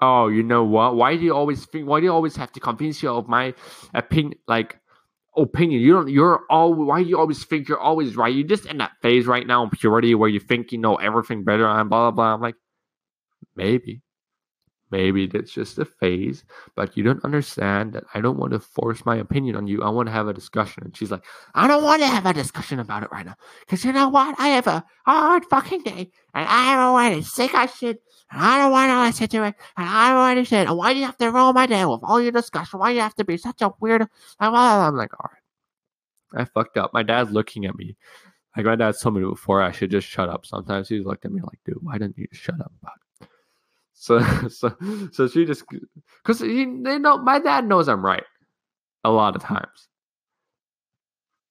oh, 0.01 0.29
you 0.29 0.43
know 0.43 0.65
what? 0.65 0.97
Why 0.97 1.17
do 1.17 1.23
you 1.23 1.35
always 1.35 1.65
think? 1.67 1.89
Why 1.89 2.01
do 2.01 2.05
you 2.07 2.13
always 2.13 2.37
have 2.37 2.53
to 2.53 2.61
convince 2.61 3.03
you 3.03 3.11
of 3.11 3.29
my 3.29 3.55
opinion? 3.95 4.39
Like 4.47 4.79
opinion. 5.37 5.81
You 5.81 5.93
don't. 5.93 6.09
You're 6.09 6.43
all. 6.51 6.75
Why 6.75 7.03
do 7.03 7.09
you 7.09 7.19
always 7.19 7.45
think 7.45 7.69
you're 7.69 7.81
always 7.81 8.17
right? 8.17 8.35
You're 8.35 8.47
just 8.47 8.67
in 8.67 8.79
that 8.79 8.93
phase 9.03 9.27
right 9.27 9.47
now 9.47 9.65
in 9.65 9.71
purity 9.71 10.15
where 10.15 10.29
you 10.29 10.41
think 10.41 10.73
you 10.73 10.79
know 10.79 10.97
everything 10.97 11.45
better 11.45 11.67
and 11.67 11.91
blah 11.91 12.11
blah 12.11 12.17
blah. 12.17 12.35
I'm 12.35 12.41
like, 12.41 12.57
maybe, 13.57 14.03
maybe 14.95 15.27
that's 15.27 15.53
just 15.53 15.79
a 15.79 15.85
phase, 15.85 16.45
but 16.77 16.97
you 16.97 17.03
don't 17.03 17.25
understand 17.25 17.95
that 17.95 18.05
I 18.15 18.21
don't 18.21 18.39
want 18.39 18.53
to 18.53 18.61
force 18.61 19.05
my 19.05 19.17
opinion 19.17 19.57
on 19.57 19.67
you. 19.67 19.83
I 19.83 19.91
want 19.91 20.07
to 20.07 20.13
have 20.13 20.29
a 20.29 20.33
discussion. 20.33 20.85
And 20.85 20.97
she's 20.97 21.11
like, 21.11 21.25
I 21.55 21.67
don't 21.67 21.83
want 21.83 22.01
to 22.03 22.07
have 22.07 22.27
a 22.27 22.33
discussion 22.33 22.79
about 22.79 23.03
it 23.03 23.11
right 23.11 23.27
now. 23.27 23.35
Because 23.61 23.85
you 23.85 23.93
know 23.93 24.09
what? 24.09 24.39
I 24.39 24.49
have 24.49 24.69
a 24.69 24.85
hard 25.05 25.45
fucking 25.47 25.83
day. 25.83 26.13
And 26.33 26.47
I 26.49 26.77
don't 26.77 26.93
want 26.93 27.17
to 27.17 27.29
sick 27.29 27.55
of 27.55 27.77
shit. 27.77 28.01
And 28.31 28.41
I 28.41 28.59
don't 28.59 28.71
want 28.71 28.91
to 28.91 29.01
listen 29.01 29.29
to 29.29 29.49
it. 29.49 29.55
And 29.77 29.89
I 29.89 30.09
don't 30.11 30.19
want 30.19 30.39
to 30.39 30.45
say, 30.47 30.65
why 30.67 30.93
do 30.93 31.01
you 31.01 31.07
have 31.07 31.19
to 31.19 31.31
roll 31.31 31.53
my 31.53 31.67
day 31.67 31.85
with 31.85 32.01
all 32.05 32.21
your 32.21 32.33
discussion? 32.33 32.79
Why 32.79 32.91
do 32.91 32.95
you 32.95 33.01
have 33.01 33.17
to 33.17 33.25
be 33.25 33.37
such 33.37 33.63
a 33.63 33.71
weirdo? 33.71 34.07
I'm 34.39 34.53
like, 34.97 35.13
all 35.19 35.31
right. 35.33 36.41
I 36.41 36.45
fucked 36.45 36.77
up. 36.77 36.95
My 36.95 37.03
dad's 37.03 37.33
looking 37.33 37.67
at 37.67 37.77
me. 37.77 37.97
Like 38.57 38.67
my 38.67 38.77
dad 38.77 38.95
told 39.01 39.17
me 39.17 39.23
before 39.23 39.61
I 39.61 39.73
should 39.73 39.91
just 39.91 40.07
shut 40.07 40.29
up. 40.29 40.47
Sometimes 40.47 40.89
he's 40.89 41.05
looked 41.05 41.25
at 41.25 41.33
me 41.33 41.41
like, 41.43 41.59
dude, 41.65 41.79
why 41.81 41.99
didn't 41.99 42.17
you 42.17 42.29
shut 42.31 42.61
up 42.61 42.73
about? 42.81 42.95
So 43.95 44.21
so 44.49 44.77
so 45.13 45.29
she 45.29 45.45
just 45.45 45.65
because 46.23 46.41
they 46.41 46.99
know 46.99 47.19
my 47.19 47.39
dad 47.39 47.67
knows 47.67 47.89
I'm 47.89 48.05
right 48.05 48.25
a 49.05 49.11
lot 49.11 49.37
of 49.37 49.43
times. 49.43 49.89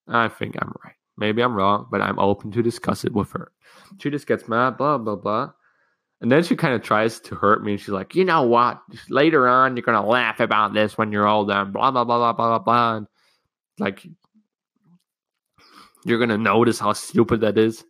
I 0.08 0.28
think 0.28 0.56
I'm 0.60 0.74
right. 0.84 0.96
Maybe 1.18 1.42
I'm 1.42 1.56
wrong, 1.56 1.88
but 1.92 2.02
I'm 2.02 2.20
open 2.20 2.52
to 2.52 2.62
discuss 2.62 3.06
it 3.06 3.14
with 3.14 3.32
her. 3.32 3.52
She 4.00 4.10
just 4.10 4.28
gets 4.28 4.48
mad, 4.48 4.78
blah 4.78 4.98
blah 4.98 5.16
blah. 5.16 5.52
And 6.22 6.32
then 6.32 6.44
she 6.44 6.56
kind 6.56 6.74
of 6.74 6.82
tries 6.82 7.20
to 7.22 7.36
hurt 7.36 7.64
me. 7.64 7.74
And 7.74 7.82
she's 7.82 7.90
like, 7.90 8.16
you 8.16 8.24
know 8.24 8.44
what? 8.44 8.82
Later 9.10 9.48
on, 9.48 9.76
you're 9.76 9.84
gonna 9.84 10.06
laugh 10.06 10.40
about 10.40 10.74
this 10.74 10.98
when 10.98 11.12
you're 11.12 11.28
older. 11.28 11.54
And 11.54 11.74
blah 11.74 11.92
blah 11.92 12.04
blah 12.04 12.18
blah 12.18 12.34
blah 12.34 12.60
blah. 12.60 12.96
And 12.98 13.08
like, 13.80 14.06
you're 16.06 16.20
gonna 16.20 16.38
notice 16.38 16.80
how 16.80 16.94
stupid 16.94 17.42
that 17.42 17.58
is. 17.58 17.84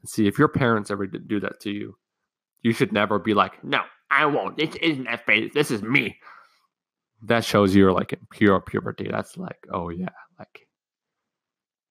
And 0.00 0.08
see 0.08 0.26
if 0.26 0.38
your 0.38 0.48
parents 0.48 0.90
ever 0.90 1.06
do 1.06 1.40
that 1.40 1.60
to 1.60 1.70
you, 1.70 1.96
you 2.62 2.72
should 2.72 2.92
never 2.92 3.18
be 3.18 3.34
like, 3.34 3.62
no, 3.64 3.82
I 4.10 4.26
won't. 4.26 4.56
This 4.56 4.74
isn't 4.76 5.06
a 5.06 5.18
phase. 5.18 5.50
This 5.54 5.70
is 5.70 5.82
me. 5.82 6.18
That 7.22 7.44
shows 7.44 7.74
you're 7.74 7.92
like 7.92 8.12
in 8.12 8.20
pure 8.30 8.60
puberty. 8.60 9.08
That's 9.10 9.36
like, 9.36 9.66
oh 9.72 9.88
yeah, 9.90 10.08
like 10.38 10.66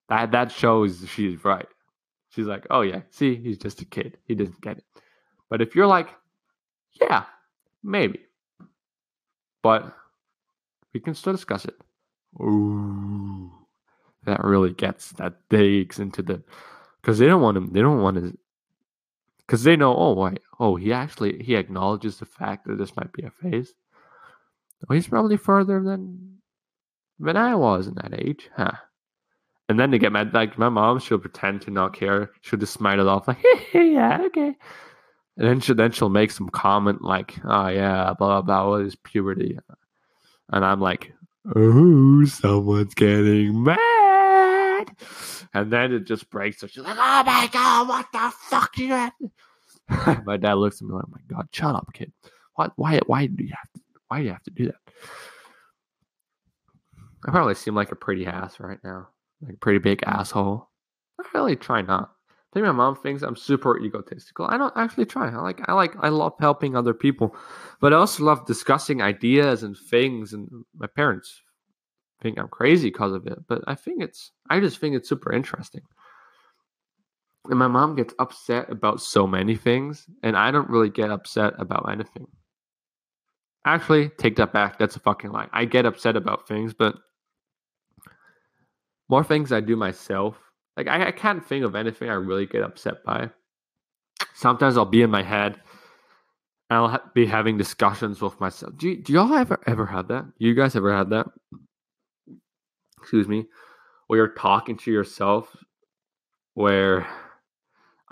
That 0.08 0.32
that 0.32 0.52
shows 0.52 1.04
she's 1.08 1.44
right. 1.44 1.66
She's 2.30 2.46
like, 2.46 2.66
oh 2.70 2.82
yeah, 2.82 3.00
see, 3.10 3.36
he's 3.36 3.58
just 3.58 3.80
a 3.80 3.84
kid. 3.84 4.18
He 4.26 4.34
doesn't 4.34 4.60
get 4.60 4.78
it. 4.78 4.84
But 5.48 5.62
if 5.62 5.74
you're 5.74 5.86
like, 5.86 6.08
yeah, 7.00 7.24
maybe, 7.82 8.20
but 9.62 9.94
we 10.92 11.00
can 11.00 11.14
still 11.14 11.32
discuss 11.32 11.64
it. 11.64 11.74
Ooh, 12.40 13.50
that 14.24 14.44
really 14.44 14.72
gets 14.72 15.12
that 15.12 15.34
digs 15.50 15.98
into 15.98 16.22
the 16.22 16.42
because 17.00 17.18
they 17.18 17.26
don't 17.26 17.42
want 17.42 17.56
him. 17.56 17.72
They 17.72 17.80
don't 17.80 18.02
want 18.02 18.16
to 18.16 18.36
because 19.38 19.62
they 19.64 19.76
know. 19.76 19.96
Oh, 19.96 20.12
why? 20.12 20.36
Oh, 20.62 20.76
he 20.76 20.92
actually 20.92 21.42
he 21.42 21.56
acknowledges 21.56 22.18
the 22.18 22.24
fact 22.24 22.68
that 22.68 22.78
this 22.78 22.94
might 22.94 23.12
be 23.12 23.24
a 23.24 23.32
phase. 23.32 23.74
Oh, 24.88 24.94
he's 24.94 25.08
probably 25.08 25.36
further 25.36 25.82
than 25.82 26.38
than 27.18 27.36
I 27.36 27.56
was 27.56 27.88
in 27.88 27.94
that 27.94 28.14
age, 28.16 28.48
huh? 28.56 28.70
And 29.68 29.80
then 29.80 29.90
they 29.90 29.98
get 29.98 30.12
mad. 30.12 30.32
Like 30.32 30.58
my 30.58 30.68
mom, 30.68 31.00
she'll 31.00 31.18
pretend 31.18 31.62
to 31.62 31.72
not 31.72 31.94
care. 31.94 32.30
She'll 32.42 32.60
just 32.60 32.74
smile 32.74 33.00
it 33.00 33.08
off, 33.08 33.26
like, 33.26 33.44
hey, 33.72 33.94
yeah, 33.94 34.22
okay. 34.26 34.54
And 35.36 35.48
then 35.48 35.58
she 35.58 35.74
then 35.74 35.90
she'll 35.90 36.08
make 36.08 36.30
some 36.30 36.48
comment 36.48 37.02
like, 37.02 37.34
"Oh 37.42 37.66
yeah, 37.66 38.14
blah 38.16 38.40
blah 38.40 38.42
blah, 38.42 38.70
what 38.70 38.82
is 38.82 38.94
puberty?" 38.94 39.58
And 40.50 40.64
I'm 40.64 40.80
like, 40.80 41.12
"Oh, 41.56 42.24
someone's 42.24 42.94
getting 42.94 43.64
mad." 43.64 44.96
And 45.54 45.72
then 45.72 45.92
it 45.92 46.04
just 46.06 46.30
breaks. 46.30 46.60
So 46.60 46.68
she's 46.68 46.84
like, 46.84 46.96
"Oh 46.96 47.24
my 47.24 47.50
god, 47.52 47.88
what 47.88 48.06
the 48.12 48.32
fuck 48.48 48.78
you 48.78 48.90
have?" 48.90 49.12
my 50.24 50.36
dad 50.36 50.54
looks 50.54 50.80
at 50.80 50.88
me 50.88 50.94
like, 50.94 51.04
"Oh 51.06 51.10
my 51.12 51.36
god, 51.36 51.48
shut 51.52 51.74
up, 51.74 51.88
kid. 51.92 52.12
What? 52.54 52.72
Why? 52.76 53.00
Why 53.06 53.26
do 53.26 53.44
you 53.44 53.50
have 53.50 53.72
to? 53.74 53.80
Why 54.08 54.18
do 54.18 54.24
you 54.24 54.30
have 54.30 54.42
to 54.44 54.50
do 54.50 54.66
that?" 54.66 54.92
I 57.26 57.30
probably 57.30 57.54
seem 57.54 57.74
like 57.74 57.92
a 57.92 57.96
pretty 57.96 58.26
ass 58.26 58.58
right 58.58 58.78
now, 58.82 59.08
like 59.40 59.54
a 59.54 59.58
pretty 59.58 59.78
big 59.78 60.02
asshole. 60.04 60.68
I 61.20 61.24
really 61.34 61.56
try 61.56 61.82
not. 61.82 62.12
I 62.30 62.54
think 62.54 62.66
my 62.66 62.72
mom 62.72 62.96
thinks 62.96 63.22
I'm 63.22 63.36
super 63.36 63.78
egotistical. 63.78 64.46
I 64.46 64.58
don't 64.58 64.76
actually 64.76 65.06
try. 65.06 65.30
I 65.30 65.36
like 65.36 65.66
I 65.68 65.72
like 65.72 65.94
I 66.00 66.08
love 66.08 66.34
helping 66.38 66.76
other 66.76 66.92
people, 66.92 67.34
but 67.80 67.92
I 67.92 67.96
also 67.96 68.24
love 68.24 68.46
discussing 68.46 69.00
ideas 69.00 69.62
and 69.62 69.76
things. 69.76 70.32
And 70.32 70.64
my 70.76 70.86
parents 70.86 71.42
think 72.20 72.38
I'm 72.38 72.48
crazy 72.48 72.88
because 72.90 73.12
of 73.12 73.26
it, 73.26 73.38
but 73.48 73.62
I 73.66 73.74
think 73.74 74.02
it's 74.02 74.32
I 74.50 74.60
just 74.60 74.78
think 74.78 74.94
it's 74.94 75.08
super 75.08 75.32
interesting. 75.32 75.82
And 77.48 77.58
my 77.58 77.66
mom 77.66 77.96
gets 77.96 78.14
upset 78.18 78.70
about 78.70 79.00
so 79.00 79.26
many 79.26 79.56
things, 79.56 80.06
and 80.22 80.36
I 80.36 80.50
don't 80.50 80.70
really 80.70 80.90
get 80.90 81.10
upset 81.10 81.54
about 81.58 81.90
anything. 81.90 82.26
Actually, 83.64 84.10
take 84.10 84.36
that 84.36 84.52
back. 84.52 84.78
That's 84.78 84.96
a 84.96 85.00
fucking 85.00 85.32
lie. 85.32 85.48
I 85.52 85.64
get 85.64 85.86
upset 85.86 86.16
about 86.16 86.46
things, 86.46 86.72
but 86.72 86.96
more 89.08 89.24
things 89.24 89.52
I 89.52 89.60
do 89.60 89.76
myself 89.76 90.38
like 90.76 90.88
I, 90.88 91.08
I 91.08 91.12
can't 91.12 91.44
think 91.44 91.64
of 91.64 91.74
anything 91.74 92.08
I 92.08 92.14
really 92.14 92.46
get 92.46 92.62
upset 92.62 93.04
by. 93.04 93.28
Sometimes 94.34 94.76
I'll 94.78 94.86
be 94.86 95.02
in 95.02 95.10
my 95.10 95.22
head 95.22 95.60
I'll 96.72 96.88
ha- 96.88 97.10
be 97.14 97.26
having 97.26 97.58
discussions 97.58 98.22
with 98.22 98.40
myself. 98.40 98.76
Do, 98.78 98.96
do 98.96 99.12
y'all 99.12 99.32
ever 99.34 99.60
ever 99.66 99.84
had 99.84 100.08
that? 100.08 100.24
You 100.38 100.54
guys 100.54 100.74
ever 100.74 100.96
had 100.96 101.10
that? 101.10 101.26
Excuse 102.98 103.28
me. 103.28 103.46
Where 104.06 104.18
you're 104.18 104.34
talking 104.34 104.76
to 104.78 104.90
yourself, 104.90 105.54
where 106.54 107.06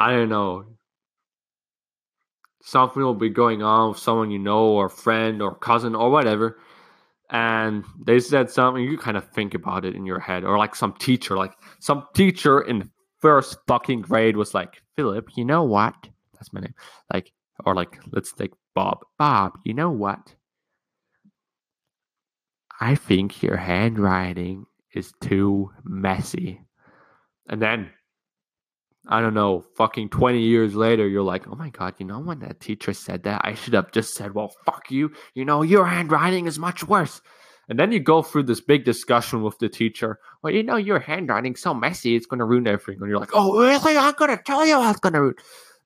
I 0.01 0.13
don't 0.13 0.31
know, 0.31 0.65
something 2.63 3.03
will 3.03 3.15
be 3.15 3.29
going 3.29 3.63
on 3.63 3.91
with 3.91 3.99
someone 3.99 4.31
you 4.31 4.39
know, 4.39 4.65
or 4.65 4.89
friend, 4.89 5.43
or 5.43 5.55
cousin, 5.55 5.95
or 5.95 6.11
whatever, 6.11 6.59
and 7.31 7.85
they 8.05 8.19
said 8.21 8.51
something 8.51 8.83
you 8.83 8.99
kind 8.99 9.17
of 9.17 9.29
think 9.31 9.55
about 9.55 9.85
it 9.85 9.95
in 9.95 10.05
your 10.05 10.19
head 10.19 10.45
or 10.45 10.59
like 10.59 10.75
some 10.75 10.93
teacher 10.95 11.37
like 11.37 11.53
some 11.79 12.07
teacher 12.15 12.61
in 12.63 12.91
first 13.21 13.57
fucking 13.69 14.01
grade 14.01 14.37
was 14.37 14.55
like 14.55 14.83
philip 14.97 15.29
you 15.37 15.45
know 15.45 15.63
what? 15.63 15.95
That's 16.35 16.53
my 16.53 16.61
name. 16.61 16.75
Like 17.13 17.33
or 17.65 17.75
like 17.75 18.01
let's 18.13 18.33
take 18.33 18.53
bob. 18.75 18.99
Bob 19.19 19.53
you 19.65 19.75
know 19.75 19.91
what? 19.91 20.35
I 22.81 22.95
think 22.95 23.43
your 23.43 23.57
handwriting 23.57 24.65
is 24.95 25.13
too 25.21 25.71
messy. 25.85 26.63
And 27.49 27.61
then 27.61 27.91
I 29.09 29.21
don't 29.21 29.35
know, 29.35 29.65
fucking 29.77 30.11
20 30.11 30.41
years 30.41 30.75
later, 30.75 31.09
you're 31.09 31.23
like, 31.23 31.49
oh 31.49 31.55
my 31.55 31.71
God, 31.71 31.95
you 31.99 32.07
know, 32.07 32.21
when 32.21 32.41
that 32.41 32.61
teacher 32.61 32.93
said 32.93 33.23
that, 33.23 33.41
I 33.45 33.55
should 33.55 33.73
have 33.73 33.93
just 33.93 34.15
said, 34.15 34.35
well, 34.35 34.55
fuck 34.67 34.91
you. 34.91 35.13
You 35.35 35.45
know, 35.45 35.63
your 35.63 35.87
handwriting 35.87 36.47
is 36.47 36.59
much 36.59 36.87
worse. 36.87 37.23
And 37.69 37.79
then 37.79 37.93
you 37.93 38.01
go 38.01 38.21
through 38.21 38.43
this 38.43 38.61
big 38.61 38.85
discussion 38.85 39.43
with 39.43 39.59
the 39.59 39.69
teacher. 39.69 40.19
Well, 40.43 40.53
you 40.53 40.63
know, 40.63 40.77
your 40.77 40.99
handwriting's 40.99 41.63
so 41.63 41.73
messy, 41.73 42.15
it's 42.15 42.27
going 42.27 42.41
to 42.41 42.45
ruin 42.45 42.67
everything. 42.67 43.01
And 43.01 43.09
you're 43.09 43.21
like, 43.21 43.31
oh, 43.33 43.59
really? 43.59 43.97
I'm 43.97 44.15
going 44.15 44.37
to 44.37 44.43
tell 44.43 44.67
you 44.67 44.83
it's 44.91 45.01
going 45.01 45.15
to 45.15 45.21
ruin. 45.23 45.35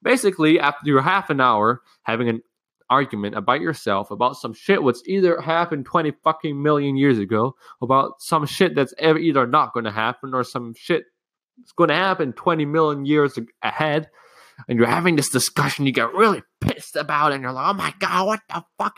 Basically, 0.02 0.58
after 0.58 1.00
half 1.00 1.30
an 1.30 1.40
hour 1.40 1.82
having 2.02 2.28
an 2.28 2.42
argument 2.90 3.36
about 3.36 3.60
yourself, 3.60 4.10
about 4.10 4.36
some 4.36 4.52
shit 4.52 4.82
what's 4.82 5.02
either 5.06 5.40
happened 5.40 5.86
20 5.86 6.12
fucking 6.24 6.62
million 6.62 6.96
years 6.96 7.18
ago, 7.18 7.54
about 7.80 8.12
some 8.18 8.44
shit 8.46 8.74
that's 8.74 8.94
either 9.00 9.46
not 9.46 9.72
going 9.72 9.84
to 9.84 9.90
happen 9.90 10.34
or 10.34 10.42
some 10.44 10.74
shit 10.76 11.04
it's 11.60 11.72
going 11.72 11.88
to 11.88 11.94
happen 11.94 12.32
20 12.32 12.64
million 12.64 13.06
years 13.06 13.38
ahead, 13.62 14.08
and 14.68 14.78
you're 14.78 14.88
having 14.88 15.16
this 15.16 15.30
discussion, 15.30 15.86
you 15.86 15.92
get 15.92 16.12
really 16.12 16.42
pissed 16.60 16.96
about 16.96 17.32
and 17.32 17.42
you're 17.42 17.52
like, 17.52 17.66
oh 17.68 17.74
my 17.74 17.94
God, 17.98 18.26
what 18.26 18.40
the 18.48 18.64
fuck? 18.78 18.96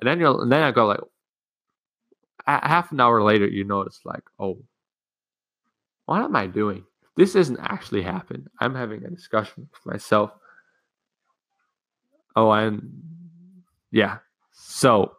And 0.00 0.08
then 0.08 0.20
you'll, 0.20 0.40
and 0.40 0.50
then 0.50 0.62
I 0.62 0.70
go 0.70 0.86
like, 0.86 1.00
half 2.46 2.90
an 2.90 3.00
hour 3.00 3.22
later, 3.22 3.46
you 3.46 3.64
notice 3.64 4.00
like, 4.04 4.22
oh, 4.38 4.58
what 6.06 6.22
am 6.22 6.34
I 6.34 6.46
doing? 6.46 6.84
This 7.16 7.36
isn't 7.36 7.58
actually 7.60 8.02
happened. 8.02 8.48
I'm 8.60 8.74
having 8.74 9.04
a 9.04 9.10
discussion 9.10 9.68
with 9.70 9.94
myself. 9.94 10.30
Oh, 12.34 12.50
and 12.50 12.90
yeah. 13.90 14.18
So, 14.52 15.12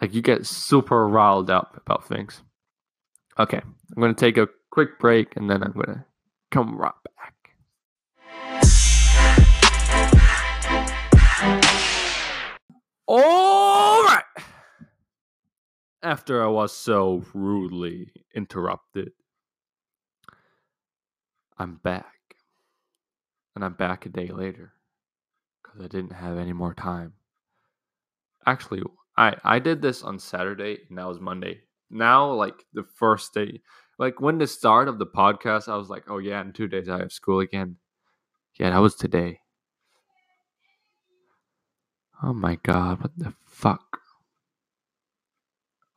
like, 0.00 0.14
you 0.14 0.22
get 0.22 0.46
super 0.46 1.06
riled 1.06 1.50
up 1.50 1.76
about 1.76 2.06
things. 2.06 2.42
Okay, 3.38 3.60
I'm 3.60 4.02
going 4.02 4.14
to 4.14 4.20
take 4.20 4.36
a 4.36 4.48
quick 4.78 5.00
break 5.00 5.34
and 5.34 5.50
then 5.50 5.60
I'm 5.60 5.72
going 5.72 5.88
to 5.88 6.04
come 6.52 6.78
right 6.78 6.92
back. 7.16 7.34
All 13.08 14.04
right. 14.04 14.22
After 16.00 16.44
I 16.44 16.46
was 16.46 16.72
so 16.72 17.24
rudely 17.34 18.12
interrupted, 18.36 19.10
I'm 21.58 21.80
back. 21.82 22.36
And 23.56 23.64
I'm 23.64 23.74
back 23.74 24.06
a 24.06 24.10
day 24.10 24.28
later 24.28 24.74
because 25.60 25.80
I 25.80 25.88
didn't 25.88 26.12
have 26.12 26.38
any 26.38 26.52
more 26.52 26.74
time. 26.74 27.14
Actually, 28.46 28.84
I, 29.16 29.34
I 29.42 29.58
did 29.58 29.82
this 29.82 30.04
on 30.04 30.20
Saturday 30.20 30.78
and 30.88 30.96
that 30.98 31.08
was 31.08 31.18
Monday. 31.18 31.62
Now, 31.90 32.32
like 32.32 32.64
the 32.74 32.84
first 32.96 33.34
day, 33.34 33.60
like 33.98 34.20
when 34.20 34.38
the 34.38 34.46
start 34.46 34.88
of 34.88 34.98
the 34.98 35.06
podcast, 35.06 35.68
I 35.68 35.76
was 35.76 35.90
like, 35.90 36.04
oh 36.08 36.18
yeah, 36.18 36.40
in 36.40 36.52
two 36.52 36.68
days 36.68 36.88
I 36.88 36.98
have 36.98 37.12
school 37.12 37.40
again. 37.40 37.76
Yeah, 38.58 38.70
that 38.70 38.78
was 38.78 38.94
today. 38.94 39.40
Oh 42.22 42.32
my 42.32 42.56
god, 42.62 43.00
what 43.00 43.12
the 43.16 43.34
fuck? 43.46 44.00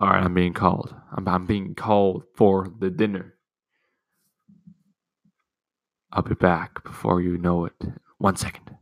Alright, 0.01 0.23
I'm 0.23 0.33
being 0.33 0.53
called. 0.53 0.95
I'm, 1.15 1.27
I'm 1.27 1.45
being 1.45 1.75
called 1.75 2.23
for 2.35 2.67
the 2.79 2.89
dinner. 2.89 3.35
I'll 6.11 6.23
be 6.23 6.35
back 6.35 6.83
before 6.83 7.21
you 7.21 7.37
know 7.37 7.65
it. 7.65 7.73
One 8.17 8.35
second. 8.35 8.75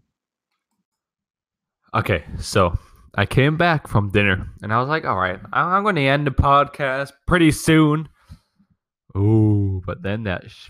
Okay, 1.93 2.23
so 2.39 2.77
I 3.15 3.25
came 3.25 3.58
back 3.58 3.88
from 3.88 4.12
dinner 4.12 4.47
and 4.62 4.73
I 4.73 4.79
was 4.79 4.89
like, 4.89 5.05
all 5.05 5.17
right, 5.17 5.39
I'm 5.51 5.84
going 5.84 5.95
to 5.95 6.01
end 6.01 6.27
the 6.27 6.32
podcast 6.32 7.12
pretty 7.27 7.51
soon. 7.51 8.08
Ooh, 9.17 9.81
but 9.85 10.01
then 10.01 10.23
that 10.23 10.49
sh- 10.49 10.69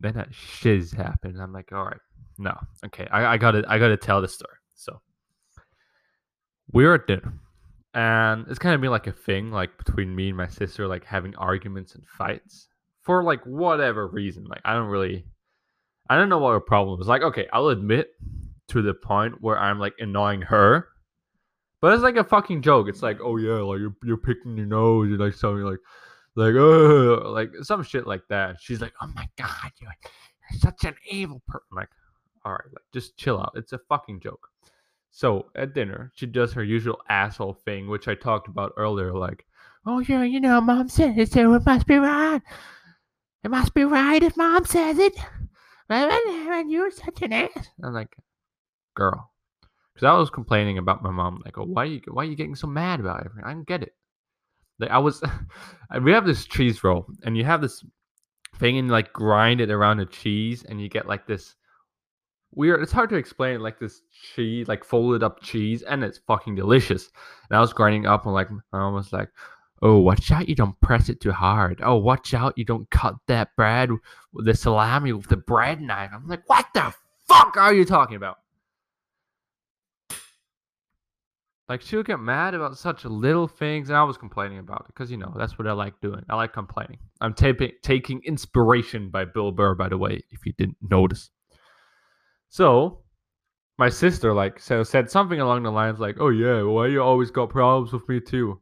then 0.00 0.14
that 0.14 0.34
shiz 0.34 0.92
happened. 0.92 1.40
I'm 1.40 1.52
like, 1.52 1.72
all 1.72 1.84
right, 1.84 2.00
no, 2.38 2.56
okay, 2.86 3.06
I, 3.10 3.34
I 3.34 3.36
gotta 3.36 3.64
I 3.68 3.78
gotta 3.78 3.96
tell 3.96 4.20
the 4.20 4.28
story. 4.28 4.56
So 4.74 5.00
we 6.72 6.84
were 6.84 6.94
at 6.94 7.06
dinner, 7.06 7.34
and 7.94 8.46
it's 8.48 8.58
kind 8.58 8.74
of 8.74 8.80
been 8.80 8.90
like 8.90 9.06
a 9.06 9.12
thing, 9.12 9.50
like 9.50 9.76
between 9.78 10.14
me 10.14 10.28
and 10.28 10.36
my 10.36 10.48
sister, 10.48 10.86
like 10.86 11.04
having 11.04 11.34
arguments 11.36 11.94
and 11.94 12.06
fights 12.06 12.68
for 13.02 13.22
like 13.22 13.44
whatever 13.44 14.08
reason. 14.08 14.44
Like 14.44 14.62
I 14.64 14.74
don't 14.74 14.88
really, 14.88 15.24
I 16.08 16.16
don't 16.16 16.28
know 16.28 16.38
what 16.38 16.52
her 16.52 16.60
problem 16.60 17.00
is. 17.00 17.06
Like, 17.06 17.22
okay, 17.22 17.46
I'll 17.52 17.68
admit 17.68 18.08
to 18.68 18.82
the 18.82 18.94
point 18.94 19.40
where 19.40 19.58
I'm 19.58 19.78
like 19.78 19.94
annoying 19.98 20.42
her. 20.42 20.88
But 21.80 21.94
it's 21.94 22.02
like 22.02 22.16
a 22.16 22.24
fucking 22.24 22.62
joke. 22.62 22.88
It's 22.88 23.02
like, 23.02 23.18
oh 23.22 23.36
yeah, 23.38 23.54
like 23.54 23.80
you're, 23.80 23.96
you're 24.04 24.16
picking 24.18 24.56
your 24.56 24.66
nose, 24.66 25.08
you're 25.08 25.18
like 25.18 25.32
something 25.32 25.64
like 25.64 25.78
like 26.36 26.54
oh 26.54 27.22
like 27.26 27.50
some 27.62 27.82
shit 27.82 28.06
like 28.06 28.22
that 28.28 28.56
she's 28.60 28.80
like 28.80 28.92
oh 29.00 29.10
my 29.14 29.28
god 29.36 29.70
you're, 29.80 29.94
you're 30.50 30.60
such 30.60 30.84
an 30.84 30.94
evil 31.10 31.42
person 31.46 31.66
like 31.72 31.88
all 32.44 32.52
right 32.52 32.64
like 32.72 32.84
just 32.92 33.16
chill 33.16 33.38
out 33.38 33.52
it's 33.54 33.72
a 33.72 33.80
fucking 33.88 34.20
joke 34.20 34.48
so 35.10 35.46
at 35.56 35.74
dinner 35.74 36.12
she 36.14 36.26
does 36.26 36.52
her 36.52 36.62
usual 36.62 36.98
asshole 37.08 37.54
thing 37.64 37.88
which 37.88 38.08
i 38.08 38.14
talked 38.14 38.48
about 38.48 38.72
earlier 38.76 39.12
like 39.12 39.44
oh 39.86 39.98
yeah 40.00 40.22
you 40.22 40.40
know 40.40 40.60
mom 40.60 40.88
said 40.88 41.18
it 41.18 41.32
so 41.32 41.52
it 41.54 41.66
must 41.66 41.86
be 41.86 41.96
right 41.96 42.40
It 43.42 43.50
must 43.50 43.72
be 43.72 43.84
right 43.84 44.22
if 44.22 44.36
mom 44.36 44.64
says 44.66 44.98
it. 44.98 45.14
When 45.86 46.70
you're 46.70 46.90
such 46.90 47.22
an 47.22 47.32
ass. 47.32 47.68
I'm 47.82 47.94
like, 47.94 48.14
girl. 48.94 49.30
Because 49.94 50.06
I 50.06 50.12
was 50.12 50.30
complaining 50.30 50.78
about 50.78 51.02
my 51.02 51.10
mom. 51.10 51.40
Like, 51.44 51.58
oh, 51.58 51.64
why 51.64 51.84
are 51.84 51.86
you 51.86 52.00
why 52.08 52.22
are 52.22 52.26
you 52.26 52.36
getting 52.36 52.54
so 52.54 52.66
mad 52.66 53.00
about 53.00 53.24
everything? 53.24 53.44
I 53.44 53.52
don't 53.52 53.66
get 53.66 53.82
it. 53.82 53.94
Like 54.80 54.90
I 54.90 54.98
was 54.98 55.22
we 56.02 56.12
have 56.12 56.26
this 56.26 56.46
cheese 56.46 56.82
roll 56.82 57.06
and 57.22 57.36
you 57.36 57.44
have 57.44 57.60
this 57.60 57.84
thing 58.56 58.78
and 58.78 58.90
like 58.90 59.12
grind 59.12 59.60
it 59.60 59.70
around 59.70 59.98
the 59.98 60.06
cheese 60.06 60.64
and 60.64 60.80
you 60.80 60.88
get 60.88 61.06
like 61.06 61.26
this 61.26 61.54
weird 62.52 62.82
it's 62.82 62.92
hard 62.92 63.08
to 63.10 63.16
explain 63.16 63.60
like 63.60 63.78
this 63.78 64.02
cheese 64.34 64.66
like 64.68 64.84
folded 64.84 65.22
up 65.22 65.40
cheese 65.42 65.82
and 65.82 66.02
it's 66.02 66.18
fucking 66.26 66.54
delicious. 66.54 67.10
And 67.48 67.56
i 67.56 67.60
was 67.60 67.72
grinding 67.72 68.06
up 68.06 68.24
and 68.24 68.34
like 68.34 68.48
mom 68.72 68.94
was 68.94 69.12
like 69.12 69.28
oh 69.82 69.98
watch 69.98 70.30
out 70.30 70.48
you 70.48 70.54
don't 70.54 70.78
press 70.80 71.08
it 71.08 71.20
too 71.20 71.32
hard. 71.32 71.80
Oh 71.82 71.96
watch 71.96 72.34
out 72.34 72.56
you 72.56 72.64
don't 72.64 72.90
cut 72.90 73.14
that 73.28 73.54
bread 73.56 73.90
with 74.32 74.46
the 74.46 74.54
salami 74.54 75.12
with 75.12 75.28
the 75.28 75.36
bread 75.36 75.80
knife. 75.80 76.10
I'm 76.12 76.26
like 76.26 76.48
what 76.48 76.66
the 76.74 76.92
fuck 77.28 77.56
are 77.56 77.72
you 77.72 77.84
talking 77.84 78.16
about 78.16 78.38
like 81.70 81.80
she 81.80 81.96
would 81.96 82.06
get 82.06 82.20
mad 82.20 82.52
about 82.52 82.76
such 82.76 83.04
little 83.06 83.48
things 83.48 83.88
and 83.88 83.96
i 83.96 84.02
was 84.02 84.18
complaining 84.18 84.58
about 84.58 84.80
it 84.80 84.86
because 84.88 85.10
you 85.10 85.16
know 85.16 85.32
that's 85.38 85.58
what 85.58 85.66
i 85.66 85.72
like 85.72 85.98
doing 86.02 86.22
i 86.28 86.36
like 86.36 86.52
complaining 86.52 86.98
i'm 87.22 87.32
taping 87.32 87.72
taking 87.82 88.20
inspiration 88.24 89.08
by 89.08 89.24
bill 89.24 89.50
burr 89.52 89.74
by 89.74 89.88
the 89.88 89.96
way 89.96 90.20
if 90.30 90.44
you 90.44 90.52
didn't 90.58 90.76
notice 90.82 91.30
so 92.50 93.00
my 93.80 93.88
sister 93.88 94.34
like 94.34 94.60
so 94.60 94.82
said 94.82 95.10
something 95.10 95.40
along 95.40 95.62
the 95.62 95.72
lines 95.72 95.98
like, 95.98 96.16
"Oh 96.20 96.28
yeah, 96.28 96.62
why 96.62 96.88
you 96.88 97.02
always 97.02 97.30
got 97.30 97.48
problems 97.48 97.92
with 97.94 98.06
me 98.10 98.20
too?" 98.20 98.60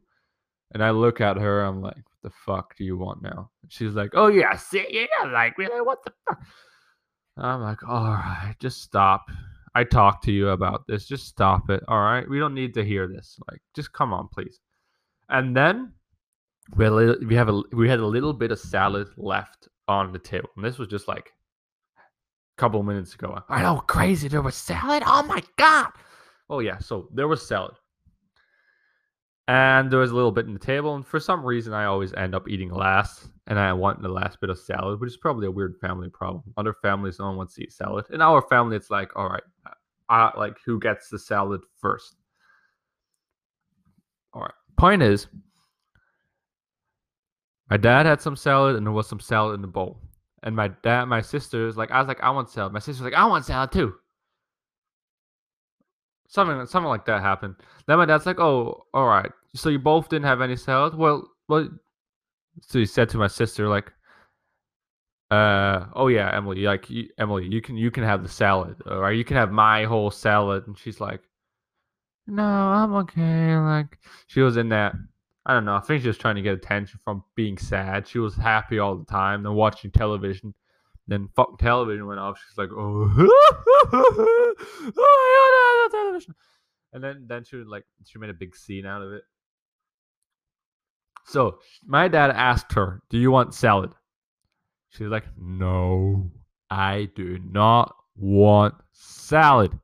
And 0.71 0.81
I 0.81 0.91
look 0.91 1.19
at 1.19 1.35
her, 1.35 1.61
I'm 1.61 1.81
like, 1.81 1.97
"What 1.97 2.21
the 2.23 2.29
fuck 2.29 2.77
do 2.77 2.85
you 2.85 2.97
want 2.97 3.21
now?" 3.21 3.51
She's 3.67 3.95
like, 3.95 4.11
"Oh 4.13 4.27
yeah, 4.27 4.55
see, 4.55 4.85
yeah, 4.89 5.29
like 5.29 5.57
really, 5.57 5.81
what 5.81 6.05
the 6.05 6.13
fuck?" 6.25 6.39
I'm 7.37 7.61
like, 7.61 7.83
"All 7.85 8.13
right, 8.13 8.55
just 8.59 8.81
stop. 8.81 9.25
I 9.75 9.83
talked 9.83 10.23
to 10.25 10.31
you 10.31 10.49
about 10.49 10.85
this. 10.87 11.07
Just 11.07 11.27
stop 11.27 11.69
it. 11.69 11.83
All 11.87 12.01
right, 12.01 12.27
we 12.29 12.39
don't 12.39 12.53
need 12.53 12.73
to 12.75 12.83
hear 12.83 13.07
this. 13.07 13.37
Like, 13.49 13.61
just 13.75 13.93
come 13.93 14.13
on, 14.13 14.27
please." 14.31 14.59
And 15.29 15.55
then 15.55 15.93
we 16.75 16.85
had 16.85 16.93
a, 16.93 17.15
we 17.25 17.35
have 17.35 17.49
a 17.49 17.61
we 17.73 17.89
had 17.89 17.99
a 17.99 18.05
little 18.05 18.33
bit 18.33 18.51
of 18.51 18.59
salad 18.59 19.07
left 19.17 19.67
on 19.87 20.11
the 20.11 20.19
table, 20.19 20.49
and 20.55 20.65
this 20.65 20.77
was 20.77 20.87
just 20.87 21.07
like 21.07 21.33
a 21.97 22.61
couple 22.61 22.81
minutes 22.83 23.13
ago. 23.13 23.41
I 23.49 23.61
know, 23.61 23.81
crazy. 23.87 24.27
There 24.27 24.41
was 24.41 24.55
salad. 24.55 25.03
Oh 25.05 25.23
my 25.23 25.43
god. 25.57 25.91
Oh 26.49 26.59
yeah, 26.59 26.79
so 26.79 27.09
there 27.13 27.27
was 27.27 27.45
salad, 27.45 27.75
and 29.49 29.89
there 29.89 29.99
was 29.99 30.11
a 30.11 30.15
little 30.15 30.31
bit 30.31 30.45
in 30.45 30.53
the 30.53 30.59
table. 30.59 30.93
And 30.93 31.05
for 31.05 31.19
some 31.19 31.43
reason, 31.43 31.73
I 31.73 31.85
always 31.85 32.13
end 32.13 32.35
up 32.35 32.47
eating 32.47 32.69
last, 32.69 33.29
and 33.47 33.57
I 33.57 33.73
want 33.73 33.99
the 33.99 34.07
last 34.07 34.39
bit 34.39 34.51
of 34.51 34.59
salad, 34.59 35.01
which 35.01 35.09
is 35.09 35.17
probably 35.17 35.47
a 35.47 35.51
weird 35.51 35.75
family 35.81 36.07
problem. 36.07 36.43
Other 36.55 36.71
families, 36.71 37.17
no 37.17 37.25
one 37.25 37.37
wants 37.37 37.55
to 37.55 37.63
eat 37.63 37.73
salad. 37.73 38.05
In 38.11 38.21
our 38.21 38.43
family, 38.43 38.77
it's 38.77 38.91
like, 38.91 39.09
all 39.15 39.27
right, 39.27 39.41
uh, 40.07 40.29
like 40.37 40.57
who 40.63 40.79
gets 40.79 41.09
the 41.09 41.17
salad 41.17 41.61
first? 41.81 42.15
All 44.33 44.43
right. 44.43 44.51
Point 44.77 45.01
is, 45.01 45.25
my 47.71 47.77
dad 47.77 48.05
had 48.05 48.21
some 48.21 48.35
salad, 48.35 48.75
and 48.75 48.85
there 48.85 48.93
was 48.93 49.09
some 49.09 49.19
salad 49.19 49.55
in 49.55 49.61
the 49.63 49.67
bowl. 49.67 49.99
And 50.43 50.55
my 50.55 50.67
dad, 50.83 51.05
my 51.05 51.21
sister's 51.21 51.75
like, 51.75 51.89
I 51.89 51.97
was 51.97 52.07
like, 52.07 52.21
I 52.21 52.29
want 52.29 52.51
salad. 52.51 52.71
My 52.71 52.77
sister's 52.77 53.01
like, 53.03 53.15
I 53.15 53.25
want 53.25 53.45
salad 53.45 53.71
too. 53.71 53.95
Something, 56.27 56.63
something 56.67 56.87
like 56.87 57.05
that 57.05 57.23
happened. 57.23 57.55
Then 57.87 57.97
my 57.97 58.05
dad's 58.05 58.27
like, 58.27 58.39
Oh, 58.39 58.85
all 58.93 59.07
right. 59.07 59.31
So 59.55 59.69
you 59.69 59.79
both 59.79 60.09
didn't 60.09 60.25
have 60.25 60.41
any 60.41 60.55
salad? 60.55 60.95
Well, 60.95 61.27
well. 61.47 61.69
So 62.61 62.79
he 62.79 62.85
said 62.85 63.09
to 63.09 63.17
my 63.17 63.27
sister, 63.27 63.69
like, 63.69 63.91
uh, 65.31 65.85
oh 65.93 66.07
yeah, 66.07 66.35
Emily, 66.35 66.61
like 66.63 66.89
you, 66.89 67.09
Emily, 67.17 67.47
you 67.47 67.61
can 67.61 67.77
you 67.77 67.91
can 67.91 68.03
have 68.03 68.23
the 68.23 68.29
salad, 68.29 68.77
or 68.85 69.11
you 69.13 69.23
can 69.23 69.37
have 69.37 69.51
my 69.51 69.85
whole 69.85 70.11
salad. 70.11 70.67
And 70.67 70.77
she's 70.77 70.99
like, 70.99 71.21
No, 72.27 72.43
I'm 72.43 72.93
okay. 72.95 73.55
Like 73.57 73.97
she 74.27 74.41
was 74.41 74.57
in 74.57 74.69
that 74.69 74.95
I 75.45 75.53
don't 75.53 75.65
know. 75.65 75.75
I 75.75 75.79
think 75.79 76.01
she 76.03 76.07
was 76.07 76.17
trying 76.17 76.35
to 76.35 76.41
get 76.41 76.53
attention 76.53 76.99
from 77.03 77.23
being 77.35 77.57
sad. 77.57 78.07
She 78.07 78.19
was 78.19 78.35
happy 78.35 78.77
all 78.77 78.95
the 78.95 79.05
time, 79.05 79.41
then 79.41 79.53
watching 79.53 79.89
television. 79.89 80.53
Then 81.07 81.27
fuck 81.35 81.57
television 81.57 82.05
went 82.05 82.19
off. 82.19 82.39
She's 82.39 82.57
like, 82.57 82.69
oh, 82.71 83.11
oh 84.97 85.89
television. 85.91 86.35
And 86.93 87.03
then 87.03 87.25
then 87.27 87.43
she 87.45 87.55
was 87.55 87.67
like 87.67 87.83
she 88.05 88.19
made 88.19 88.29
a 88.29 88.35
big 88.35 88.55
scene 88.55 88.85
out 88.85 89.01
of 89.01 89.11
it. 89.13 89.23
So 91.29 91.59
my 91.85 92.07
dad 92.07 92.31
asked 92.31 92.73
her, 92.73 93.01
"Do 93.09 93.17
you 93.17 93.31
want 93.31 93.53
salad?" 93.53 93.93
She's 94.89 95.07
like, 95.07 95.25
"No, 95.37 96.31
I 96.69 97.09
do 97.15 97.39
not 97.39 97.95
want 98.15 98.75
salad." 98.91 99.77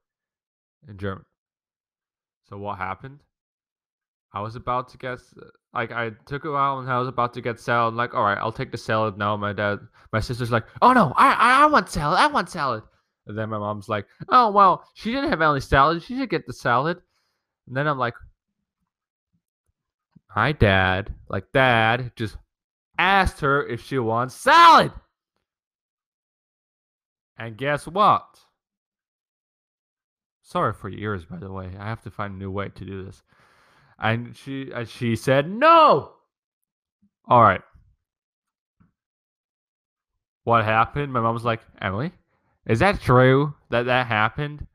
In 0.87 0.97
German. 0.97 1.25
So 2.49 2.57
what 2.57 2.77
happened? 2.77 3.21
I 4.33 4.41
was 4.41 4.55
about 4.55 4.89
to 4.89 4.97
get 4.97 5.19
like 5.73 5.91
I 5.91 6.11
took 6.25 6.45
a 6.45 6.51
while 6.51 6.79
and 6.79 6.89
I 6.89 6.99
was 6.99 7.07
about 7.07 7.33
to 7.35 7.41
get 7.41 7.59
salad. 7.59 7.93
I'm 7.93 7.97
like, 7.97 8.13
all 8.13 8.23
right, 8.23 8.37
I'll 8.37 8.51
take 8.51 8.71
the 8.71 8.77
salad 8.77 9.17
now. 9.17 9.37
My 9.37 9.53
dad, 9.53 9.79
my 10.11 10.19
sister's 10.19 10.51
like, 10.51 10.65
oh 10.81 10.93
no, 10.93 11.13
I 11.15 11.63
I 11.63 11.65
want 11.67 11.89
salad. 11.89 12.19
I 12.19 12.27
want 12.27 12.49
salad. 12.49 12.83
And 13.27 13.37
then 13.37 13.49
my 13.49 13.57
mom's 13.57 13.89
like, 13.89 14.05
oh 14.29 14.51
well, 14.51 14.87
she 14.93 15.11
didn't 15.11 15.29
have 15.29 15.41
any 15.41 15.59
salad. 15.59 16.03
She 16.03 16.17
should 16.17 16.29
get 16.29 16.45
the 16.47 16.53
salad. 16.53 16.97
And 17.67 17.77
then 17.77 17.87
I'm 17.87 17.97
like, 17.97 18.15
my 20.35 20.51
dad, 20.51 21.13
like 21.29 21.51
dad, 21.53 22.11
just 22.15 22.37
asked 22.97 23.39
her 23.41 23.65
if 23.65 23.81
she 23.81 23.97
wants 23.97 24.35
salad. 24.35 24.91
And 27.37 27.57
guess 27.57 27.87
what? 27.87 28.25
Sorry 30.41 30.73
for 30.73 30.89
your 30.89 31.13
ears, 31.13 31.25
by 31.25 31.37
the 31.37 31.51
way. 31.51 31.71
I 31.79 31.85
have 31.85 32.01
to 32.03 32.11
find 32.11 32.35
a 32.35 32.37
new 32.37 32.51
way 32.51 32.69
to 32.69 32.85
do 32.85 33.05
this. 33.05 33.23
And 33.97 34.35
she 34.35 34.71
and 34.73 34.87
she 34.87 35.15
said 35.15 35.49
no. 35.49 36.13
All 37.27 37.41
right. 37.41 37.61
What 40.43 40.63
happened? 40.63 41.11
My 41.11 41.21
mom 41.21 41.33
was 41.33 41.45
like, 41.45 41.61
Emily, 41.81 42.11
is 42.67 42.79
that 42.79 43.01
true 43.01 43.55
that 43.71 43.87
that 43.87 44.05
happened? 44.05 44.67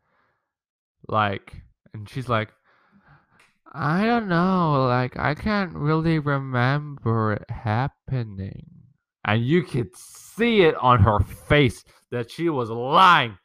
Like, 1.07 1.55
and 1.95 2.09
she's 2.09 2.29
like, 2.29 2.51
I 3.73 4.05
don't 4.05 4.29
know. 4.29 4.87
Like, 4.87 5.17
I 5.19 5.35
can't 5.35 5.73
really 5.75 6.19
remember 6.19 7.35
it 7.35 7.51
happening. 7.51 8.67
And 9.25 9.45
you 9.45 9.63
could 9.63 9.97
see 9.97 10.63
it 10.63 10.75
on 10.77 11.01
her 11.01 11.21
face 11.21 11.85
that 12.11 12.31
she 12.31 12.49
was 12.49 12.71
lying. 12.71 13.37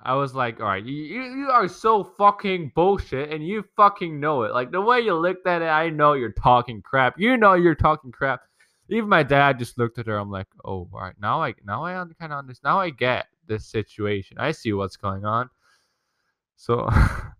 I 0.00 0.14
was 0.14 0.34
like, 0.34 0.60
all 0.60 0.66
right, 0.66 0.84
you, 0.84 0.94
you 0.94 1.50
are 1.50 1.68
so 1.68 2.04
fucking 2.04 2.72
bullshit 2.74 3.32
and 3.32 3.46
you 3.46 3.64
fucking 3.76 4.18
know 4.18 4.42
it. 4.42 4.52
Like 4.52 4.70
the 4.70 4.80
way 4.80 5.00
you 5.00 5.14
looked 5.14 5.46
at 5.46 5.62
it, 5.62 5.66
I 5.66 5.90
know 5.90 6.12
you're 6.12 6.32
talking 6.32 6.80
crap. 6.82 7.18
You 7.18 7.36
know 7.36 7.54
you're 7.54 7.74
talking 7.74 8.12
crap. 8.12 8.40
Even 8.88 9.08
my 9.08 9.22
dad 9.22 9.58
just 9.58 9.76
looked 9.76 9.98
at 9.98 10.06
her. 10.06 10.16
I'm 10.16 10.30
like, 10.30 10.46
oh, 10.64 10.88
all 10.92 11.00
right, 11.00 11.14
now 11.20 11.42
I 11.42 11.54
now 11.64 11.84
I 11.84 11.92
kind 12.18 12.32
of 12.32 12.38
understand. 12.38 12.70
Now 12.70 12.80
I 12.80 12.90
get 12.90 13.26
this 13.46 13.66
situation. 13.66 14.38
I 14.38 14.52
see 14.52 14.72
what's 14.72 14.96
going 14.96 15.24
on. 15.24 15.50
So 16.56 16.88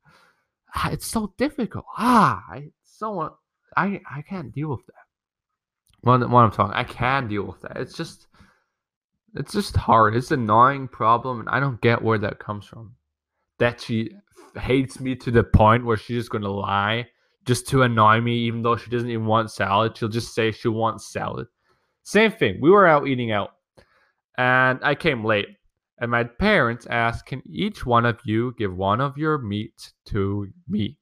it's 0.86 1.06
so 1.06 1.34
difficult. 1.36 1.84
Ah, 1.96 2.44
I 2.50 2.70
so 2.82 3.36
I 3.76 4.00
I 4.10 4.22
can't 4.22 4.52
deal 4.52 4.70
with 4.70 4.86
that. 4.86 4.94
When, 6.02 6.20
when 6.30 6.44
I'm 6.44 6.50
talking, 6.50 6.74
I 6.74 6.84
can 6.84 7.28
deal 7.28 7.44
with 7.44 7.60
that. 7.62 7.76
It's 7.76 7.96
just 7.96 8.28
it's 9.34 9.52
just 9.52 9.76
hard. 9.76 10.16
It's 10.16 10.30
an 10.30 10.42
annoying 10.42 10.88
problem, 10.88 11.40
and 11.40 11.48
I 11.48 11.60
don't 11.60 11.80
get 11.80 12.02
where 12.02 12.18
that 12.18 12.38
comes 12.38 12.66
from. 12.66 12.94
That 13.58 13.80
she 13.80 14.10
hates 14.56 15.00
me 15.00 15.16
to 15.16 15.30
the 15.30 15.44
point 15.44 15.84
where 15.84 15.96
she's 15.96 16.22
just 16.22 16.30
gonna 16.30 16.48
lie 16.48 17.08
just 17.44 17.66
to 17.68 17.82
annoy 17.82 18.20
me, 18.20 18.36
even 18.38 18.62
though 18.62 18.76
she 18.76 18.90
doesn't 18.90 19.10
even 19.10 19.26
want 19.26 19.50
salad. 19.50 19.96
She'll 19.96 20.08
just 20.08 20.34
say 20.34 20.52
she 20.52 20.68
wants 20.68 21.12
salad. 21.12 21.46
Same 22.02 22.32
thing. 22.32 22.58
We 22.60 22.70
were 22.70 22.86
out 22.86 23.06
eating 23.06 23.32
out, 23.32 23.50
and 24.36 24.78
I 24.82 24.94
came 24.94 25.24
late. 25.24 25.48
And 26.00 26.10
my 26.10 26.24
parents 26.24 26.86
asked, 26.88 27.26
Can 27.26 27.42
each 27.44 27.84
one 27.84 28.06
of 28.06 28.20
you 28.24 28.54
give 28.56 28.76
one 28.76 29.00
of 29.00 29.18
your 29.18 29.38
meats 29.38 29.92
to 30.06 30.48
me? 30.68 30.98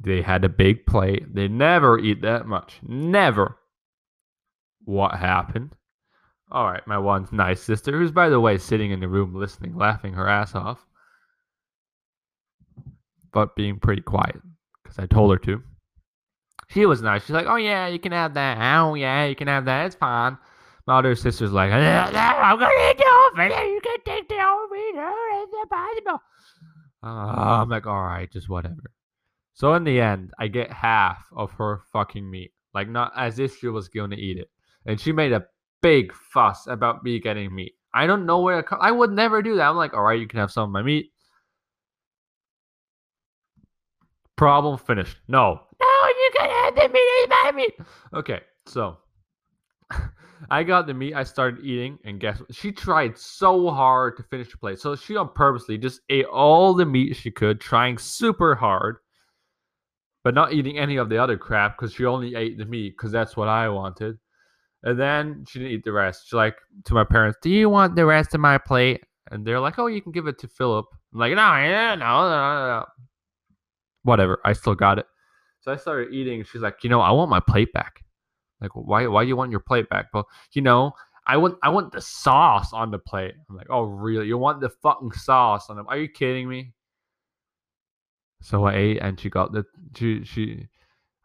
They 0.00 0.22
had 0.22 0.44
a 0.44 0.48
big 0.48 0.86
plate. 0.86 1.34
They 1.34 1.48
never 1.48 1.98
eat 1.98 2.22
that 2.22 2.46
much. 2.46 2.80
Never 2.82 3.58
what 4.84 5.14
happened. 5.16 5.74
All 6.50 6.64
right, 6.64 6.84
my 6.86 6.98
one 6.98 7.28
nice 7.30 7.60
sister, 7.60 7.92
who's 7.92 8.10
by 8.10 8.28
the 8.28 8.40
way 8.40 8.58
sitting 8.58 8.90
in 8.90 9.00
the 9.00 9.08
room 9.08 9.34
listening, 9.34 9.76
laughing 9.76 10.14
her 10.14 10.28
ass 10.28 10.54
off, 10.54 10.84
but 13.32 13.54
being 13.54 13.78
pretty 13.78 14.02
quiet 14.02 14.40
because 14.82 14.98
I 14.98 15.06
told 15.06 15.30
her 15.30 15.38
to. 15.38 15.62
She 16.68 16.86
was 16.86 17.02
nice. 17.02 17.22
She's 17.22 17.30
like, 17.30 17.46
"Oh 17.46 17.56
yeah, 17.56 17.86
you 17.86 17.98
can 17.98 18.12
have 18.12 18.34
that. 18.34 18.58
Oh 18.58 18.94
yeah, 18.94 19.26
you 19.26 19.36
can 19.36 19.48
have 19.48 19.64
that. 19.66 19.86
It's 19.86 19.94
fine." 19.94 20.38
Other 20.90 21.14
sister's 21.14 21.52
like, 21.52 21.70
"I'm 21.72 22.58
gonna 22.58 22.90
eat 22.90 22.98
the 22.98 23.04
over 23.06 23.64
You 23.66 23.80
can 23.80 23.98
take 24.04 24.28
the 24.28 24.34
over 24.34 24.74
It's 24.74 25.52
impossible." 25.62 26.22
Uh, 27.02 27.60
I'm 27.62 27.68
like, 27.68 27.86
"All 27.86 28.02
right, 28.02 28.30
just 28.30 28.48
whatever." 28.48 28.92
So 29.54 29.74
in 29.74 29.84
the 29.84 30.00
end, 30.00 30.32
I 30.38 30.48
get 30.48 30.72
half 30.72 31.24
of 31.36 31.52
her 31.52 31.82
fucking 31.92 32.28
meat. 32.28 32.52
like 32.72 32.88
not 32.88 33.12
as 33.16 33.38
if 33.40 33.58
she 33.58 33.66
was 33.68 33.88
going 33.88 34.10
to 34.10 34.16
eat 34.16 34.38
it. 34.38 34.48
And 34.86 35.00
she 35.00 35.10
made 35.12 35.32
a 35.32 35.44
big 35.82 36.12
fuss 36.14 36.66
about 36.68 37.02
me 37.02 37.18
getting 37.18 37.52
meat. 37.54 37.74
I 37.92 38.06
don't 38.06 38.26
know 38.26 38.40
where 38.40 38.62
co- 38.62 38.76
I 38.76 38.90
would 38.92 39.10
never 39.10 39.42
do 39.42 39.56
that. 39.56 39.68
I'm 39.68 39.76
like, 39.76 39.92
all 39.92 40.02
right, 40.02 40.20
you 40.20 40.28
can 40.28 40.38
have 40.38 40.52
some 40.52 40.64
of 40.64 40.70
my 40.70 40.82
meat. 40.82 41.12
Problem 44.36 44.78
finished. 44.78 45.18
No, 45.28 45.60
no, 45.80 45.86
you 46.08 46.30
can 46.36 46.48
have 46.48 46.74
the 46.76 46.88
meat. 46.88 47.26
My 47.28 47.52
meat. 47.52 47.74
Okay, 48.14 48.40
so 48.66 48.98
I 50.48 50.62
got 50.62 50.86
the 50.86 50.94
meat. 50.94 51.14
I 51.14 51.24
started 51.24 51.64
eating, 51.64 51.98
and 52.04 52.18
guess 52.20 52.40
what? 52.40 52.54
She 52.54 52.72
tried 52.72 53.18
so 53.18 53.70
hard 53.70 54.16
to 54.16 54.22
finish 54.22 54.50
the 54.50 54.56
plate. 54.56 54.78
So 54.78 54.96
she 54.96 55.16
on 55.16 55.30
purposely 55.34 55.76
just 55.76 56.00
ate 56.08 56.26
all 56.26 56.72
the 56.72 56.86
meat 56.86 57.16
she 57.16 57.30
could, 57.30 57.60
trying 57.60 57.98
super 57.98 58.54
hard, 58.54 58.96
but 60.24 60.34
not 60.34 60.52
eating 60.52 60.78
any 60.78 60.96
of 60.96 61.08
the 61.08 61.18
other 61.18 61.36
crap 61.36 61.76
because 61.76 61.92
she 61.92 62.06
only 62.06 62.34
ate 62.34 62.56
the 62.56 62.64
meat 62.64 62.94
because 62.96 63.12
that's 63.12 63.36
what 63.36 63.48
I 63.48 63.68
wanted. 63.68 64.18
And 64.82 64.98
then 64.98 65.44
she 65.46 65.58
didn't 65.58 65.74
eat 65.74 65.84
the 65.84 65.92
rest. 65.92 66.26
She's 66.26 66.32
like 66.32 66.56
to 66.84 66.94
my 66.94 67.04
parents, 67.04 67.38
"Do 67.42 67.50
you 67.50 67.68
want 67.68 67.96
the 67.96 68.06
rest 68.06 68.34
of 68.34 68.40
my 68.40 68.56
plate?" 68.56 69.04
And 69.30 69.46
they're 69.46 69.60
like, 69.60 69.78
"Oh, 69.78 69.88
you 69.88 70.00
can 70.00 70.12
give 70.12 70.26
it 70.26 70.38
to 70.38 70.48
Philip." 70.48 70.86
I'm 71.12 71.18
like, 71.18 71.34
"No, 71.34 71.36
no, 71.36 71.96
no, 71.96 72.28
no, 72.28 72.78
no." 72.78 72.86
Whatever. 74.04 74.40
I 74.44 74.54
still 74.54 74.74
got 74.74 74.98
it. 74.98 75.06
So 75.60 75.70
I 75.72 75.76
started 75.76 76.14
eating. 76.14 76.42
She's 76.44 76.62
like, 76.62 76.82
"You 76.82 76.88
know, 76.88 77.02
I 77.02 77.10
want 77.10 77.30
my 77.30 77.40
plate 77.40 77.72
back." 77.74 78.02
Like, 78.60 78.72
why? 78.74 79.06
Why 79.06 79.24
do 79.24 79.28
you 79.28 79.36
want 79.36 79.50
your 79.50 79.60
plate 79.60 79.88
back? 79.88 80.06
Well, 80.12 80.28
you 80.52 80.62
know, 80.62 80.92
I 81.26 81.36
want 81.36 81.58
I 81.62 81.68
want 81.68 81.92
the 81.92 82.00
sauce 82.00 82.72
on 82.72 82.90
the 82.90 82.98
plate. 82.98 83.34
I'm 83.48 83.56
like, 83.56 83.68
"Oh, 83.70 83.82
really? 83.82 84.26
You 84.26 84.38
want 84.38 84.60
the 84.60 84.68
fucking 84.68 85.12
sauce 85.12 85.70
on 85.70 85.76
them? 85.76 85.86
Are 85.88 85.98
you 85.98 86.08
kidding 86.08 86.48
me?" 86.48 86.72
So 88.42 88.64
I 88.64 88.74
ate, 88.74 88.98
and 88.98 89.18
she 89.18 89.30
got 89.30 89.52
the 89.52 89.64
she 89.94 90.24
she 90.24 90.68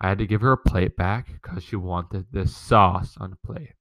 I 0.01 0.09
had 0.09 0.17
to 0.19 0.27
give 0.27 0.41
her 0.41 0.51
a 0.51 0.57
plate 0.57 0.95
back 0.97 1.27
because 1.41 1.63
she 1.63 1.75
wanted 1.75 2.25
the 2.31 2.47
sauce 2.47 3.15
on 3.19 3.31
the 3.31 3.37
plate. 3.37 3.73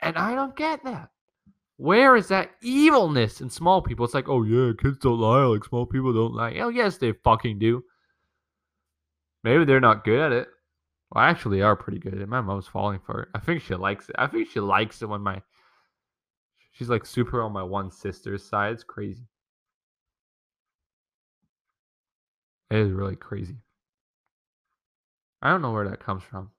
And 0.00 0.16
I 0.16 0.34
don't 0.34 0.56
get 0.56 0.82
that. 0.84 1.10
Where 1.76 2.16
is 2.16 2.28
that 2.28 2.50
evilness 2.62 3.40
in 3.40 3.50
small 3.50 3.82
people? 3.82 4.04
It's 4.04 4.14
like, 4.14 4.28
oh 4.28 4.42
yeah, 4.42 4.72
kids 4.78 4.98
don't 4.98 5.18
lie, 5.18 5.44
like 5.44 5.64
small 5.64 5.86
people 5.86 6.12
don't 6.12 6.34
lie. 6.34 6.58
Oh 6.58 6.68
yes, 6.68 6.98
they 6.98 7.12
fucking 7.12 7.58
do. 7.58 7.82
Maybe 9.42 9.64
they're 9.64 9.80
not 9.80 10.04
good 10.04 10.20
at 10.20 10.32
it. 10.32 10.48
Well, 11.10 11.24
I 11.24 11.28
actually, 11.28 11.62
are 11.62 11.76
pretty 11.76 11.98
good 11.98 12.14
it. 12.14 12.28
My 12.28 12.40
mom's 12.40 12.66
falling 12.66 13.00
for 13.04 13.22
it. 13.22 13.28
I 13.34 13.38
think 13.38 13.62
she 13.62 13.74
likes 13.74 14.08
it. 14.08 14.16
I 14.18 14.26
think 14.26 14.48
she 14.50 14.60
likes 14.60 15.02
it 15.02 15.08
when 15.08 15.20
my 15.20 15.42
she's 16.72 16.88
like 16.88 17.06
super 17.06 17.42
on 17.42 17.52
my 17.52 17.62
one 17.62 17.90
sister's 17.90 18.44
side. 18.44 18.72
It's 18.72 18.84
crazy. 18.84 19.26
It 22.70 22.78
is 22.78 22.92
really 22.92 23.16
crazy. 23.16 23.56
I 25.42 25.50
don't 25.50 25.62
know 25.62 25.72
where 25.72 25.88
that 25.88 26.00
comes 26.00 26.22
from. 26.22 26.50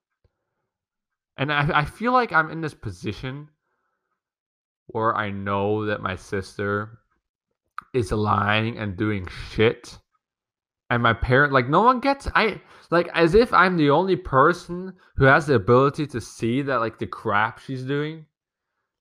And 1.38 1.52
I, 1.52 1.80
I 1.80 1.86
feel 1.86 2.14
like 2.14 2.32
I'm 2.32 2.52
in 2.52 2.62
this 2.62 2.74
position 2.74 3.50
where 4.88 5.16
I 5.16 5.32
know 5.32 5.86
that 5.88 6.02
my 6.02 6.16
sister 6.16 7.00
is 7.94 8.12
lying 8.12 8.78
and 8.78 8.96
doing 8.96 9.28
shit. 9.52 9.98
And 10.96 11.04
my 11.04 11.12
parent, 11.12 11.52
like, 11.52 11.68
no 11.68 11.82
one 11.82 12.00
gets, 12.00 12.26
I, 12.36 12.62
like, 12.90 13.10
as 13.14 13.36
if 13.36 13.52
I'm 13.52 13.76
the 13.76 13.90
only 13.90 14.16
person 14.16 14.94
who 15.18 15.26
has 15.26 15.46
the 15.46 15.56
ability 15.56 16.08
to 16.08 16.22
see 16.22 16.62
that, 16.62 16.78
like, 16.78 17.00
the 17.00 17.06
crap 17.06 17.60
she's 17.60 17.84
doing. 17.84 18.26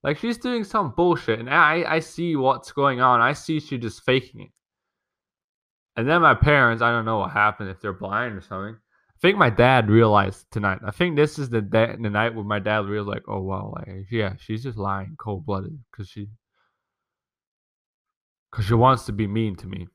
Like, 0.03 0.19
she's 0.19 0.37
doing 0.37 0.65
some 0.65 0.93
bullshit, 0.97 1.39
and 1.39 1.49
I, 1.49 1.85
I 1.87 2.01
see 2.01 2.35
what's 2.35 2.73
going 2.73 3.01
on. 3.01 3.21
I 3.21 3.33
see 3.33 3.61
she 3.61 3.79
just 3.79 4.03
faking 4.03 4.41
it. 4.41 4.51
And 5.95 6.09
then 6.09 6.21
my 6.21 6.35
parents, 6.35 6.83
I 6.83 6.91
don't 6.91 7.05
know 7.05 7.19
what 7.19 7.31
happened, 7.31 7.71
if 7.71 7.81
they're 7.81 7.93
blind 7.93 8.37
or 8.37 8.41
something 8.41 8.75
I 8.75 9.19
think 9.21 9.39
my 9.39 9.51
dad 9.51 9.89
realized 9.89 10.47
tonight. 10.51 10.81
I 10.85 10.91
think 10.91 11.15
this 11.15 11.39
is 11.39 11.49
the 11.49 11.61
the 11.61 12.11
night 12.11 12.35
where 12.35 12.45
my 12.45 12.59
dad 12.59 12.87
realized, 12.87 13.15
like, 13.15 13.29
oh 13.29 13.41
wow, 13.41 13.73
like 13.77 14.09
yeah, 14.11 14.35
she's 14.37 14.65
just 14.65 14.79
lying 14.79 15.15
cold 15.17 15.47
blooded 15.47 15.79
because 15.93 16.09
she 16.09 16.27
because 18.51 18.65
she 18.67 18.75
wants 18.75 19.07
to 19.07 19.13
be 19.13 19.29
mean 19.29 19.55
to 19.59 19.69
me. 19.69 19.87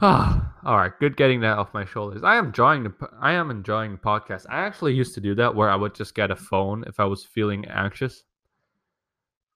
Ah, 0.00 0.54
all 0.64 0.76
right, 0.76 0.92
good 1.00 1.16
getting 1.16 1.40
that 1.40 1.58
off 1.58 1.72
my 1.72 1.84
shoulders. 1.84 2.22
I 2.22 2.36
am 2.36 2.46
enjoying 2.46 2.82
the 2.84 2.92
I 3.20 3.32
am 3.32 3.50
enjoying 3.50 3.92
the 3.92 3.98
podcast. 3.98 4.44
I 4.48 4.60
actually 4.60 4.94
used 4.94 5.14
to 5.14 5.20
do 5.20 5.34
that 5.36 5.54
where 5.54 5.70
I 5.70 5.76
would 5.76 5.94
just 5.94 6.14
get 6.14 6.30
a 6.30 6.36
phone 6.36 6.84
if 6.86 7.00
I 7.00 7.04
was 7.04 7.24
feeling 7.24 7.64
anxious 7.66 8.24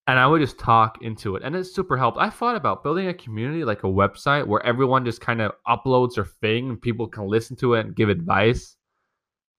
and 0.06 0.18
I 0.18 0.26
would 0.26 0.40
just 0.40 0.58
talk 0.58 0.98
into 1.02 1.36
it, 1.36 1.42
and 1.44 1.54
it 1.54 1.64
super 1.64 1.96
helped. 1.96 2.18
I 2.18 2.30
thought 2.30 2.56
about 2.56 2.82
building 2.82 3.06
a 3.06 3.14
community, 3.14 3.64
like 3.64 3.84
a 3.84 3.86
website 3.86 4.46
where 4.46 4.64
everyone 4.66 5.04
just 5.04 5.20
kind 5.20 5.40
of 5.40 5.52
uploads 5.68 6.14
their 6.16 6.24
thing 6.24 6.70
and 6.70 6.82
people 6.82 7.06
can 7.06 7.28
listen 7.28 7.56
to 7.58 7.74
it 7.74 7.86
and 7.86 7.94
give 7.94 8.08
advice. 8.08 8.76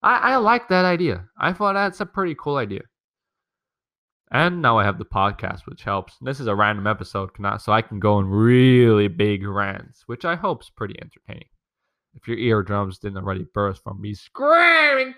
I, 0.04 0.34
I 0.34 0.36
like 0.38 0.68
that 0.68 0.84
idea. 0.84 1.26
I 1.38 1.54
thought 1.54 1.74
that's 1.74 2.02
a 2.02 2.06
pretty 2.06 2.36
cool 2.38 2.58
idea. 2.58 2.82
And 4.32 4.62
now 4.62 4.78
I 4.78 4.86
have 4.86 4.98
the 4.98 5.06
podcast, 5.06 5.66
which 5.66 5.84
helps. 5.84 6.16
This 6.22 6.40
is 6.40 6.48
a 6.48 6.56
random 6.56 6.88
episode, 6.88 7.32
so 7.60 7.74
I 7.74 7.82
can 7.82 8.00
go 8.00 8.20
in 8.20 8.28
really 8.28 9.10
big 9.10 9.46
rants, 9.46 10.04
which 10.06 10.24
I 10.24 10.36
hope 10.36 10.64
is 10.64 10.70
pretty 10.70 10.96
entertaining. 11.02 11.50
If 12.16 12.28
your 12.28 12.38
eardrums 12.38 12.98
didn't 12.98 13.18
already 13.18 13.46
burst 13.54 13.84
from 13.84 14.02
me 14.02 14.14
screaming. 14.14 15.16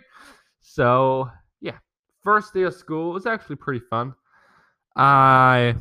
So, 0.61 1.30
yeah. 1.61 1.78
First 2.24 2.53
day 2.53 2.64
of 2.64 2.74
school 2.74 3.14
was 3.14 3.26
actually 3.26 3.57
pretty 3.57 3.82
fun. 3.89 4.14
I 4.95 5.76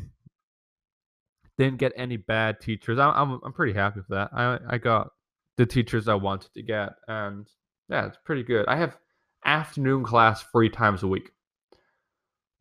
didn't 1.57 1.77
get 1.77 1.93
any 1.95 2.17
bad 2.17 2.59
teachers. 2.59 2.99
I'm 2.99 3.13
I'm, 3.15 3.39
I'm 3.43 3.53
pretty 3.53 3.73
happy 3.73 3.99
with 3.99 4.09
that. 4.09 4.29
I 4.33 4.57
I 4.67 4.77
got 4.77 5.09
the 5.57 5.65
teachers 5.65 6.07
I 6.07 6.15
wanted 6.15 6.53
to 6.53 6.63
get, 6.63 6.93
and 7.07 7.47
yeah, 7.89 8.07
it's 8.07 8.17
pretty 8.25 8.43
good. 8.43 8.67
I 8.67 8.75
have 8.75 8.97
afternoon 9.45 10.03
class 10.03 10.43
three 10.51 10.69
times 10.69 11.03
a 11.03 11.07
week, 11.07 11.31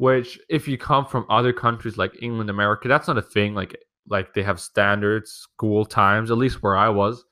which 0.03 0.41
if 0.49 0.67
you 0.67 0.77
come 0.77 1.07
from 1.07 1.25
other 1.31 1.53
countries 1.53 1.97
like 1.97 2.21
England, 2.21 2.51
America, 2.51 2.89
that's 2.89 3.07
not 3.07 3.19
a 3.19 3.23
thing. 3.23 3.55
Like 3.55 3.77
like 4.09 4.35
they 4.35 4.43
have 4.43 4.59
standards, 4.59 5.31
school 5.31 5.85
times, 5.85 6.33
at 6.33 6.39
least 6.39 6.61
where 6.61 6.77
I 6.77 6.89
was, 6.89 7.25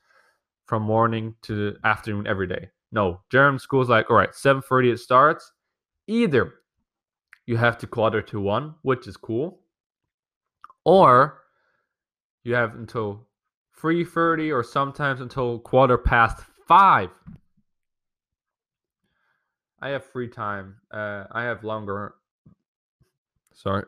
from 0.67 0.83
morning 0.83 1.35
to 1.41 1.75
afternoon 1.83 2.27
every 2.27 2.47
day. 2.47 2.69
No, 2.93 3.19
German 3.29 3.59
school's 3.59 3.89
like 3.89 4.09
all 4.09 4.15
right, 4.15 4.33
seven 4.33 4.61
thirty 4.61 4.89
it 4.89 4.99
starts. 4.99 5.51
Either 6.07 6.53
you 7.45 7.57
have 7.57 7.77
to 7.79 7.87
quarter 7.87 8.21
to 8.21 8.39
one, 8.39 8.75
which 8.83 9.05
is 9.05 9.17
cool. 9.17 9.59
Or 10.85 11.41
you 12.45 12.53
have 12.53 12.75
until 12.75 13.27
3.30 13.81 14.55
or 14.55 14.63
sometimes 14.63 15.19
until 15.19 15.59
quarter 15.59 15.97
past 15.97 16.41
five. 16.69 17.09
I 19.81 19.89
have 19.89 20.05
free 20.05 20.29
time. 20.29 20.77
Uh, 20.89 21.25
I 21.31 21.43
have 21.43 21.65
longer. 21.65 22.15
Sorry. 23.61 23.83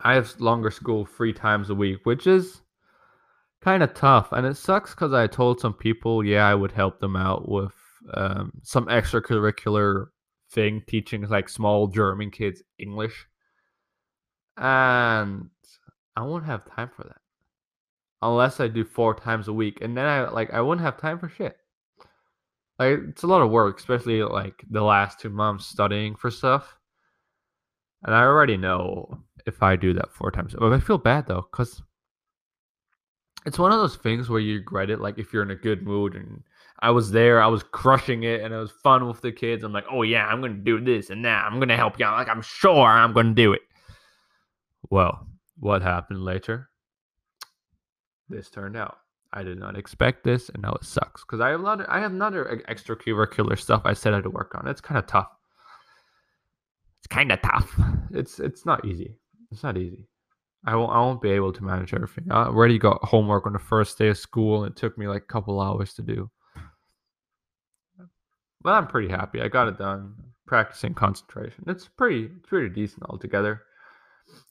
I 0.00 0.14
have 0.14 0.38
longer 0.38 0.70
school 0.70 1.06
three 1.06 1.32
times 1.32 1.70
a 1.70 1.74
week, 1.74 2.00
which 2.04 2.26
is 2.26 2.60
kind 3.62 3.82
of 3.82 3.94
tough. 3.94 4.32
And 4.32 4.46
it 4.46 4.56
sucks 4.56 4.90
because 4.90 5.14
I 5.14 5.26
told 5.26 5.60
some 5.60 5.72
people, 5.72 6.22
yeah, 6.22 6.46
I 6.46 6.54
would 6.54 6.72
help 6.72 7.00
them 7.00 7.16
out 7.16 7.48
with 7.48 7.72
um, 8.12 8.52
some 8.62 8.86
extracurricular 8.86 10.08
thing 10.50 10.82
teaching 10.86 11.26
like 11.28 11.48
small 11.48 11.86
German 11.86 12.30
kids 12.30 12.62
English. 12.78 13.26
And 14.58 15.48
I 16.14 16.22
won't 16.22 16.44
have 16.44 16.70
time 16.70 16.90
for 16.94 17.04
that. 17.04 17.20
Unless 18.20 18.60
I 18.60 18.68
do 18.68 18.84
four 18.84 19.14
times 19.14 19.48
a 19.48 19.54
week. 19.54 19.78
And 19.80 19.96
then 19.96 20.04
I 20.04 20.28
like 20.28 20.52
I 20.52 20.60
wouldn't 20.60 20.84
have 20.84 20.98
time 20.98 21.18
for 21.18 21.30
shit. 21.30 21.56
Like 22.78 22.98
it's 23.08 23.22
a 23.22 23.26
lot 23.26 23.42
of 23.42 23.50
work, 23.50 23.78
especially 23.78 24.22
like 24.22 24.62
the 24.70 24.82
last 24.82 25.18
two 25.18 25.30
months 25.30 25.66
studying 25.66 26.14
for 26.14 26.30
stuff. 26.30 26.76
And 28.04 28.14
I 28.14 28.22
already 28.22 28.56
know 28.56 29.18
if 29.46 29.62
I 29.62 29.76
do 29.76 29.92
that 29.94 30.12
four 30.12 30.30
times. 30.30 30.54
But 30.58 30.72
I 30.72 30.80
feel 30.80 30.98
bad 30.98 31.26
though, 31.26 31.46
because 31.50 31.82
it's 33.46 33.58
one 33.58 33.72
of 33.72 33.78
those 33.78 33.96
things 33.96 34.28
where 34.28 34.40
you 34.40 34.56
regret 34.56 34.90
it. 34.90 35.00
Like 35.00 35.18
if 35.18 35.32
you're 35.32 35.42
in 35.42 35.50
a 35.50 35.56
good 35.56 35.82
mood 35.82 36.14
and 36.14 36.42
I 36.80 36.90
was 36.90 37.10
there, 37.10 37.42
I 37.42 37.46
was 37.46 37.62
crushing 37.62 38.24
it, 38.24 38.42
and 38.42 38.52
it 38.52 38.58
was 38.58 38.70
fun 38.70 39.06
with 39.06 39.20
the 39.20 39.32
kids. 39.32 39.64
I'm 39.64 39.72
like, 39.72 39.86
oh 39.90 40.02
yeah, 40.02 40.26
I'm 40.26 40.40
gonna 40.40 40.54
do 40.54 40.80
this 40.80 41.10
and 41.10 41.24
that. 41.24 41.44
I'm 41.44 41.58
gonna 41.58 41.76
help 41.76 41.98
you 41.98 42.04
out. 42.04 42.16
Like 42.16 42.28
I'm 42.28 42.42
sure 42.42 42.86
I'm 42.86 43.12
gonna 43.12 43.34
do 43.34 43.52
it. 43.52 43.62
Well, 44.90 45.26
what 45.58 45.82
happened 45.82 46.24
later? 46.24 46.68
This 48.28 48.50
turned 48.50 48.76
out. 48.76 48.98
I 49.32 49.42
did 49.42 49.58
not 49.58 49.76
expect 49.76 50.24
this, 50.24 50.48
and 50.50 50.62
now 50.62 50.72
it 50.74 50.84
sucks 50.84 51.24
because 51.24 51.40
I 51.40 51.48
have 51.48 51.60
a 51.60 51.62
lot. 51.62 51.80
Of, 51.80 51.86
I 51.88 52.00
have 52.00 52.12
another 52.12 52.62
extracurricular 52.68 53.58
stuff 53.58 53.82
I 53.84 53.90
I 53.90 54.14
had 54.14 54.22
to 54.22 54.30
work 54.30 54.54
on. 54.54 54.68
It's 54.68 54.80
kind 54.80 54.98
of 54.98 55.06
tough. 55.06 55.33
It's 57.04 57.14
kind 57.14 57.30
of 57.32 57.42
tough. 57.42 57.78
It's 58.12 58.40
it's 58.40 58.64
not 58.64 58.86
easy. 58.86 59.18
It's 59.52 59.62
not 59.62 59.76
easy. 59.76 60.08
I 60.64 60.74
won't, 60.74 60.90
I 60.90 61.00
won't 61.00 61.20
be 61.20 61.28
able 61.28 61.52
to 61.52 61.62
manage 61.62 61.92
everything. 61.92 62.24
I 62.30 62.44
already 62.44 62.78
got 62.78 63.04
homework 63.04 63.44
on 63.44 63.52
the 63.52 63.58
first 63.58 63.98
day 63.98 64.08
of 64.08 64.16
school, 64.16 64.64
and 64.64 64.72
it 64.72 64.76
took 64.76 64.96
me 64.96 65.06
like 65.06 65.24
a 65.24 65.32
couple 65.32 65.60
hours 65.60 65.92
to 65.94 66.02
do. 66.02 66.30
But 68.62 68.70
I'm 68.70 68.86
pretty 68.86 69.08
happy. 69.08 69.42
I 69.42 69.48
got 69.48 69.68
it 69.68 69.76
done. 69.76 70.14
Practicing 70.46 70.94
concentration. 70.94 71.64
It's 71.66 71.86
pretty, 71.86 72.30
it's 72.34 72.48
pretty 72.48 72.70
decent 72.70 73.02
altogether. 73.10 73.60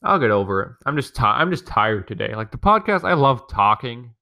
I'll 0.03 0.19
get 0.19 0.29
over 0.29 0.61
it. 0.61 0.71
I'm 0.85 0.95
just, 0.95 1.19
i 1.19 1.41
I'm 1.41 1.49
just 1.49 1.65
tired 1.65 2.07
today. 2.07 2.35
Like 2.35 2.51
the 2.51 2.59
podcast, 2.59 3.03
I 3.03 3.13
love 3.13 3.47
talking. 3.47 4.13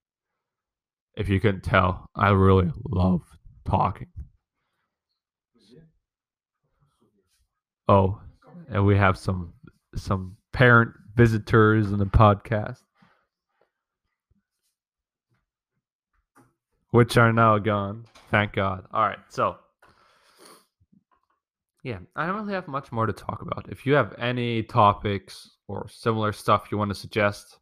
If 1.18 1.28
you 1.28 1.42
couldn't 1.42 1.64
tell, 1.64 2.06
I 2.16 2.30
really 2.30 2.72
love 2.86 3.24
talking. 3.66 4.08
Oh, 7.88 8.20
and 8.70 8.86
we 8.86 8.96
have 8.98 9.18
some 9.18 9.54
some 9.96 10.38
parent 10.54 10.92
visitors 11.16 11.92
in 11.92 12.00
the 12.00 12.06
podcast, 12.06 12.82
which 16.92 17.18
are 17.18 17.34
now 17.34 17.58
gone. 17.58 18.06
Thank 18.30 18.54
God. 18.54 18.86
All 18.94 19.04
right, 19.04 19.20
so 19.30 19.58
yeah, 21.84 22.00
I 22.16 22.28
don't 22.28 22.36
really 22.38 22.54
have 22.54 22.68
much 22.68 22.92
more 22.92 23.08
to 23.08 23.14
talk 23.14 23.42
about. 23.42 23.68
If 23.70 23.86
you 23.86 23.94
have 23.94 24.14
any 24.20 24.64
topics 24.64 25.50
or 25.68 25.88
similar 25.90 26.32
stuff 26.32 26.68
you 26.72 26.78
want 26.78 26.92
to 26.92 26.96
suggest, 26.96 27.58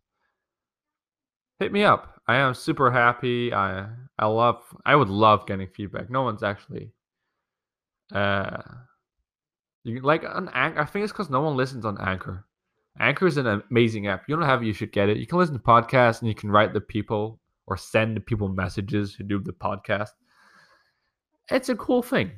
hit 1.59 1.71
me 1.71 1.83
up. 1.83 2.21
I 2.27 2.35
am 2.35 2.53
super 2.53 2.91
happy. 2.91 3.53
I 3.53 3.87
I 4.17 4.27
love 4.27 4.61
I 4.85 4.95
would 4.95 5.09
love 5.09 5.47
getting 5.47 5.67
feedback. 5.67 6.09
No 6.09 6.23
one's 6.23 6.43
actually 6.43 6.91
uh 8.13 8.61
you 9.83 10.01
like 10.01 10.23
on 10.23 10.49
Anchor. 10.53 10.81
I 10.81 10.85
think 10.85 11.03
it's 11.03 11.13
because 11.13 11.29
no 11.29 11.41
one 11.41 11.55
listens 11.55 11.85
on 11.85 11.97
Anchor. 11.99 12.45
Anchor 12.99 13.27
is 13.27 13.37
an 13.37 13.63
amazing 13.69 14.07
app. 14.07 14.23
You 14.27 14.35
don't 14.35 14.45
have 14.45 14.61
it, 14.61 14.65
you 14.65 14.73
should 14.73 14.91
get 14.91 15.09
it. 15.09 15.17
You 15.17 15.25
can 15.25 15.37
listen 15.37 15.55
to 15.55 15.61
podcasts 15.61 16.19
and 16.19 16.27
you 16.27 16.35
can 16.35 16.51
write 16.51 16.73
the 16.73 16.81
people 16.81 17.39
or 17.67 17.77
send 17.77 18.17
the 18.17 18.21
people 18.21 18.49
messages 18.49 19.13
who 19.13 19.23
do 19.23 19.39
the 19.39 19.53
podcast. 19.53 20.09
It's 21.49 21.69
a 21.69 21.75
cool 21.75 22.01
thing. 22.01 22.31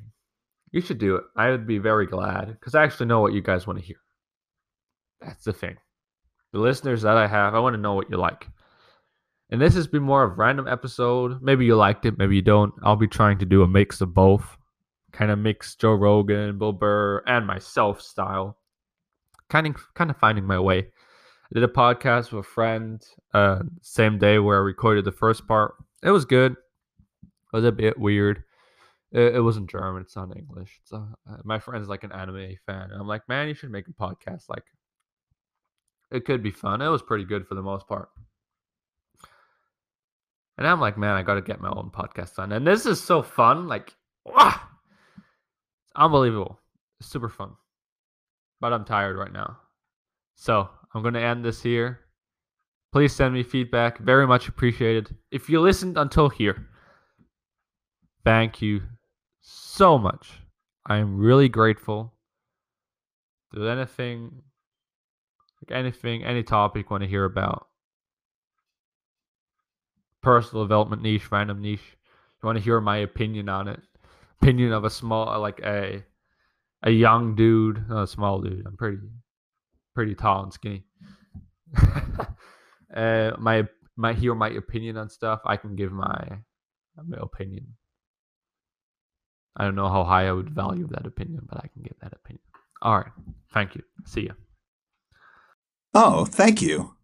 You 0.72 0.82
should 0.82 1.00
do 1.00 1.16
it. 1.16 1.24
I 1.36 1.50
would 1.50 1.68
be 1.68 1.80
very 1.80 2.06
glad 2.06 2.48
because 2.48 2.76
I 2.76 2.84
actually 2.84 3.08
know 3.08 3.22
what 3.22 3.34
you 3.34 3.42
guys 3.42 3.66
want 3.66 3.80
to 3.80 3.86
hear. 3.86 3.98
That's 5.20 5.44
the 5.44 5.54
thing. 5.54 5.78
The 6.54 6.60
listeners 6.60 7.02
that 7.02 7.18
I 7.18 7.28
have, 7.28 7.56
I 7.56 7.60
want 7.60 7.74
to 7.76 7.82
know 7.82 7.94
what 7.94 8.10
you 8.10 8.18
like. 8.18 8.48
And 9.50 9.62
this 9.62 9.76
has 9.76 9.88
been 9.88 10.04
more 10.04 10.24
of 10.24 10.32
a 10.32 10.36
random 10.36 10.68
episode. 10.68 11.42
Maybe 11.42 11.66
you 11.66 11.76
liked 11.76 12.06
it, 12.06 12.18
maybe 12.18 12.36
you 12.36 12.42
don't. 12.42 12.74
I'll 12.84 12.96
be 12.96 13.08
trying 13.08 13.38
to 13.40 13.46
do 13.46 13.64
a 13.64 13.68
mix 13.68 14.00
of 14.00 14.14
both. 14.14 14.58
Kind 15.12 15.32
of 15.32 15.40
mix 15.40 15.76
Joe 15.76 15.94
Rogan, 15.94 16.58
Bill 16.58 16.72
Burr, 16.74 17.24
and 17.28 17.46
myself 17.46 18.02
style. 18.02 18.58
Kind 19.50 19.68
of 19.68 19.76
kind 19.94 20.10
of 20.10 20.18
finding 20.18 20.46
my 20.46 20.60
way. 20.60 20.80
I 20.80 21.54
did 21.54 21.64
a 21.64 21.68
podcast 21.68 22.32
with 22.32 22.46
a 22.46 22.50
friend 22.50 23.06
uh 23.34 23.60
same 23.82 24.18
day 24.18 24.40
where 24.40 24.58
I 24.58 24.62
recorded 24.62 25.06
the 25.06 25.12
first 25.12 25.48
part. 25.48 25.76
It 26.02 26.12
was 26.12 26.26
good. 26.26 26.54
It 26.54 27.58
was 27.58 27.66
a 27.66 27.72
bit 27.72 28.00
weird. 28.00 28.44
It, 29.12 29.36
it 29.36 29.42
wasn't 29.42 29.70
German. 29.70 30.02
It's 30.04 30.16
not 30.16 30.36
English. 30.36 30.80
It's 30.82 30.94
uh, 30.94 31.06
my 31.44 31.60
friend's 31.60 31.90
like 31.90 32.04
an 32.04 32.14
anime 32.14 32.56
fan, 32.66 32.92
and 32.92 33.02
I'm 33.02 33.08
like, 33.08 33.28
man, 33.28 33.50
you 33.50 33.54
should 33.54 33.72
make 33.72 33.88
a 33.88 33.92
podcast. 33.92 34.44
Like, 34.48 34.64
it 36.12 36.26
could 36.26 36.42
be 36.42 36.52
fun. 36.52 36.82
It 36.82 36.88
was 36.88 37.02
pretty 37.02 37.26
good 37.26 37.46
for 37.46 37.56
the 37.56 37.62
most 37.62 37.88
part. 37.88 38.10
And 40.58 40.68
I'm 40.68 40.80
like, 40.80 40.98
man, 40.98 41.16
I 41.16 41.24
got 41.24 41.36
to 41.36 41.42
get 41.42 41.60
my 41.60 41.70
own 41.70 41.92
podcast 41.94 42.36
done. 42.36 42.52
And 42.52 42.66
this 42.66 42.86
is 42.86 43.02
so 43.02 43.22
fun. 43.22 43.68
Like, 43.68 43.96
ah, 44.28 44.70
unbelievable. 45.96 46.60
Super 47.02 47.30
fun. 47.30 47.52
But 48.60 48.74
I'm 48.74 48.86
tired 48.86 49.18
right 49.18 49.34
now. 49.34 49.58
So 50.36 50.70
I'm 50.94 51.02
going 51.02 51.14
to 51.16 51.22
end 51.22 51.44
this 51.44 51.62
here. 51.62 52.00
Please 52.92 53.14
send 53.14 53.34
me 53.34 53.44
feedback. 53.44 53.98
Very 54.00 54.28
much 54.28 54.48
appreciated. 54.48 55.16
If 55.32 55.50
you 55.50 55.62
listened 55.62 55.98
until 55.98 56.30
here, 56.30 56.68
thank 58.24 58.62
you 58.62 58.82
so 59.42 59.98
much. 59.98 60.32
I 60.86 60.98
am 60.98 61.18
really 61.18 61.48
grateful. 61.48 62.14
Do 63.54 63.68
anything, 63.68 64.42
like 65.62 65.78
anything, 65.78 66.24
any 66.24 66.44
topic 66.44 66.86
you 66.86 66.90
want 66.90 67.04
to 67.04 67.10
hear 67.10 67.26
about, 67.26 67.68
personal 70.22 70.64
development 70.64 71.02
niche, 71.02 71.32
random 71.32 71.62
niche, 71.62 71.98
you 72.42 72.48
want 72.48 72.58
to 72.58 72.64
hear 72.64 72.80
my 72.80 72.98
opinion 72.98 73.50
on 73.50 73.68
it, 73.68 73.82
opinion 74.42 74.74
of 74.74 74.84
a 74.84 74.90
small, 74.90 75.40
like 75.40 75.60
a, 75.64 76.04
a 76.84 76.90
young 76.90 77.36
dude, 77.36 77.86
a 77.92 78.08
small 78.08 78.42
dude. 78.42 78.66
I'm 78.66 78.76
pretty, 78.76 78.98
pretty 79.94 80.16
tall 80.16 80.44
and 80.44 80.54
skinny. 80.54 80.84
uh, 82.96 83.32
my, 83.38 83.68
my 83.96 84.14
hear 84.14 84.34
my 84.34 84.50
opinion 84.50 84.98
on 84.98 85.10
stuff. 85.10 85.42
I 85.46 85.58
can 85.58 85.76
give 85.76 85.92
my, 85.92 86.40
my 87.06 87.18
opinion. 87.20 87.68
I 89.56 89.66
don't 89.66 89.76
know 89.76 89.90
how 89.90 90.04
high 90.04 90.28
I 90.28 90.32
would 90.32 90.50
value 90.50 90.88
that 90.92 91.06
opinion, 91.06 91.42
but 91.48 91.58
I 91.58 91.68
can 91.68 91.84
give 91.84 91.96
that 92.02 92.14
opinion. 92.14 92.42
All 92.82 92.98
right. 92.98 93.12
Thank 93.54 93.76
you. 93.76 93.84
See 94.06 94.22
you. 94.22 94.34
Oh, 95.94 96.26
thank 96.26 96.62
you. 96.62 96.96